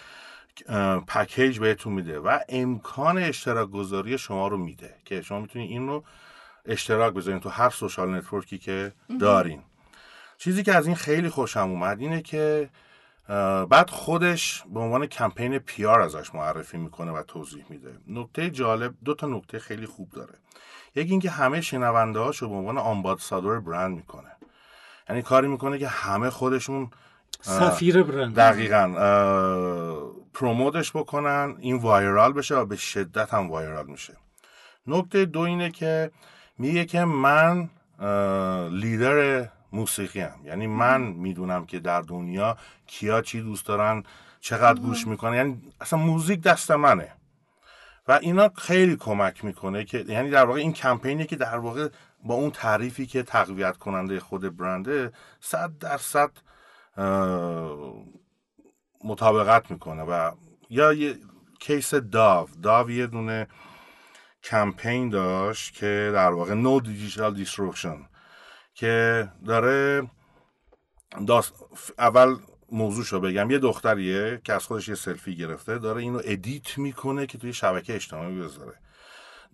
[1.07, 6.03] پکیج بهتون میده و امکان اشتراک گذاری شما رو میده که شما می‌تونید این رو
[6.65, 9.61] اشتراک بذارین تو هر social network ی که دارین.
[10.37, 12.69] چیزی که از این خیلی خوشم اومد اینه که
[13.69, 17.97] بعد خودش به عنوان کمپین PR ازش معرفی می‌کنه و توضیح میده.
[18.07, 20.33] نکته جالب دو تا نکته خیلی خوب داره.
[20.95, 24.31] یکی اینکه همه شنونده هاشو به عنوان ambassador برند می‌کنه.
[25.09, 26.89] یعنی کاری می‌کنه که همه خودشون
[27.41, 28.35] سفیر برند.
[28.35, 28.87] دقیقا
[30.33, 34.17] promote ش بکنن این viral بشه و به شدت هم viral میشه.
[34.87, 36.11] نکته دو اینه که
[36.57, 37.69] میگه که من
[38.71, 42.57] لیدر موسیقی هم یعنی من می‌دونم که در دنیا
[42.87, 44.03] کیا چی دوست دارن
[44.39, 45.35] چقدر گوش می‌کنن.
[45.35, 47.13] یعنی اصلا موزیک دست منه.
[48.07, 51.87] و اینا خیلی کمک می‌کنه که یعنی در واقع این کمپینی که در واقع
[52.23, 56.31] با اون تعریفی که تقویت کننده خود برنده صد درصد
[59.03, 60.31] مطابقت می‌کنه و
[60.69, 61.17] یا یه
[61.59, 62.49] case Dove.
[62.63, 63.47] Dove یه دونه
[64.43, 68.08] کمپین داشت که در واقع no digital distortion
[68.79, 70.09] که داره
[71.27, 71.53] داست
[71.97, 72.35] اول
[72.71, 73.51] موضوعشو بگم.
[73.51, 77.95] یه دختریه که از خودش یه سلفی گرفته داره اینو edit می‌کنه که توی شبکه
[77.95, 78.73] اجتماعی بذاره.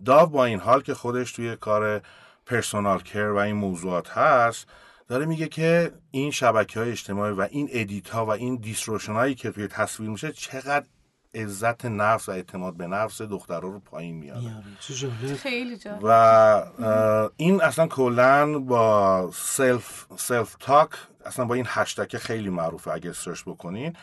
[0.04, 2.02] Dove با این حال که خودش توی کار
[2.46, 4.66] personal care و این موضوعات هست
[5.08, 9.34] داره میگه که این شبکه های اجتماعی و این edit ها و این distortion هایی
[9.34, 10.86] که توی تصویر میشه چقدر
[11.36, 14.50] عزت نفس و اعتماد به نفس دخترها رو پایین میاره.
[15.36, 16.10] خیلی و
[17.36, 20.90] این اصلا کلا با self self talk
[21.24, 23.96] اصلا با این هشتگ خیلی معروفه اگه سرچ بکنین.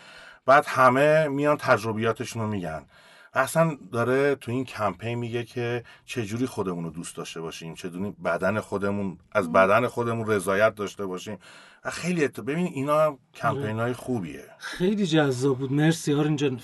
[0.46, 2.86] بعد همه میان تجربیاتشون رو میگن.
[3.34, 8.60] اصلا داره تو این کمپین میگه که چجوری خودمون رو دوست داشته باشیم چجوری بدن
[8.60, 11.38] خودمون از بدن خودمون رضایت داشته باشیم.
[11.84, 12.40] خیلی ات...
[12.40, 14.46] ببین اینا کمپین های خوبیه.
[14.58, 15.72] خیلی جذاب بود.
[15.72, 16.60] مرسی آرین جان.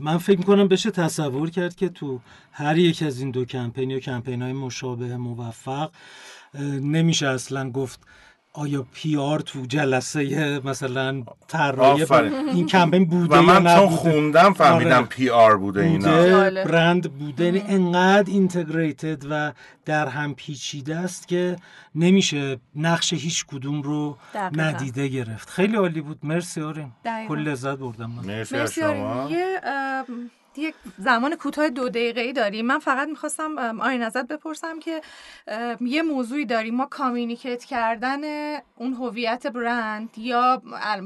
[0.00, 2.20] من فکر می‌کنم بشه تصور کرد که تو
[2.52, 5.90] هر یک از این دو کمپین یا کمپین های مشابه موفق
[6.80, 8.00] نمیشه اصلا گفت
[8.58, 12.04] آیا PR تو جلسه مثلا طراحی
[12.54, 15.06] این کمپین بوده و من چون خوندم فهمیدم آره.
[15.06, 16.10] PR بوده اینا
[16.50, 17.44] برند بوده.
[17.44, 19.52] یعنی انقدر integrated و
[19.84, 21.56] در هم پیچیده است که
[21.94, 24.16] نمیشه نقش هیچ کدوم رو
[24.52, 25.50] ندیده گرفت.
[25.50, 26.18] خیلی عالی بود.
[26.22, 26.92] مرسی آرین.
[27.28, 28.10] کل لذت بردم.
[28.26, 29.28] مرسی, مرسی شما.
[30.56, 32.66] یک زمان کوتاه دو دقیقه ای داریم.
[32.66, 35.00] من فقط می‌خواستم آرین ازت بپرسم که
[35.80, 36.74] یه موضوعی داریم.
[36.74, 38.20] ما communicate کردن
[38.76, 40.62] اون هویت برند یا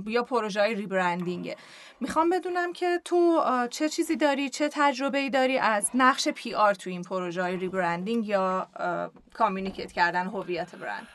[0.06, 1.56] یا پروژه های rebranding ه.
[2.00, 6.90] می‌خوام بدونم که تو چه چیزی داری چه تجربه ای داری از نقش PR تو
[6.90, 8.68] این پروژه های rebranding یا
[9.34, 11.06] communicate کردن هویت برند؟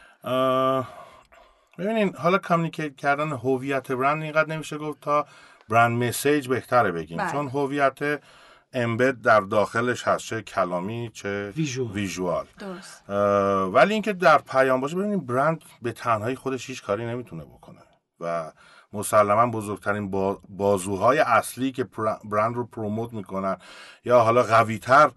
[1.78, 5.26] ببینین حالا communicate کردن هویت برند اینقدر نمیشه گفت تا
[5.70, 7.18] brand message بهتره بگیم.
[7.18, 7.32] بله.
[7.32, 8.22] چون هویت
[8.74, 11.54] embed در داخلش هست چه کلامی چه
[11.94, 12.46] visual,
[13.74, 17.80] ولی اینکه در پیام باشه ببینید برند به تنهایی خودش هیچ کاری نمی‌تونه بکنه.
[18.20, 18.52] و
[18.94, 20.12] مسلما بزرگترین
[20.50, 21.88] بازوهای اصلی که
[22.24, 23.58] برند رو promote می‌کنن
[24.06, 25.12] یا حالا قویتر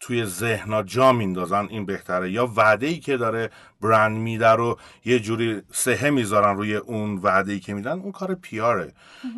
[0.00, 2.30] توی ذهنا جا میندازن این بهتره.
[2.30, 7.52] یا وعده ای که داره برند میده رو یه جوری صحه می‌ذارن روی اون وعده
[7.52, 8.92] ای که میدن اون کار PR ه.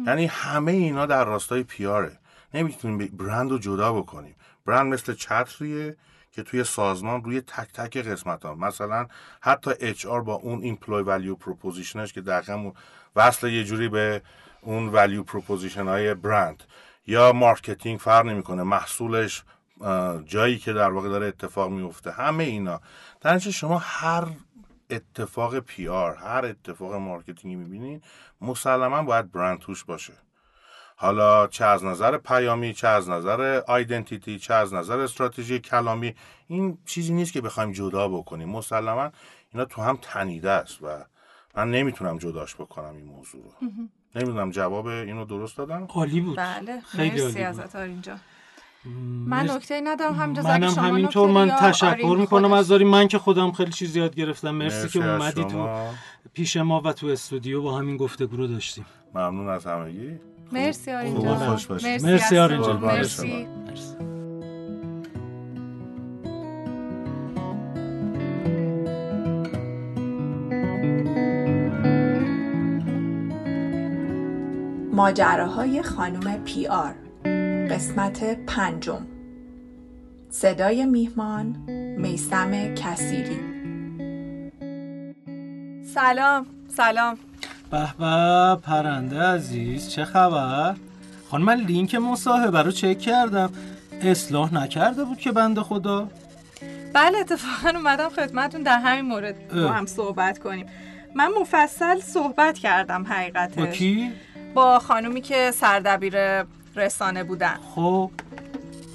[0.06, 2.18] یعنی همه اینا در راستای PR ه.
[2.54, 4.34] نمی‌تونیم برند رو جدا بکنیم.
[4.66, 5.96] برند مثل چتریه
[6.32, 9.06] که توی سازمان روی تک تک قسمت ها مثلا
[9.40, 12.72] حتی HR با اون employee value proposition ش که دقیقا
[13.16, 14.22] وصل یه جوری به
[14.60, 16.62] اون value proposition های برند.
[17.06, 18.62] یا marketing فرق نمی‌کنه.
[18.62, 19.44] محصولش
[20.24, 22.80] جایی که در واقع داره اتفاق میفته همه اینا.
[23.20, 24.24] در شما هر
[24.90, 28.04] اتفاق PR هر اتفاق marketing ی می‌بینید
[28.40, 30.12] مسلما باید برند توش باشه.
[30.96, 36.14] حالا چه از نظر پیامی چه از نظر identity چه از نظر استراتژی کلامی
[36.46, 38.48] این چیزی نیست که بخوایم جدا بکنیم.
[38.48, 39.10] مسلما
[39.52, 41.04] اینا تو هم تنیده است و
[41.54, 43.68] من نمی‌تونم جداش بکنم این موضوع رو.
[44.14, 46.36] نمی‌دونم جواب اینو درست دادم عالی بود.
[46.36, 46.80] بله.
[46.80, 48.16] خیلی مرسی ازت اینجا
[49.26, 52.52] من نکته ندارم همینجا منم همینطور من تشکر می‌کنم.
[52.52, 54.50] از داریم من که خودم خیلی چیز یاد گرفتم.
[54.50, 55.68] مرسی, که اومدی تو
[56.32, 58.84] پیش ما و تو استودیو با همین گفتگو رو داشتیم.
[59.14, 60.10] ممنون از همگی.
[60.52, 63.46] مرسی آرینجا خوش مرسی, مرسی آرینجا مرسی.
[74.92, 76.94] ماجراهای خانم پی آر.
[77.70, 79.06] قسمت پنجم.
[80.30, 81.46] صدای میهمان
[81.98, 83.40] میسم کسیری
[85.94, 87.18] سلام سلام.
[87.70, 90.74] به به پرنده عزیز چه خبر؟
[91.30, 93.50] خانم من لینک مصاحبه رو چک کردم.
[94.02, 96.08] اصلاح نکرده بود که بنده خدا.
[96.94, 100.66] بله اتفاقا اومدم خدمتون در همین مورد با هم صحبت کنیم.
[101.14, 103.54] من مفصل صحبت کردم حقیقتش.
[103.54, 104.12] با کی؟
[104.54, 106.14] با خانومی که سردبیر
[106.76, 107.58] رسانه بودن.
[107.74, 108.10] خب.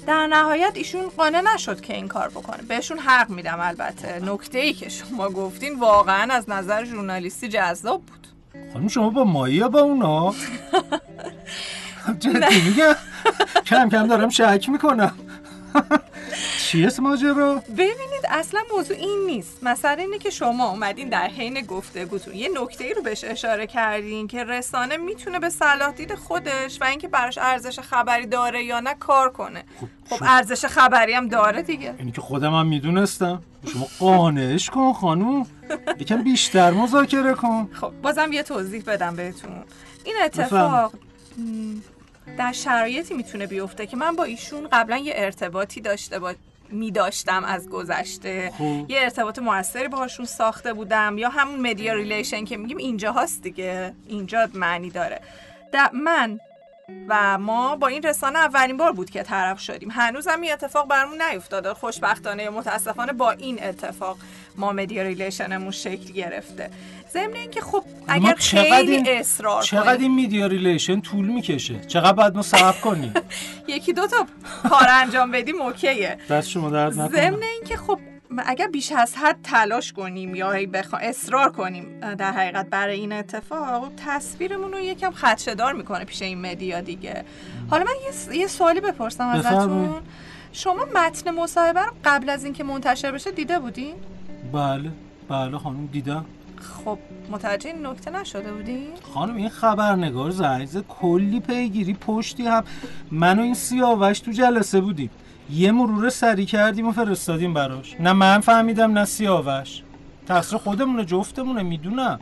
[0.06, 2.62] در نهایت ایشون قانع نشد که این کار بکنه.
[2.62, 4.20] بهشون حق میدم البته.
[4.24, 8.26] نکته ای که شما گفتین واقعا از نظر ژورنالیستی جذاب بود.
[8.72, 10.34] خانم شما با مایی یا با اونا؟
[12.20, 12.96] جدی میگم؟
[13.66, 15.25] کم کم دارم شک می‌کنم.
[16.58, 19.58] چیه ماجرا؟ ببینید اصلا موضوع این نیست.
[19.64, 22.34] مثلا اینه که شما اومدین در حین گفتگوتون.
[22.34, 26.84] یه نکته ای رو بهش اشاره کردین که رسانه می‌تونه به صلاح دید خودش و
[26.84, 29.64] اینکه براش ارزش خبری داره یا نه کار کنه.
[29.80, 31.94] خب, خب ارزش خبری هم داره دیگه.
[31.98, 33.42] اینی که خودم هم می‌دونستم.
[33.72, 35.46] شما قانعش کن خانوم.
[35.98, 37.68] یکم بیشتر مذاکره کن.
[37.72, 39.50] خب بازم یه توضیح بدم بهتون.
[40.04, 40.92] این اتفاق
[42.38, 46.34] در شرایطی می‌تونه بیفته که من با ایشون قبلا یه ارتباطی داشته با
[46.68, 48.52] می داشتم از گذشته.
[48.56, 48.90] خوب.
[48.90, 53.92] یه ارتباط موثری باهاشون ساخته بودم یا همون media relation که میگیم اینجا هست دیگه.
[54.06, 55.20] اینجا معنی داره.
[55.92, 56.40] من
[57.08, 59.90] و ما با این رسانه اولین بار بود که طرف شدیم.
[59.90, 61.74] هنوزم این اتفاق برمون نیفتاده.
[61.74, 64.18] خوشبختانه یا متاسفانه با این اتفاق.
[64.58, 66.70] ما media relation مون شکل گرفته.
[67.12, 72.42] ضمن اینکه خب اگر خیلی اصرار چقدر این media relation طول می‌کشه؟ چقدر باید ما
[72.42, 73.12] صبر کنیم؟
[73.68, 74.26] یکی دو تا
[74.68, 76.18] کار انجام بدیم اوکیه.
[76.30, 77.98] دست شما درد ضمن اینکه خب
[78.38, 80.98] اگر بیش از حد تلاش کنیم یا بخوا...
[80.98, 86.80] اصرار کنیم در حقیقت برای این اتفاق تصویرمون رو یکم خدشدار می‌کنه پیش این مدیا
[86.80, 87.24] دیگه.
[87.70, 87.92] حالا من
[88.32, 90.02] یه, یه سوالی بپرسم ازتون.
[90.52, 93.94] شما متن مصاحبه رو قبل از اینکه منتشر بشه دیده بودین؟
[94.52, 94.90] بله
[95.28, 96.24] بله خانم دیدم.
[96.60, 96.98] خب
[97.30, 102.64] متوجه این نکته نشده بودین؟ خانم این خبرنگار زنیزه کلی پیگیری پشتی هم.
[103.10, 105.10] من و این سیاوش تو جلسه بودیم.
[105.50, 107.96] یه مرور سری کردیم و فرستادیم براش.
[108.00, 109.82] نه من فهمیدم نه سیاوش.
[110.26, 112.20] تقصیر خودمونه جفتمونه می‌دونم.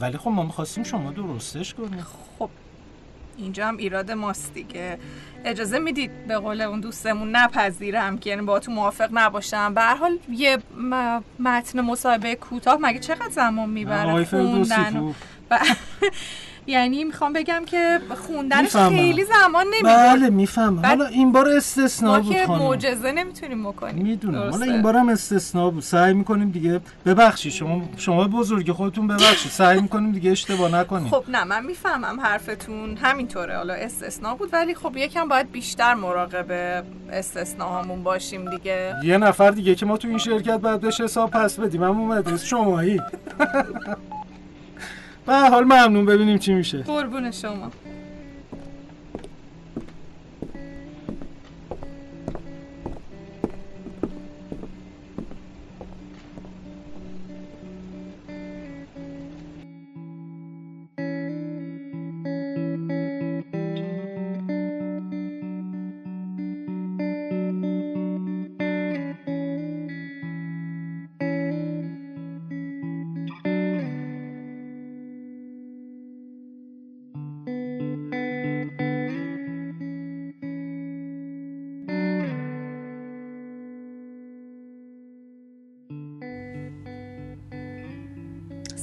[0.00, 2.04] ولی خب ما می‌خواستیم شما درستش کنیم.
[2.38, 2.50] خب
[3.42, 4.98] اینجا هم ایراد ماست دیگه.
[5.44, 9.74] اجازه می‌دید به قول اون دوستمون نپذیرم که یعنی با تو موافق نباشم.
[9.74, 10.58] به حال یه
[11.38, 12.78] متن مصاحبه کوتاه.
[12.80, 15.14] مگه چقدر زمان می‌بره خوندن؟
[16.66, 22.36] یعنی می‌خوام بگم که خوندنش خیلی زمان نمی‌بره بله میفهم حالا این بار استثنا بود
[22.46, 22.62] خانم.
[22.62, 24.04] معجزه نمی‌تونیم بکنیم.
[24.04, 24.50] می‌دونم.
[24.50, 25.82] حالا این بارم استثنا بود.
[25.82, 27.52] سعی می‌کنیم دیگه ببخشید.
[27.52, 29.52] شما شما بزرگ خودتون ببخشید.
[29.52, 31.08] سعی می‌کنیم دیگه اشتباه نکنیم.
[31.08, 32.96] خب نه من می‌فهمم حرفتون.
[32.96, 33.56] همینطوره.
[33.56, 36.46] حالا استثنا بود ولی خب یکم باید بیشتر مراقب
[37.12, 38.94] استثناهامون باشیم دیگه.
[39.04, 41.82] یه نفر دیگه که ما تو این شرکت بعد بهش حساب پس بدیم.
[41.82, 43.00] هم اومد شمایی.
[45.26, 46.82] به حال ممنون ببینیم چی میشه.
[46.82, 47.70] قربون شما.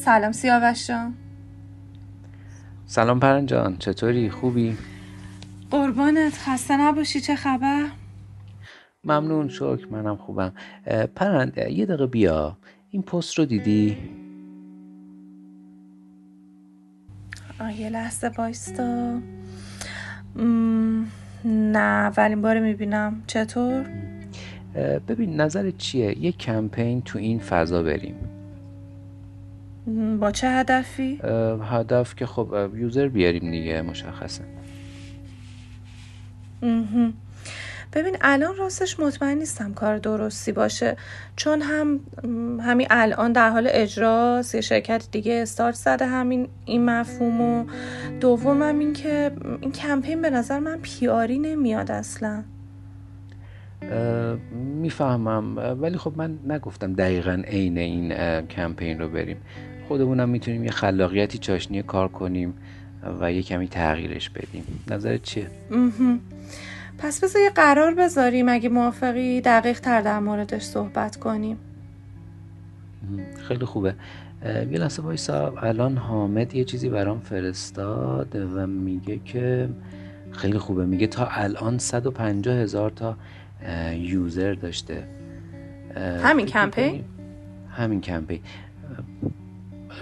[0.08, 1.14] سلام سیاوش جان
[2.86, 4.78] سلام پرن جان چطوری؟ خوبی؟
[5.72, 6.34] قربانت.
[6.34, 7.86] خسته نباشی چه خبر؟
[9.04, 10.54] ممنون شکر منم خوبم.
[11.16, 12.58] پرند یه دقیقه بیا.
[12.90, 13.98] این پست رو دیدی؟
[17.60, 19.20] آه یه لحظه بایستا
[21.46, 23.24] نه ولی باره می‌بینم.
[23.28, 23.86] چطور؟
[25.08, 28.16] ببین نظر چیه؟ یه کمپین تو این فضا بریم.
[30.20, 31.20] با چه هدفی؟
[31.72, 34.44] هدف که خب یوزر بیاریم دیگه مشخصه.
[37.94, 40.98] ببین الان راستش مطمئن نیستم کار درستی باشه
[41.36, 42.00] چون هم
[42.62, 47.66] همین الان در حال اجراست یه شرکت دیگه استارت زده همین این مفهوم و
[48.20, 49.32] دومم این که
[49.62, 52.44] این کمپین به نظر من پیاری نمیاد اصلا.
[54.82, 59.38] می‌فهمم ولی خب من نگفتم دقیقا عین این کمپین رو بریم.
[59.88, 62.54] خودمونم می‌تونیم یه خلاقیتی چاشنی کار کنیم
[63.20, 64.64] و یه کمی تغییرش بدیم.
[64.92, 65.48] نظرت چیه؟
[66.98, 71.58] پس بذار یه قرار بذاریم اگه موافقی دقیق تر در موردش صحبت کنیم.
[73.48, 73.96] خیلی خوبه.
[74.46, 79.70] یه لحظه بایسا الان حامد یه چیزی برام فرستاد و میگه که
[80.32, 80.86] خیلی خوبه.
[80.86, 83.18] میگه تا الان 150 هزار تا
[83.94, 85.08] یوزر داشته.
[86.24, 87.04] همین کمپین؟
[87.70, 88.40] همین کمپین.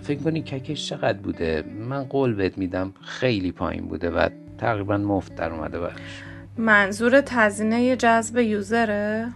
[0.01, 5.35] فکر کنی ککش چقدر بوده؟ من قول بهت میدم خیلی پایین بوده و تقریبا مفت
[5.35, 6.23] در اومده برش
[6.57, 9.31] منظور تزینه جذب یوزره؟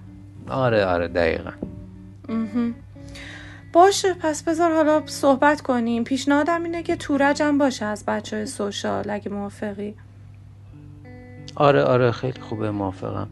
[0.50, 1.52] آره آره دقیقا.
[3.74, 6.04] باشه پس بذار حالا صحبت کنیم.
[6.04, 9.96] پیشنهادم اینه که تورجم باشه از بچه های سوشال اگه موافقی.
[11.56, 13.28] آره آره خیلی خوبه موافقم.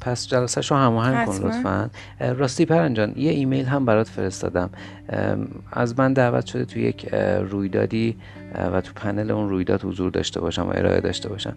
[0.00, 1.90] پس جلسه رو هماهنگ کن لطفا.
[2.20, 4.70] راستی پرنجان یه ایمیل هم برات فرستادم.
[5.72, 7.14] از من دعوت شده تو یک
[7.50, 8.16] رویدادی
[8.72, 11.56] و تو پنل اون رویداد حضور داشته باشم و ارائه داشته باشم.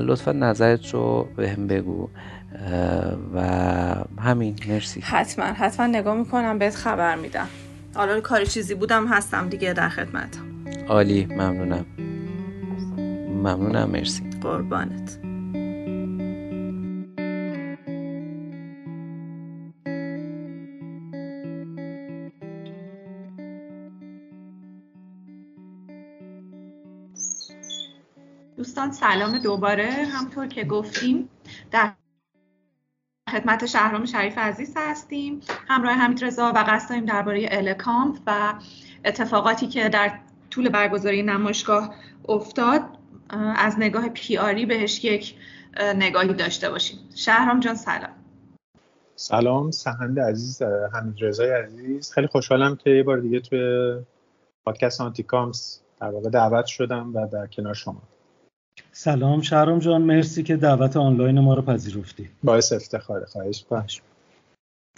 [0.00, 2.08] لطفا نظرت رو به هم بگو.
[3.34, 3.40] و
[4.18, 5.00] همین مرسی.
[5.00, 7.46] حتما حتما نگاه می‌کنم بهت خبر میدم.
[7.94, 10.38] حالا کاری چیزی بودم هستم دیگه در خدمت
[10.88, 11.86] عالی ممنونم.
[13.28, 14.22] ممنونم مرسی.
[14.42, 15.27] قربانت.
[28.78, 29.84] دوستان سلام دوباره.
[29.84, 31.28] همطور که گفتیم
[31.70, 31.92] در
[33.30, 35.40] خدمت شهرام شریف عزیز هستیم.
[35.68, 38.54] همراه حمید رضا و قصد داریم درباره الکامپ و
[39.04, 40.18] اتفاقاتی که در
[40.50, 41.94] طول برگزاری نمایشگاه
[42.28, 42.82] افتاد
[43.56, 45.34] از نگاه پیاری بهش یک
[45.96, 46.98] نگاهی داشته باشیم.
[47.14, 48.14] شهرام جان سلام.
[49.16, 50.62] سلام سهند عزیز
[50.94, 52.12] حمید رضای عزیز.
[52.12, 53.94] خیلی خوشحالم که یه بار دیگه توی
[54.64, 58.02] پادکست آنتیکامس در واقع دعوت شدم و در کنار شما.
[59.00, 62.28] سلام شهرام جان مرسی که دعوت آنلاین ما رو پذیرفتی.
[62.42, 64.02] باعث افتخار خواهش باش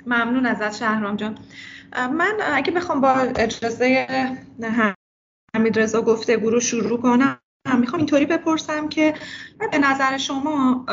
[0.06, 1.38] ممنون ازت شهرام جان.
[1.92, 4.06] من اگه بخوام با اجازه
[5.54, 7.38] حمید رضا گفتگو رو شروع کنم
[7.80, 9.14] می‌خوام اینطوری بپرسم که
[9.72, 10.86] به نظر شما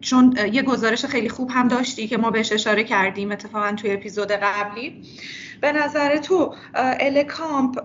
[0.00, 4.32] چون یه گزارش خیلی خوب هم داشتی که ما بهش اشاره کردیم اتفاقا توی اپیزود
[4.32, 5.02] قبلی
[5.60, 7.78] به نظر تو الکامپ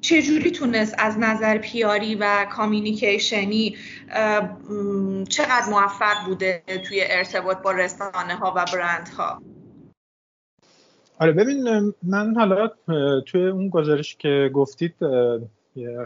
[0.00, 3.76] چجوری تونست از نظر پیاری و کامیونیکیشنی
[5.28, 9.42] چقدر موفق بوده توی ارتباط با رسانه ها و برند ها
[11.18, 12.70] آره ببین من حالا
[13.26, 14.94] توی اون گزارش که گفتید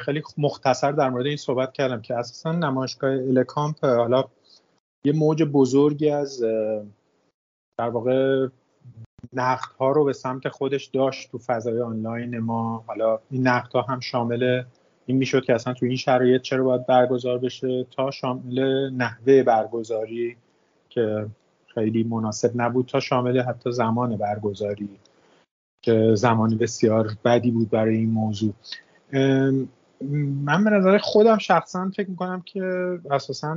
[0.00, 4.24] خیلی مختصر در مورد این صحبت کردم که اساسا نمایشگاه الکامپ حالا
[5.04, 6.42] یه موج بزرگی از
[7.78, 8.48] در واقع
[9.32, 12.84] نقد ها رو به سمت خودش داشت تو فضای آنلاین ما.
[12.86, 14.62] حالا این نقد ها هم شامل
[15.06, 20.36] این می‌شد که اصلا تو این شرایط چرا باید برگزار بشه تا شامل نحوه برگزاری
[20.88, 21.26] که
[21.74, 24.88] خیلی مناسب نبود تا شامل حتی زمان برگزاری
[25.82, 28.54] که زمانی بسیار بدی بود برای این موضوع.
[30.44, 32.62] من به نظر خودم شخصا فکر می‌کنم که
[33.10, 33.54] اساسا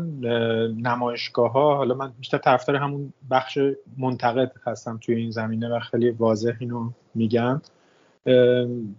[0.77, 3.59] نمایشگاه ها حالا من بیشتر طرفدار همون بخش
[3.97, 7.61] منتقد هستم توی این زمینه و خیلی واضح اینو میگم.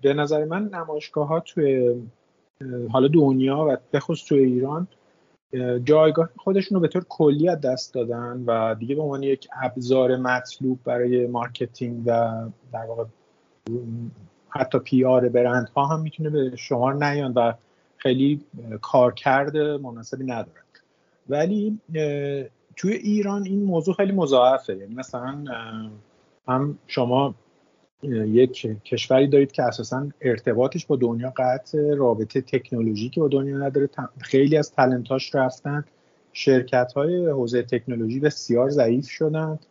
[0.03, 1.95] به نظر من نمایشگاه ها توی
[2.91, 4.89] حالا دنیا و بخصوص توی ایران
[5.85, 10.17] جایگاه خودشون رو به طور کلی از دست دادن و دیگه به عنوان یک ابزار
[10.17, 12.33] مطلوب برای marketing و
[12.73, 13.05] در واقع
[14.51, 17.53] حتی PR برند ها هم می‌تونه به شمار نیان و
[17.97, 18.45] خیلی
[18.81, 20.63] کارکرد مناسبی ندارن.
[21.29, 21.79] ولی
[22.77, 24.77] توی ایران این موضوع خیلی مضاعفه.
[24.77, 25.45] یعنی مثلا
[26.49, 27.35] هم شما
[28.03, 33.89] یک کشوری دارید که اساسا ارتباطش با دنیا قطع رابطه تکنولوژیکی با دنیا نداره
[34.21, 35.85] خیلی از تلنتاش رفتن
[36.33, 39.67] شرکت های حوزه تکنولوژی بسیار ضعیف شدند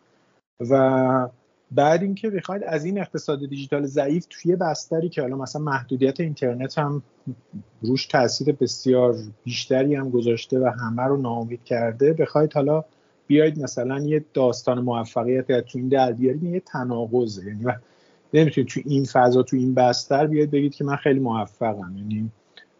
[0.70, 1.30] و
[1.72, 6.77] بعد اینکه بخواید از این اقتصاد دیجیتال ضعیف توی بستری که حالا مثلا محدودیت اینترنت
[6.77, 7.02] هم
[7.81, 12.84] روش تاثیر بسیار بیشتری هم گذاشته و همه رو ناامید کرده بخواید حالا
[13.27, 17.45] بیاید مثلا یه داستان موفقیت تو این در بیارید یه تناقضه.
[17.45, 17.65] یعنی
[18.34, 21.98] نمی‌تونید تو این فضا تو این بستر بیاید بگید که من خیلی موفقم.
[21.98, 22.31] یعنی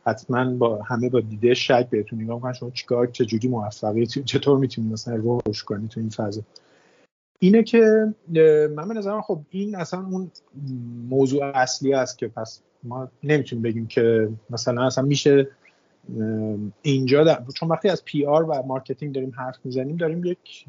[0.06, 4.94] حتما با همه با دیده شک بهتون نگاه کنن شما چیکار چجوری موفقی چطور می‌تونید
[4.94, 6.42] مثلا رشد کنید تو این فضا.
[7.40, 8.14] اینه که
[8.76, 10.32] من به نظرم خب این اصلا اون
[11.10, 15.48] موضوع اصلی است که پس ما نمی‌تونیم بگیم که مثلا اصلا میشه
[16.82, 20.66] اینجا چون وقتی از PR و marketing داریم حرف می‌زنیم داریم یک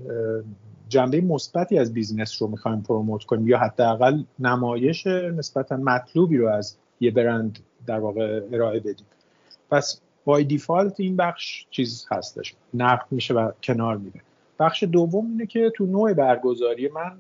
[0.88, 6.76] جنبه مثبتی از business رو می‌خوایم promote کنیم یا حداقل نمایش نسبتا مطلوبی رو از
[7.00, 9.06] یه برند در واقع ارائه بدیم.
[9.70, 12.54] پس by default این بخش چیز هستش.
[12.74, 14.20] نقد میشه و کنار میره.
[14.58, 17.12] بخش دوم اینه که تو نوع برگزاری من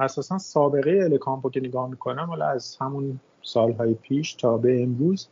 [0.00, 5.28] اساسا سابقه الکامپو که نگاه می‌کنم حالا از همون سالهای پیش تا به امروز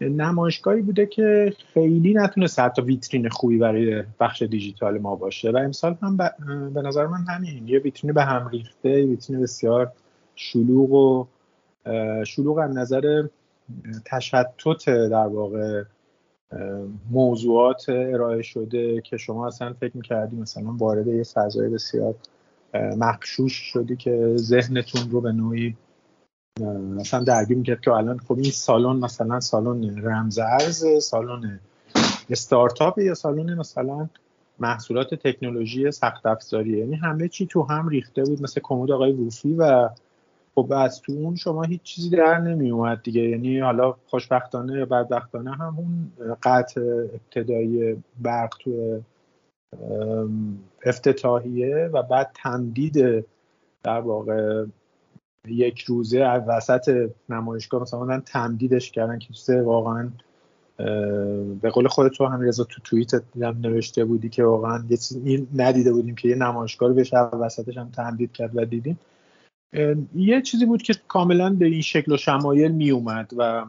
[0.00, 5.50] نمایشگاهی بوده که خیلی نتونست حتی ویترین خوبی برای بخش دیجیتال ما باشه.
[5.50, 6.16] و امسال هم
[6.74, 7.68] به نظر من همین.
[7.68, 9.92] یه ویترین به هم ریخته ویترین بسیار
[10.34, 11.26] شلوغ و
[12.24, 13.26] شلوغ از نظر
[14.04, 15.82] تشتت در واقع
[17.10, 22.14] موضوعات ارائه شده که شما اصلا فکر می‌کردی مثلا وارد یه فضای بسیار
[22.74, 25.76] مخشوش شدی که ذهنتون رو به نوعی
[26.96, 31.60] مثلا درگیر می‌کرد که الان خب این سالن مثلا سالن رمزارز سالن
[32.30, 34.08] استارتاپ یا سالن مثلا
[34.58, 39.54] محصولات تکنولوژی سخت افزاریه یعنی همه چی تو هم ریخته بود مثل کمود آقای ووفی
[39.54, 39.88] و
[40.62, 43.22] خب از تو اون شما هیچ چیزی در نمی اومد دیگه.
[43.22, 46.12] یعنی حالا خوشبختانه یا بدبختانه هم اون
[46.42, 46.80] قطع
[47.14, 49.00] ابتدایی برق تو
[50.84, 53.24] افتتاحیه و بعد تمدید
[53.82, 54.64] در واقع
[55.48, 60.10] یک روزه از وسط نمایشگاه مثلا تمدیدش کردن که واقعا
[61.62, 65.48] به قول خودت تو هم رضا تو توییت دیدم نوشته بودی که واقعا یه چیزی
[65.54, 68.98] ندیده بودیم که یه نمایشگاه رو بشه وسطش هم تمدید کرد و دیدیم.
[70.14, 73.64] یه چیزی بود که کاملا به این شکل و شمایل می اومد و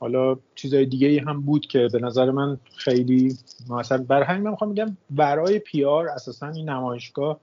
[0.00, 3.36] حالا چیزای دیگه هم بود که به نظر من خیلی
[3.70, 7.40] مثلا برای همین من میگم برای پی آر اساسا این نمایشگاه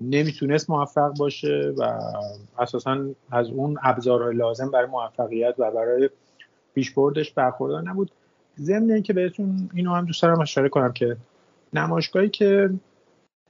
[0.00, 2.00] نمی‌تونست موفق باشه و
[2.58, 6.10] اساسا از اون ابزارهای لازم برای موفقیت و برای
[6.74, 8.10] پیشبردش برخوردار نبود.
[8.58, 11.16] ضمن که بهتون اینو هم دوست دارم اشاره کنم که
[11.72, 12.70] نمایشگاهی که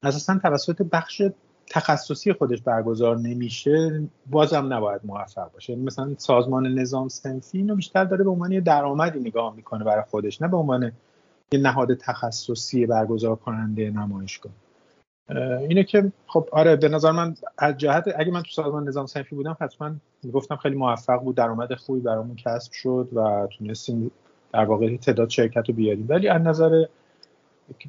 [0.02, 1.22] اساسا توسط بخش
[1.70, 5.72] تخصصی خودش برگزار نمیشه بازم نباید موفق باشه.
[5.72, 10.04] یعنی مثلا سازمان نظام سنفی اینو بیشتر داره به عنوان یه درآمدی نگاه می‌کنه برای
[10.10, 10.92] خودش نه به عنوان
[11.52, 14.52] یه نهاد تخصصی برگزار کننده نمایشگاه
[15.68, 19.34] اینه که خب آره به نظر من از جهت اگه من تو سازمان نظام صنفی
[19.34, 24.10] بودم حتما می‌گفتم خیلی موفق بود درآمد خوبی برامون کسب شد و تونستیم
[24.52, 26.06] در واقع تعداد شرکت رو بیاریم.
[26.08, 26.84] ولی از نظر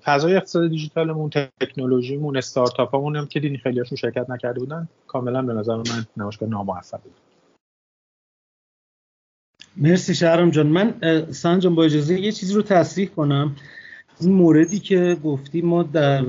[0.03, 1.29] فضای اقتصاد دیجیتالمون
[1.61, 7.01] تکنولوژیمون استارتاپامون هم که دیدین خیلیاشون شرکت نکرده بودن کاملا به نظر من نمایشگاه ناموفق
[7.01, 7.13] بود.
[9.77, 10.67] مرسی شهرام جان.
[10.67, 10.93] من
[11.31, 13.55] سنجان با اجازه یه چیزی رو تصریح کنم.
[14.19, 16.23] این موردی که گفتیم ما در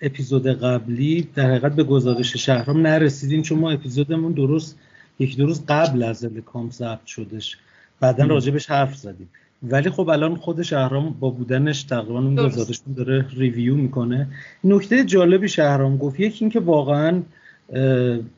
[0.00, 4.78] اپیزود قبلی در حقیقت به گزارش شهرام نرسیدیم چون ما اپیزودمون درست
[5.18, 7.58] یک دو روز قبل از الکام ضبط شدش.
[8.00, 9.30] بعدا راجبش حرف زدیم.
[9.62, 14.28] ولی خب الان خود شهرام با بودنش تقریبا اون گزارش داره ریویو می‌کنه.
[14.64, 17.22] نکته جالبی شهرام گفت یکی اینکه واقعا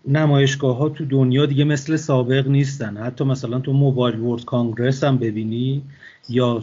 [0.08, 2.96] نمایشگاه ها تو دنیا دیگه مثل سابق نیستن.
[2.96, 5.82] حتی مثلا تو Mobile World Congress هم ببینی
[6.28, 6.62] یا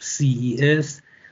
[0.00, 0.86] CES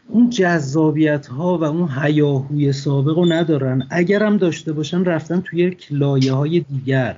[0.08, 3.86] اون جذابیت ها و اون هیاهوی سابق رو ندارن.
[3.90, 7.16] اگر هم داشته باشن رفتن توی یک لایه های دیگر.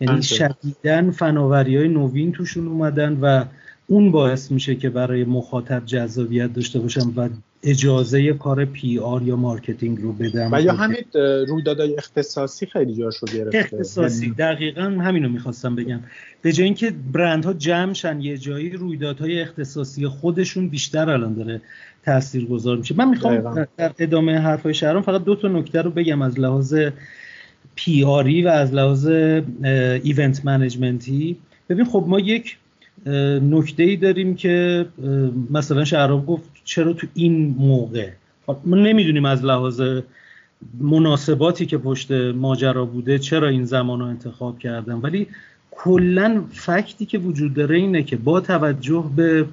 [0.00, 3.44] یعنی شدیدا فناوری های نوین توشون اومدن و
[3.86, 7.28] اون باعث میشه که برای مخاطب جذابیت داشته باشن و
[7.62, 10.48] اجازه کار PR یا marketing رو بدم.
[10.52, 11.04] و یا همین
[11.48, 13.58] رویدادهای اختصاصی خیلی جاشو گرفته.
[13.58, 16.00] اختصاصی یعنی دقیقا همینو می‌خواستم بگم.
[16.42, 21.60] به جای اینکه برندها جمع شن یه جایی رویدادهای اختصاصی خودشون بیشتر الان داره
[22.04, 22.94] تاثیر گذار میشه.
[22.96, 26.74] من می‌خوام در ادامه حرفای شهرام فقط دو تا نکته رو بگم از لحاظ
[27.74, 31.36] پی آری و از لحاظ ایونت منیجمنتی
[31.68, 32.56] ببین خب ما یک
[33.42, 34.86] نکته ای داریم که
[35.50, 38.10] مثلا شهرام گفت چرا تو این موقع؟
[38.46, 39.82] خب، ما نمی‌دونیم از لحاظ
[40.80, 44.94] مناسباتی که پشت ماجرا بوده چرا این زمان رو انتخاب کردن.
[44.94, 45.26] ولی
[45.70, 49.46] کلا فکتی که وجود داره اینه که با توجه به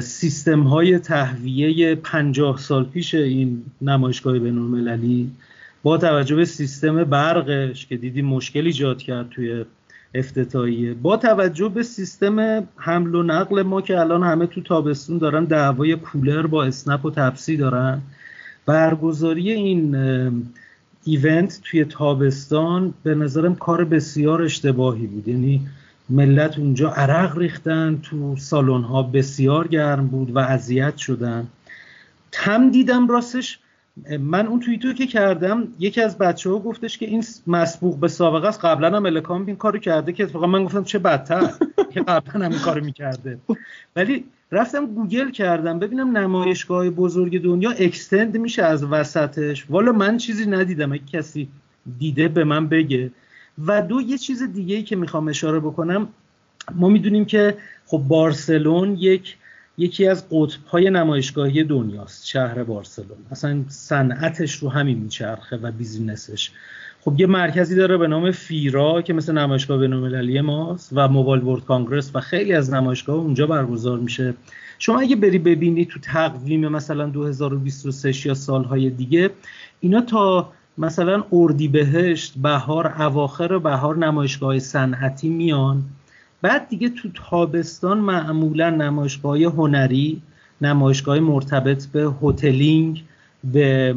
[0.00, 5.30] سیستم های تهویه پنجاه سال پیش این نمایشگاه بین
[5.82, 9.64] با توجه به سیستم برقش که دیدیم مشکل ایجاد کرد توی
[10.14, 10.94] افتتاحیه.
[10.94, 15.96] با توجه به سیستم حمل و نقل ما که الان همه تو تابستون دارن دعوای
[15.96, 18.00] کولر با اسنپ و تپسی دارن
[18.66, 19.94] برگزاری این
[21.04, 25.28] ایونت توی تابستان به نظرم کار بسیار اشتباهی بود.
[25.28, 25.66] یعنی
[26.08, 31.46] ملت اونجا عرق ریختن تو سالن ها بسیار گرم بود و اذیت شدن.
[32.32, 33.58] تم دیدم راستش
[34.20, 38.48] من اون توییتو که کردم یکی از بچه ها گفتش که این مسبوق به سابقه
[38.48, 38.64] است.
[38.64, 41.50] قبلا هم الکام این کارو کرده که اتفاقا من گفتم چه بدتر
[41.90, 43.38] که قبلا هم این کارو می‌کرده.
[43.96, 49.66] ولی رفتم گوگل کردم ببینم نمایشگاه بزرگ دنیا extend میشه از وسطش.
[49.70, 50.92] والا من چیزی ندیدم.
[50.92, 51.48] اگه کسی
[51.98, 53.10] دیده به من بگه.
[53.66, 56.08] و دو یه چیز دیگه که می‌خوام اشاره بکنم.
[56.74, 57.56] ما می‌دونیم که
[57.86, 59.36] خب بارسلون یک
[59.78, 60.24] یکی از
[60.70, 66.50] های نمایشگاهی دنیاست شهر بارسلون اصلا صنعتش رو همین میچرخه و business ش.
[67.00, 71.64] خب یه مرکزی داره به نام فیرا که مثل نمایشگاه بین‌المللی ماست و موبایل ورد
[71.64, 74.34] کانگرس و خیلی از نمایشگاه اونجا برگزار میشه.
[74.78, 79.30] شما اگه بری ببینی تو تقویم مثلا 2023 یا سالهای دیگه
[79.80, 85.82] اینا تا مثلا اردیبهشت بهار اواخر بهار نمایشگاه صنعتی میان.
[86.42, 90.22] بعد دیگه تو تابستان معمولا نمایشگاه هنری
[90.60, 93.04] نمایشگاه مرتبط به هتلینگ
[93.44, 93.94] به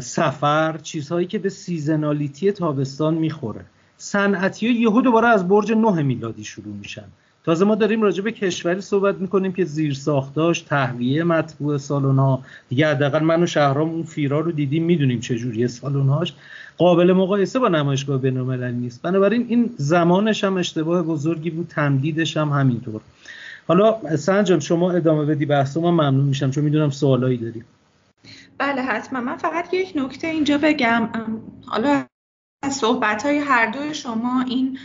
[0.00, 3.64] سفر چیزهایی که به سیزنالیتی تابستان می‌خوره.
[3.96, 7.04] صنعتی یهو دوباره از برج نه میلادی شروع میشن.
[7.44, 12.42] تازه ما داریم راجع به کشوری صحبت می‌کنیم که زیر ساختاش تهویه مطبوع سالن ها
[12.68, 16.08] دیگه حداقل من و شهرام اون فیرا رو دیدیم می‌دونیم چه جوریه سالن
[16.78, 19.02] قابل مقایسه با نمایشگاه بین‌المللی نیست.
[19.02, 23.00] بنابراین این زمانش هم اشتباه بزرگی بود تمدیدش هم همینطور.
[23.68, 27.64] حالا سنجان شما ادامه بدی بحث من ممنون میشم چون می‌دونم سوالایی داری.
[28.58, 29.20] بله حتما.
[29.20, 31.08] من فقط یک نکته اینجا بگم.
[31.66, 32.04] حالا
[32.62, 34.78] از صحبت های هر دوی شما این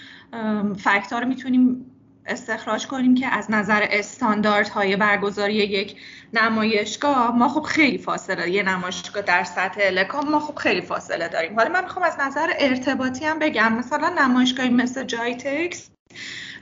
[0.77, 1.85] فکت ها رو می‌تونیم
[2.25, 5.97] استخراج کنیم که از نظر استانداردهای برگزاری یک
[6.33, 11.55] نمایشگاه ما خب خیلی فاصله یه نمایشگاه در سطح الکام ما خب خیلی فاصله داریم.
[11.55, 15.89] حالا من می‌خوام از نظر ارتباطی هم بگم مثلا نمایشگاهی مثل جایتکس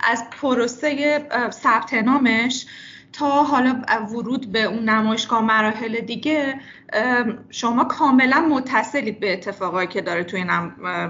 [0.04, 1.20] از پروسه
[1.50, 2.66] ثبت نامش
[3.14, 6.60] تا حالا ورود به اون نمایشگاه مراحل دیگه
[7.50, 10.44] شما کاملا متصلید به اتفاقایی که داره توی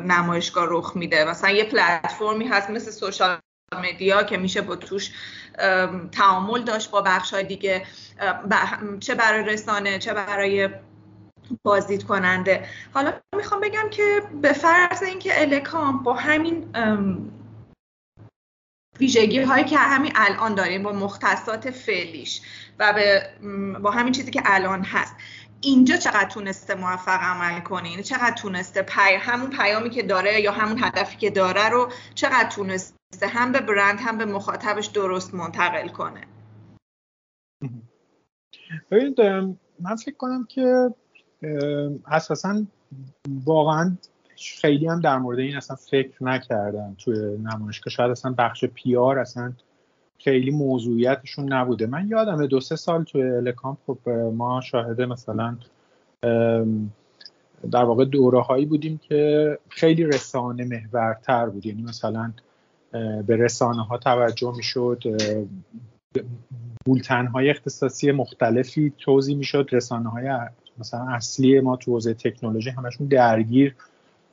[0.05, 1.25] نمایشگاه رخ میده.
[1.25, 3.37] مثلا یه پلتفرمی هست مثل سوشال
[3.73, 5.11] مدیا که میشه با توش
[6.11, 7.85] تعامل داشت با بخش دیگه
[8.99, 10.69] چه برای رسانه چه برای
[11.63, 16.75] بازدید کننده حالا می‌خوام بگم که به فرض اینکه الکام با همین
[18.99, 22.41] ویژگی هایی که همین الان داریم با مختصات فعلیش
[22.79, 23.29] و به
[23.79, 25.15] با همین چیزی که الان هست
[25.61, 29.15] اینجا چقدر تونسته موفق عمل کنه؟ یعنی چقدر تونسته پی...
[29.19, 33.99] همون پیامی که داره یا همون هدفی که داره رو چقدر تونسته هم به برند
[33.99, 36.21] هم به مخاطبش درست منتقل کنه.
[38.91, 39.21] ببینید
[39.79, 40.93] من فکر کنم که
[42.05, 42.63] اساسا
[43.45, 43.97] واقعا
[44.61, 47.91] خیلی هم در مورد این اصلا فکر نکردم توی نمایشگاه.
[47.91, 49.53] شاید اصلا بخش پیار اصلا
[50.19, 51.85] خیلی موضوعیتشون نبوده.
[51.85, 55.57] من یادمه دو سه سال توی الکام خب ما شاهده مثلا
[57.71, 61.65] در واقع دوره هایی بودیم که خیلی رسانه محورتر بود.
[61.65, 62.33] یعنی مثلا
[63.27, 65.03] به رسانه ها توجه می‌شد
[66.85, 70.29] بولتن های اختصاصی مختلفی توضیح می‌شد رسانه های
[70.77, 73.75] مثلا اصلی ما تو حوزه تکنولوژی همشون درگیر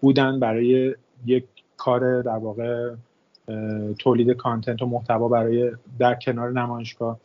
[0.01, 0.95] بودن برای
[1.27, 1.45] یک
[1.77, 2.95] کار در واقع
[3.99, 7.21] تولید کانتنت و محتوا برای در کنار نمایشگاه.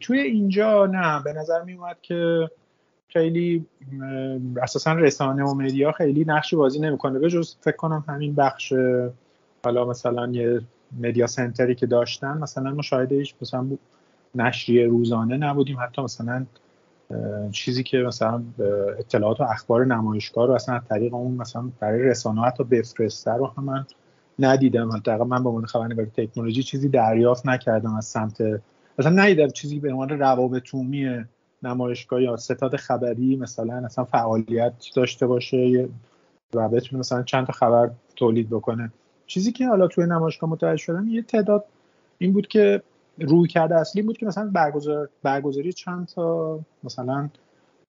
[0.00, 2.50] توی اینجا نه به نظر می اومد که
[3.08, 3.66] خیلی
[4.62, 7.18] اساسا رسانه و مدیا خیلی نقشی بازی نمی‌کنه.
[7.18, 8.72] به جز فکر کنم همین بخش
[9.64, 10.60] حالا مثلا یه
[11.00, 13.66] مدیا سنتری که داشتن مثلا مشاهده هیچ مثلا
[14.34, 15.76] نشریه روزانه نبودیم.
[15.80, 16.46] حتی مثلا
[17.52, 18.42] چیزی که مثلا
[18.98, 23.46] اطلاعات و اخبار نمایشگاه رو اصلا از طریق اون مثلا برای رسانه حتی بفرسته رو
[23.56, 23.86] هم من
[24.38, 25.02] ندیدم.
[25.28, 28.42] من به عنوان خبرنگار تکنولوژی چیزی دریافت نکردم از سمت
[28.98, 31.24] مثلا ندیدم چیزی به عنوان روابط عمومی
[31.62, 35.88] نمایشگاه یا ستاد خبری مثلا اصلا فعالیت داشته باشه
[36.54, 38.92] و بتونه مثلا چند تا خبر تولید بکنه.
[39.30, 41.64] چیزی که حالا توی نمایشگاه متوجه شدم یه تعداد
[42.18, 42.82] این بود که
[43.18, 47.28] روی کرده اصلی بود که مثلا برگزار برگزاری چند تا مثلا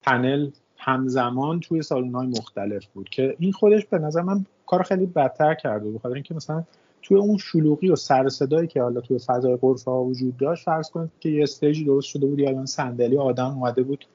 [0.01, 5.05] پنل همزمان توی سالن های مختلف بود که این خودش به نظر من کار خیلی
[5.05, 6.63] بدتر کرده بخاطر اینکه مثلا
[7.01, 10.89] توی اون شلوغی و سر صدایی که حالا توی فضای غرفه ها وجود داشت فرض
[10.89, 14.05] کنید که یه استیجی درست شده بود یا صندلی آدم اومده بود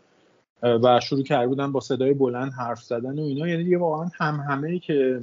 [0.63, 3.49] و شروع کرده بودن با صدای بلند حرف زدن و اینا.
[3.49, 5.21] یعنی دیگه واقعا هم همه که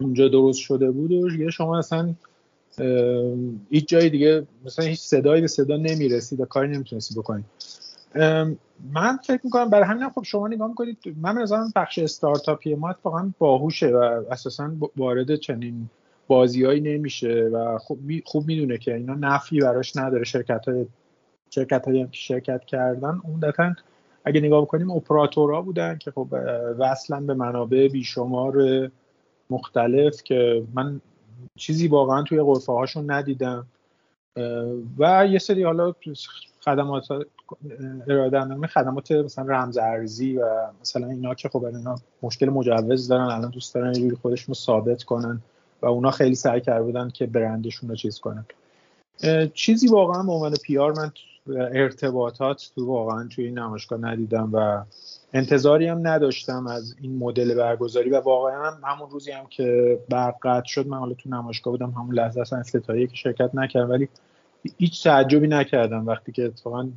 [0.00, 2.14] اونجا درست شده بود و یه شما اصلا
[3.70, 7.44] هیچ جای دیگه مثلا هیچ صدایی به صدا نمی‌رسید و کاری نمی‌تونستی بکنید
[8.92, 13.30] من فکر می‌کنم برای همین خب شما نگاه می‌کنید من نظرم بخش استارتاپی ما اتفاقا
[13.38, 15.88] باهوشه و اساسا وارد چنین
[16.26, 20.24] بازیهایی نمیشه و خوب خوب می‌دونه که اینا نفی براش نداره.
[20.24, 20.86] شرکت های
[21.50, 23.74] شرکت هایی که شرکت کردن عمدتا
[24.24, 26.28] اگه نگاه بکنیم اپراتورها بودن که خب
[26.78, 28.90] وصلا به منابع بیشمار
[29.50, 31.00] مختلف که من
[31.56, 33.66] چیزی واقعا توی غرفه هاشون ندیدم
[34.98, 35.94] و یه سری حالا
[36.64, 37.08] خدمات
[38.08, 43.50] ارائه خدمات مثلا رمز ارزی و مثلا اینا که خب اینا مشکل مجوز دارن الان
[43.50, 45.40] دوست دارن یه خودشون رو ثابت کنن
[45.82, 48.44] و اونا خیلی سعی کرده بودن که برندشون رو چیز کنن.
[49.54, 51.12] چیزی واقعا به عنوان پیار من
[51.56, 54.82] ارتباطات تو واقعا توی این نمایشگاه ندیدم و
[55.34, 60.86] انتظاری هم نداشتم از این مدل برگزاری و واقعا همون روزی هم که برق شد
[60.86, 64.08] من حالا تو نمایشگاه بودم همون لحظه اصلا افتتاحیه که شرکت نکردم ولی
[64.78, 66.88] هیچ تعجبی نکردم وقتی که اتفاقا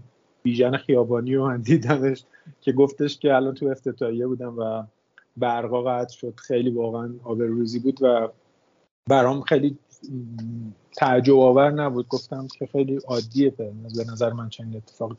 [0.43, 2.23] بیژن خیابانی رو من دیدمش
[2.61, 4.83] که گفتش که الان تو افتتاحیه بودم و
[5.37, 6.33] برقا قطع شد.
[6.35, 8.29] خیلی واقعا آبروریزی بود و
[9.07, 9.77] برام خیلی
[10.95, 12.07] تعجب آور نبود.
[12.07, 15.17] گفتم که خیلی عادیه به نظر من چنین اتفاق.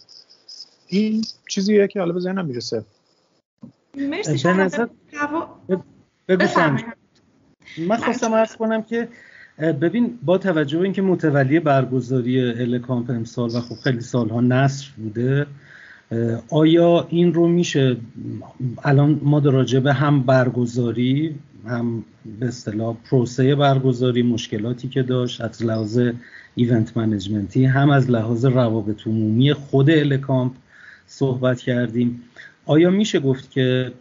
[0.86, 2.84] این چیزیه که حالا به ذهنم می‌رسه.
[3.94, 4.48] مرسی
[7.78, 9.08] من خواستم ارز کنم که
[9.58, 15.46] ببین با توجه به اینکه متولی برگزاری الکامپ امسال و خب خیلی سالها نصر بوده
[16.50, 17.96] آیا این رو میشه
[18.84, 21.34] الان ما راجع به هم برگزاری
[21.66, 22.04] هم
[22.40, 26.00] به اصطلاح پروسه برگزاری مشکلاتی که داشت از لحاظ
[26.54, 30.52] event management ی هم از لحاظ روابط عمومی خود الکامپ
[31.06, 32.22] صحبت کردیم.
[32.68, 33.92] آیا میشه گفت که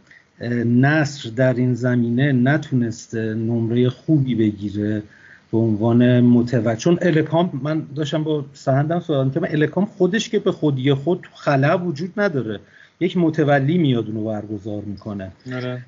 [0.66, 5.04] نصر در این زمینه نتونسته نمره خوبی بگیره
[5.52, 10.52] به عنوان متولی؟ چون الکام من داشتم با سهندم صحبت که الکام خودش که به
[10.52, 12.60] خودی خود خلا وجود نداره.
[13.00, 15.32] یک متولی میاد اونو برگزار می‌کنه.
[15.46, 15.86] نره.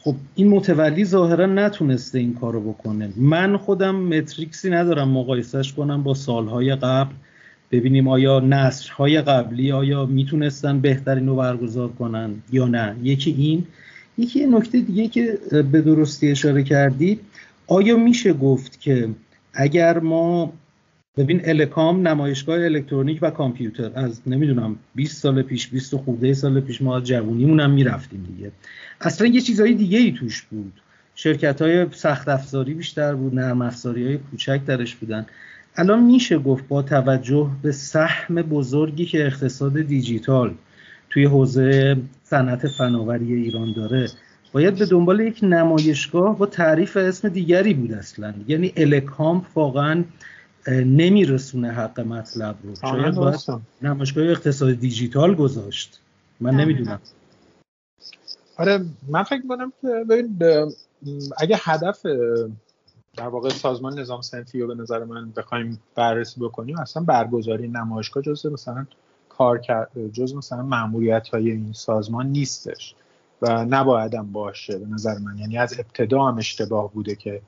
[0.00, 3.08] خب این متولی ظاهرا نتونسته این کارو بکنه.
[3.16, 7.14] من خودم metrics ی ندارم مقایسهش کنم با سالهای قبل.
[7.70, 12.96] ببینیم آیا نصرهای قبلی آیا می‌تونستن بهترین رو برگزار کنن یا نه.
[13.02, 13.66] یکی این
[14.18, 15.38] یکی نکته دیگه که
[15.72, 17.20] به درستی اشاره کردید
[17.66, 19.08] آیا میشه گفت که
[19.54, 20.52] اگر ما
[21.16, 26.82] ببین الکام نمایشگاه الکترونیک و کامپیوتر از نمی‌دونم 20 سال پیش 20 خورده سال پیش
[26.82, 28.52] ما جوونیمون هم می‌رفتیم دیگه.
[29.00, 30.72] اصلا یه چیزهای دیگه ای توش بود.
[31.14, 35.26] شرکت های سخت افزاری بیشتر بود نرم افزاری های کوچک درش بودن.
[35.76, 40.54] الان میشه گفت با توجه به سهم بزرگی که اقتصاد دیجیتال
[41.10, 44.10] توی حوزه صنعت فناوری ایران داره
[44.52, 48.34] باید به دنبال یک نمایشگاه با تعریف اسم دیگری بود اصلا.
[48.48, 50.04] یعنی الکامپ واقعا
[50.68, 52.74] نمیرسونه حق مطلب رو.
[52.80, 53.40] شاید باید
[53.82, 56.00] نمایشگاه اقتصاد دیجیتال گذاشت.
[56.40, 57.00] من نمی‌دونم.
[58.56, 60.38] آره من فکر می‌کنم که ببین
[61.38, 62.06] اگه هدف
[63.18, 68.22] در واقع سازمان نظام سنفی رو به نظر من بخوایم بررسی بکنیم اصلا برگزاری نمایشگاه
[68.22, 68.86] جز مثلا
[69.28, 69.60] کار
[70.12, 72.94] جز مثلا معمولیت های این سازمان نیستش
[73.42, 75.38] و نبایدم باشه به نظر من.
[75.38, 77.40] یعنی از ابتدا هم اشتباه بوده که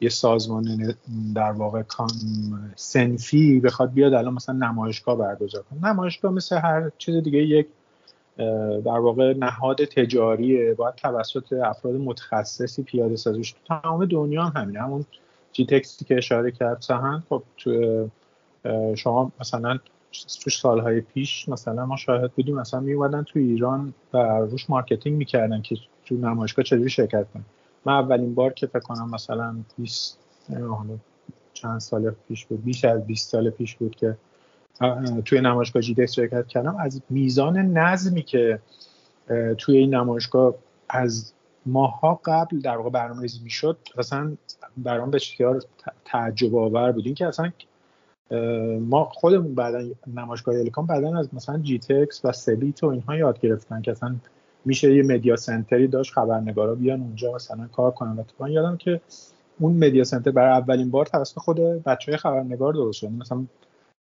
[0.00, 0.94] یه سازمان
[1.34, 1.82] در واقع
[2.76, 5.92] سنفی بخواد بیاد الان مثلا نمایشگاه برگزار کنه.
[5.92, 7.66] نمایشگاه مثل هر چیز دیگه یک
[8.84, 10.74] در واقع نهاد تجاریه.
[10.74, 13.52] باید توسط افراد متخصصی پیاده سازی شه.
[13.52, 14.80] تو تمام دنیا هم همینه.
[14.80, 15.04] همون
[15.52, 18.08] GITEX ی که اشاره کرد سهند خب تو
[18.94, 19.78] شما مثلا
[20.42, 25.62] تو سالهای پیش مثلا ما شاهد بودیم مثلا می تو ایران و روش marketing می‌کردن
[25.62, 27.44] که تو نمایشگاه چجوری شرکت کنن.
[27.84, 30.18] من اولین بار که فکر کنم مثلا 20
[31.52, 34.16] چند سال پیش بود بیش از 20 سال پیش بود که
[35.24, 38.58] توی نمایشگاه جیدکس شرکت کردم از میزان نظمی که
[39.58, 40.54] توی این نمایشگاه
[40.88, 41.32] از
[41.66, 44.32] ماها قبل در واقع برنامه‌ریزی می‌شد اصلا
[44.76, 45.62] برام بسیار
[46.04, 47.06] تعجب آور بود.
[47.06, 47.52] این که اصلا
[48.80, 53.40] ما خودمون بعدا نمایشگاه الکام بعدا از مثلا جی تکس و سبیت و اینها یاد
[53.40, 54.16] گرفتن که اصلا
[54.64, 58.24] میشه یه مدیا سنتری داشت خبرنگارا بیان اونجا مثلا کار کنن.
[58.40, 59.00] و یادم که
[59.58, 63.10] اون مدیا سنتر برای اولین بار توسط خود بچه های خبرنگار درست شد.
[63.10, 63.44] مثلا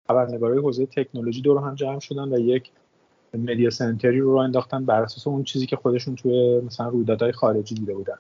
[0.07, 2.71] خبرنگارای حوزه تکنولوژی دور هم جمع شدن و یک
[3.34, 7.93] مدیا سنتری رو انداختن بر اساس اون چیزی که خودشون توی مثلا رویدادهای خارجی دیده
[7.93, 8.17] بودن.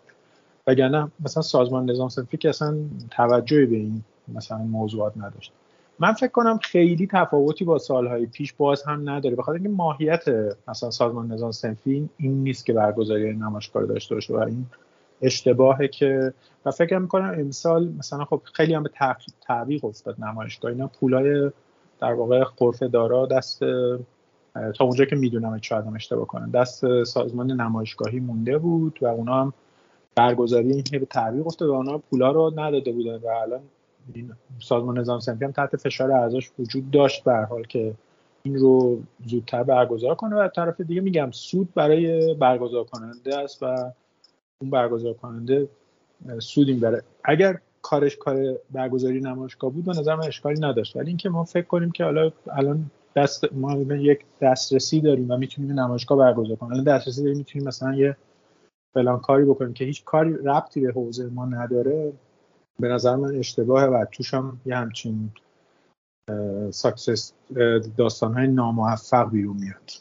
[0.67, 2.75] وگرنه مثلا سازمان نظام سنفی که اصلا
[3.11, 4.03] توجهی به این
[4.33, 5.51] مثلا موضوعات نداشت.
[5.99, 9.35] من فکر کنم خیلی تفاوتی با سالهای پیش باز هم نداره.
[9.35, 10.23] بخاطر اینکه ماهیت
[10.67, 14.65] مثلا سازمان نظام سنفی این نیست که برگزاری نمایشگاه داشته باشه و این
[15.21, 16.33] اشتباهه که
[16.65, 18.89] و فکر می‌کنم امسال مثلا خب خیلی هم به
[19.41, 20.71] تعویق افتاد نمایشگاه.
[20.71, 21.51] اینا پولای
[22.03, 23.59] در واقع قرفه دارا دست
[24.75, 29.41] تا اونجا که می‌دونم شاید هم اشتباه کنم دست سازمان نمایشگاهی مونده بود و اونا
[29.41, 29.53] هم
[30.15, 33.61] برگزاری این به تعویق افتاد و اونا پولا رو نداده بودن و الان
[34.59, 37.93] سازمان نظام سنفی هم تحت فشار اعضاش وجود داشت به حال که
[38.43, 43.65] این رو زودتر برگزار کنه و طرف دیگه میگم سود برای برگزار کننده است و
[44.61, 45.67] اون برگزار کننده
[46.39, 50.95] سود این بره اگر کارش کار برگزاری نمایشگاه بود به نظر من اشکالی نداشت.
[50.95, 55.79] ولی اینکه ما فکر کنیم که حالا الان دست ما یک دسترسی داریم و می‌تونیم
[55.79, 56.71] نمایشگاه برگزار کنیم.
[56.71, 58.17] الان دسترسی داریم می‌تونیم مثلا یه
[58.93, 62.13] فلان کاری بکنیم که هیچ کاری ربطی به حوزه ما نداره.
[62.79, 65.29] به نظر من اشتباهه و توش هم یه همچین
[66.69, 67.33] ساکسس
[67.97, 69.91] داستان های ناموفق بیرون میاد.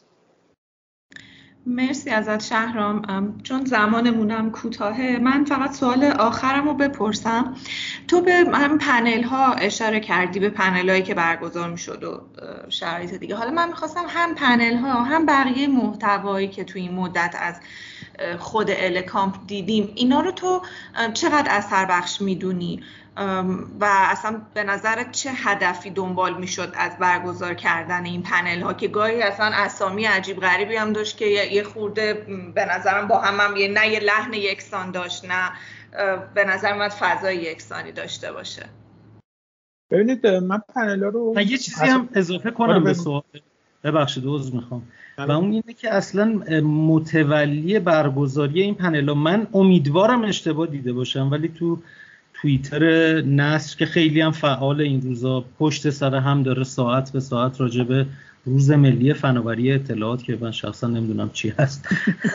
[1.66, 3.02] مرسی ازت شهرام.
[3.42, 7.54] چون زمانمونم کوتاهه من فقط سوال آخرم رو بپرسم.
[8.08, 12.20] تو به هم پنل ها اشاره کردی به پنل هایی که برگزار می شد و
[12.68, 13.36] شرایط دیگه.
[13.36, 17.60] حالا من می‌خواستم هم پنل ها هم بقیه محتوایی که تو این مدت از
[18.38, 20.62] خود الکامپ دیدیم اینا رو تو
[21.14, 22.82] چقدر اثر بخش می‌دونی؟
[23.80, 28.88] و اصلا به نظر چه هدفی دنبال می‌شد از برگزار کردن این پنل ها؟ که
[28.88, 32.14] گاهی اصلا اسامی عجیب غریبی هم داشت که یه خورده
[32.54, 35.52] به نظرم با هم, هم یه نه یه لحن یکسان داشت نه
[36.34, 38.66] به نظر من فضای یکسانی داشته باشه.
[39.90, 43.22] ببینید من پنل ها رو یه چیزی هم اضافه کنم آره، به سوال.
[43.84, 44.82] ببخشید عذر می‌خوام.
[45.18, 46.24] و اون اینه که اصلا
[46.62, 51.78] متولی برگزاری این پنل ها من امیدوارم اشتباه دیده باشم ولی تو
[52.42, 52.84] توییتر
[53.20, 55.44] نصر که خیلی هم فعال این روزا.
[55.58, 58.06] پشت سر هم داره ساعت به ساعت راجع به
[58.44, 61.88] روز ملی فناوری اطلاعات که من شخصا نمی‌دونم چی هست.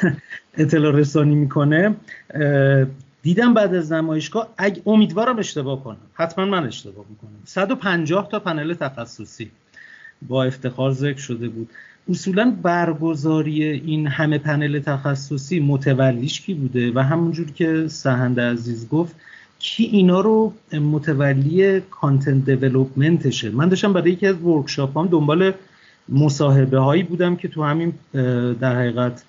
[0.57, 1.95] اطلاع رسانی می‌کنه.
[3.21, 5.97] دیدم بعد از نمایشگاه اگه امیدوارم اشتباه کنم.
[6.13, 7.39] حتما من اشتباه می‌کنم.
[7.45, 9.51] 150 تا پنل تخصصی
[10.27, 11.69] با افتخار ذکر شده بود.
[12.09, 19.15] اصولا برگزاری این همه پنل تخصصی متولیش کی بوده؟ و همونجور که سهند عزیز گفت
[19.59, 25.53] کی اینا رو متولی کانتنت دیولوپمنتشه من داشتم برای یکی از ورکشاپ هم دنبال
[26.09, 27.93] مصاحبه هایی بودم که تو همین
[28.59, 29.23] در حقیقت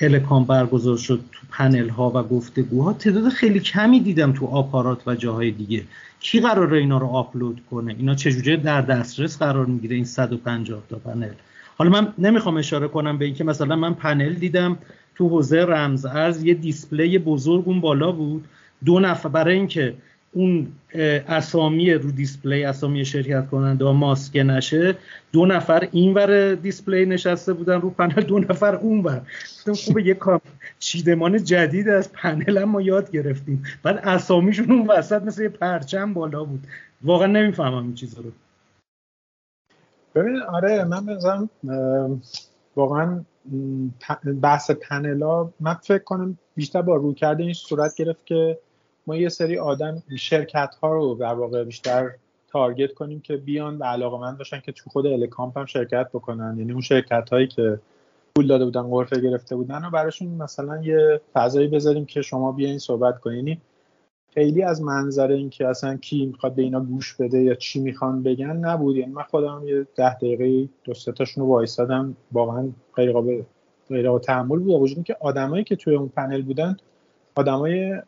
[0.00, 2.92] الکامپ برگزار شد تو پنل ها و گفتگوها.
[2.92, 5.84] تعداد خیلی کمی دیدم تو آپارات و جاهای دیگه.
[6.20, 10.96] کی قراره اینا رو آپلود کنه؟ اینا چجوری در دسترس قرار می‌گیره این 150 تا
[10.96, 11.32] پنل؟
[11.76, 14.78] حالا من نمی‌خوام اشاره کنم به اینکه مثلا من پنل دیدم
[15.14, 18.44] تو حوزه رمز ارز یه display ی بزرگ اون بالا بود.
[18.84, 19.94] دو نفر برای اینکه
[20.32, 20.72] اون
[21.28, 24.96] اسامی رو display اسامی شرکت کننده ها ماسک نشه
[25.32, 29.22] دو نفر این ور display نشسته بودن رو پنل دو نفر اون ور.
[29.84, 30.16] خوبه یه
[30.78, 33.62] چیدمان جدید از پنل ما یاد گرفتیم.
[33.82, 36.66] بعد اسامیشون اون وسط مثل یه پرچم بالا بود.
[37.02, 38.30] واقعا نمی‌فهمم این چیزا رو.
[40.14, 41.50] ببین آره من بزنم
[42.76, 43.24] واقعا
[44.42, 48.58] بحث پنل ها من فکر کنم بیشتر با رویکرد این صورت گرفت که
[49.06, 52.10] ما یه سری آدم شرکت ها رو در واقع بیشتر
[52.48, 56.58] تارگت کنیم که بیان و علاقه من باشن که تو خود الکامپ هم شرکت بکنن.
[56.58, 57.80] یعنی اون شرکت هایی که
[58.34, 62.78] پول داده بودن غرفه گرفته بودن و براشون مثلا یه فضایی بذاریم که شما بیاین
[62.78, 63.36] صحبت کنین.
[63.36, 63.60] یعنی
[64.34, 68.56] خیلی از منظر اینکه اصلا کی می‌خواد به اینا گوش بده یا چی می‌خوان بگن
[68.56, 68.96] نبود.
[68.96, 73.42] یعنی من خودم یه ده دقیقه دو سه تاشون رو وایسادم واقعا غیر قابل
[73.88, 74.82] غیر تحمل بود.
[74.82, 76.76] وجود که آدمایی که توی اون پنل بودن
[77.34, 78.02] آدمای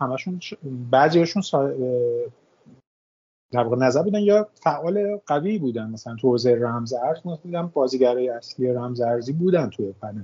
[0.00, 0.40] همشون
[0.90, 1.42] بعضیشون
[3.52, 5.90] در واقع نظر بودن یا فعال قوی بودن.
[5.90, 10.22] مثلا تو حوزه رمز ارز مثلا بازیگرای اصلی رمز ارزی بودن توی پنل.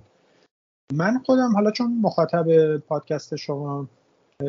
[0.93, 3.89] من خودم حالا چون مخاطب پادکست شما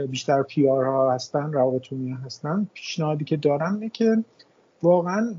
[0.10, 1.94] بیشتر پی آر ها هستن روابط
[2.26, 4.24] هستن پیشنهادی که دارم اینه که
[4.84, 5.36] واقعا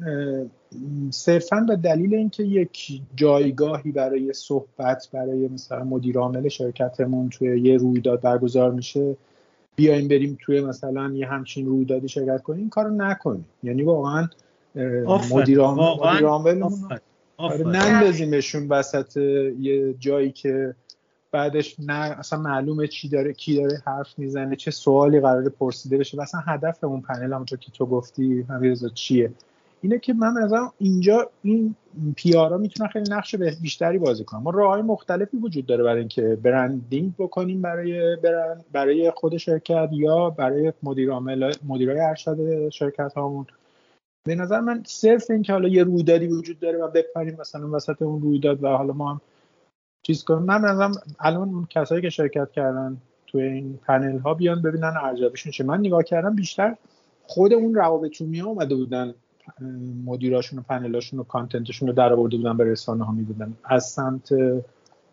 [1.10, 7.76] صرفا به دلیل اینکه یک جایگاهی برای صحبت برای مثلا مدیر عامل شرکتمون توی یه
[7.76, 9.16] رویداد برگزار میشه
[9.76, 13.44] بیایم بریم توی مثلا یه همچین رویدادی شرکت کنیم این کارو نکنیم.
[13.62, 14.28] یعنی واقعا
[15.30, 16.62] مدیر عامل
[17.36, 19.16] آره، نندازیمشون وسط
[19.60, 20.74] یه جایی که
[21.34, 26.16] بعدش نه اصلا معلومه چی داره کی داره حرف می‌زنه چه سوالی قراره پرسیده بشه.
[26.16, 29.32] و اصلا هدف اون پنل همونطور که تو گفتی همیرزا چیه؟
[29.82, 31.74] اینه که من نظرم اینجا این
[32.16, 34.42] پیارا می‌تونن خیلی نقش بیشتری بازی کنن.
[34.42, 40.30] ما راه مختلفی وجود داره برای اینکه برندینگ بکنیم برای برند برای خود شرکت یا
[40.30, 41.10] برای مدیر
[41.68, 43.46] مدیرای ارشد شرکت هامون
[44.26, 48.22] به نظر من صرف اینکه حالا یه رویدادی وجود داره و بپریم مثلا وسط اون
[48.22, 49.20] رویداد و حالا ما هم
[50.06, 54.94] چیز کنیم من نظرم الان کسایی که شرکت کردن توی این پنل ها بیان ببینن
[55.02, 56.76] ارزیابیشون چه من نگاه کردم بیشتر
[57.26, 59.14] خود اون روابط ها اومده بودن
[60.04, 63.54] مدیراشون و پنلاشون و کانتنتشون رو در آورده بودن به رسانه ها می‌دادن.
[63.64, 64.34] از سمت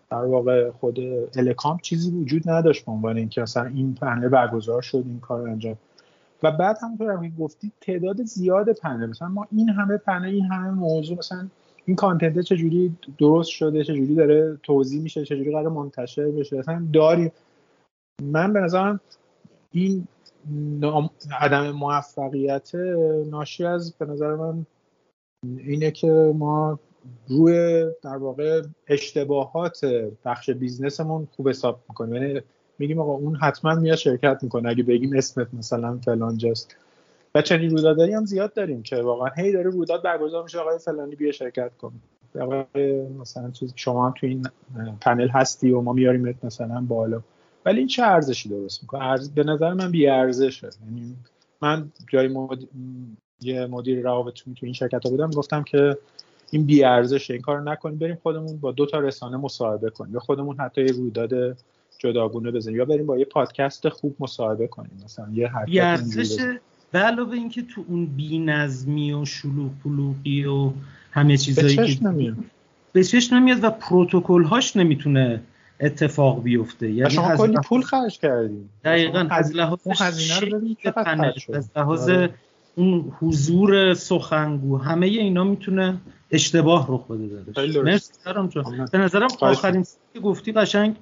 [0.09, 0.99] در واقع خود
[1.35, 5.77] الکام چیزی وجود نداشت به عنوان اینکه مثلا این پنل برگزار شد این کار انجام.
[6.43, 9.05] و بعد همونطور که گفتی تعداد زیاد پنل.
[9.05, 11.47] مثلا ما این همه پنل این همه موضوع مثلا
[11.85, 17.31] این کانتنت چجوری درست شده چجوری داره توضیح میشه چجوری قرار منتشر بشه؟ مثلا داریم
[18.23, 18.99] من به نظرم
[19.71, 20.07] این
[21.39, 22.75] عدم موفقیت
[23.29, 24.65] ناشی از به نظر من
[25.57, 26.79] اینه که ما
[27.27, 29.85] روی در واقع اشتباهات
[30.25, 32.15] بخش بیزنسمون خوب حساب می‌کنیم.
[32.15, 32.41] یعنی
[32.79, 34.69] میگیم آقا اون حتما میاد شرکت می‌کنه.
[34.69, 36.75] اگه بگیم اسمت مثلا فلانجاست
[37.35, 41.15] و چنین رویدادهایی هم زیاد داریم که واقعا هی داره رویداد برگزار میشه آقای فلانی
[41.15, 41.93] بیا شرکت کن.
[42.39, 44.47] آقای مثلا چیزی شما هم تو این
[45.01, 47.21] پنل هستی و ما میاریمت مثلا بالا.
[47.65, 49.29] ولی این چه ارزشی درست می‌کنه؟ ارز...
[49.29, 51.15] به نظر من بی ارزشه یعنی
[51.61, 52.59] من جای مد...
[53.41, 55.97] یه مدیر روابط تو این شرکت ها بودم گفتم که
[56.51, 60.13] این بی ارزشه این کارو نکنیم بریم خودمون با دو تا رسانه مصاحبه کنیم.
[60.13, 61.57] یا خودمون حتی رویداد
[61.97, 65.01] جداگونه بزنیم یا بریم با یه پادکست خوب مصاحبه کنیم.
[65.05, 65.71] مثلا یه حرکت
[66.91, 70.72] به علاوه اینکه تو اون بی نظمی و شلوغ پلوغی و
[71.11, 72.35] همه چیزایی که نمیاد.
[72.93, 75.41] به چشم نمیاد و پروتکل هاش نمی‌تونه
[75.80, 76.91] اتفاق بیفته.
[76.91, 82.11] یعنی شما کلی پول خرج کردیم دقیقا از لحاظ از لحاظ
[82.76, 85.97] اون حضور سخنگو همه اینا می‌تونه
[86.31, 88.11] اشتباه رخ بده مرسی
[88.91, 90.95] به نظرم آخرین که گفتی قشنگ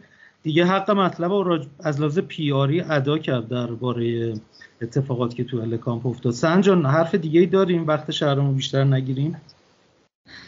[0.43, 4.33] دیگه حق مطلب رو از لحاظ پیاری ادا کرد درباره
[4.81, 6.33] اتفاقات که تو الکامپ افتاد.
[6.33, 9.41] سنجان حرف دیگه ای داریم؟ وقت شهرمو بیشتر نگیریم؟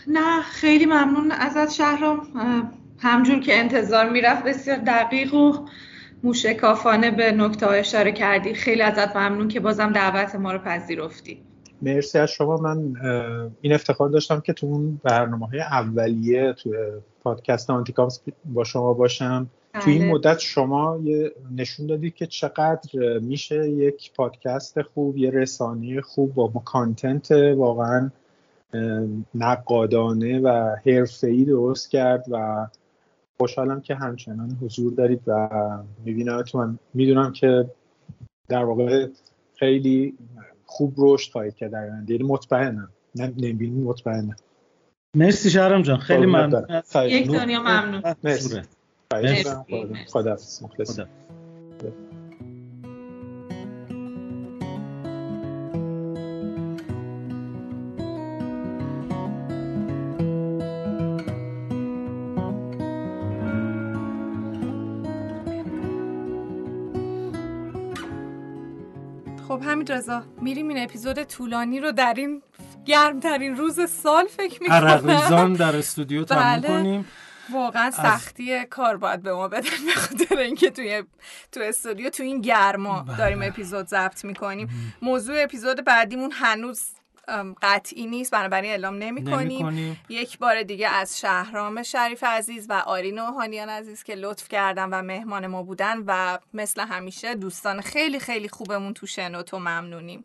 [0.07, 2.27] نه خیلی ممنون ازت شهرام.
[2.99, 5.65] همجور که انتظار می‌رفت بسیار دقیق و
[6.23, 8.53] موشکافانه به نکته اشاره کردی.
[8.53, 11.41] خیلی ازت ممنون که بازم دعوت ما رو پذیرفتی.
[11.81, 12.57] مرسی از شما.
[12.57, 12.93] من
[13.61, 16.69] این افتخار داشتم که تو اون برنامه های اولیه تو
[17.23, 19.47] پادکست آنتیکامس با شما باشم.
[19.73, 20.11] تو این بله.
[20.11, 20.99] مدت شما
[21.55, 28.11] نشون دادید که چقدر میشه یک پادکست خوب یه رسانه خوب با کانتنت واقعا
[29.35, 32.67] نقادانه و حرفه‌ای درست کرد و
[33.37, 35.49] خوشحالم که همچنان حضور دارید و
[36.05, 37.69] می‌بینم می‌دونم که
[38.49, 39.07] در واقع
[39.55, 40.17] خیلی
[40.65, 42.13] خوب رشد خواهید که در آینده.
[42.13, 42.89] یعنی مطمئنم.
[43.15, 44.35] نمی‌بینی مطمئنم.
[45.15, 45.97] مرسی شهرام جان.
[45.97, 46.81] خیلی ممنون.
[46.95, 48.15] یک دنیا ممنون.
[48.23, 48.61] مرسی.
[50.07, 50.37] خدا
[69.47, 72.41] خب همین رضا میریم این اپیزود طولانی رو در این
[72.85, 74.77] گرمترین روز سال فکر می‌کنم.
[74.77, 76.67] عرق ریزان در استودیو تموم بله.
[76.67, 77.05] کنیم.
[77.53, 81.03] واقعا سختی کار باید به ما بدن به خاطر اینکه توی
[81.51, 83.17] تو استودیو تو این گرما بله.
[83.17, 84.93] داریم اپیزود ضبط می‌کنیم.
[85.01, 86.83] موضوع اپیزود بعدیمون هنوز
[87.61, 89.97] قطعی نیست بنابراین اعلام نمی کنیم.
[90.09, 95.01] یک بار دیگه از شهرام شریف عزیز و آرین هانیان عزیز که لطف کردن و
[95.01, 100.23] مهمان ما بودن و مثل همیشه دوستان خیلی خیلی خوبمون تو شنوتو ممنونیم.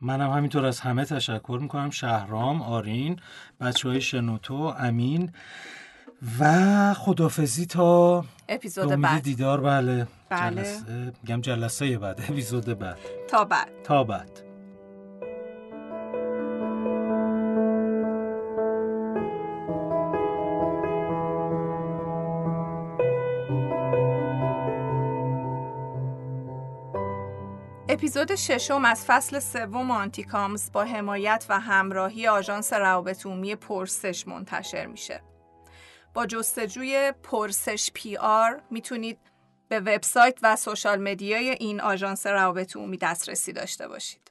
[0.00, 1.90] منم همینطور از همه تشکر می‌کنم.
[1.90, 3.20] شهرام آرین
[3.60, 5.32] بچه های شنوتو امین.
[6.40, 9.22] و خدافزی تا اپیزود بعد.
[9.22, 9.60] دیدار.
[9.60, 10.06] بله.
[10.28, 10.62] بله.
[10.62, 12.20] جلسه میگم جلسه بعد.
[12.20, 12.98] اپیزود بعد.
[13.28, 13.68] تا بعد.
[13.84, 14.42] تا بعد.
[27.88, 34.86] اپیزود ششم از فصل سوم آنتیکامز با حمایت و همراهی آژانس روابط عمومی پرسش منتشر
[34.86, 35.20] میشه.
[36.26, 39.18] جستجوی پرسش PR می‌تونید
[39.68, 44.27] به وبسایت و social media ی این آژانس روابط عمومی دسترسی داشته باشید.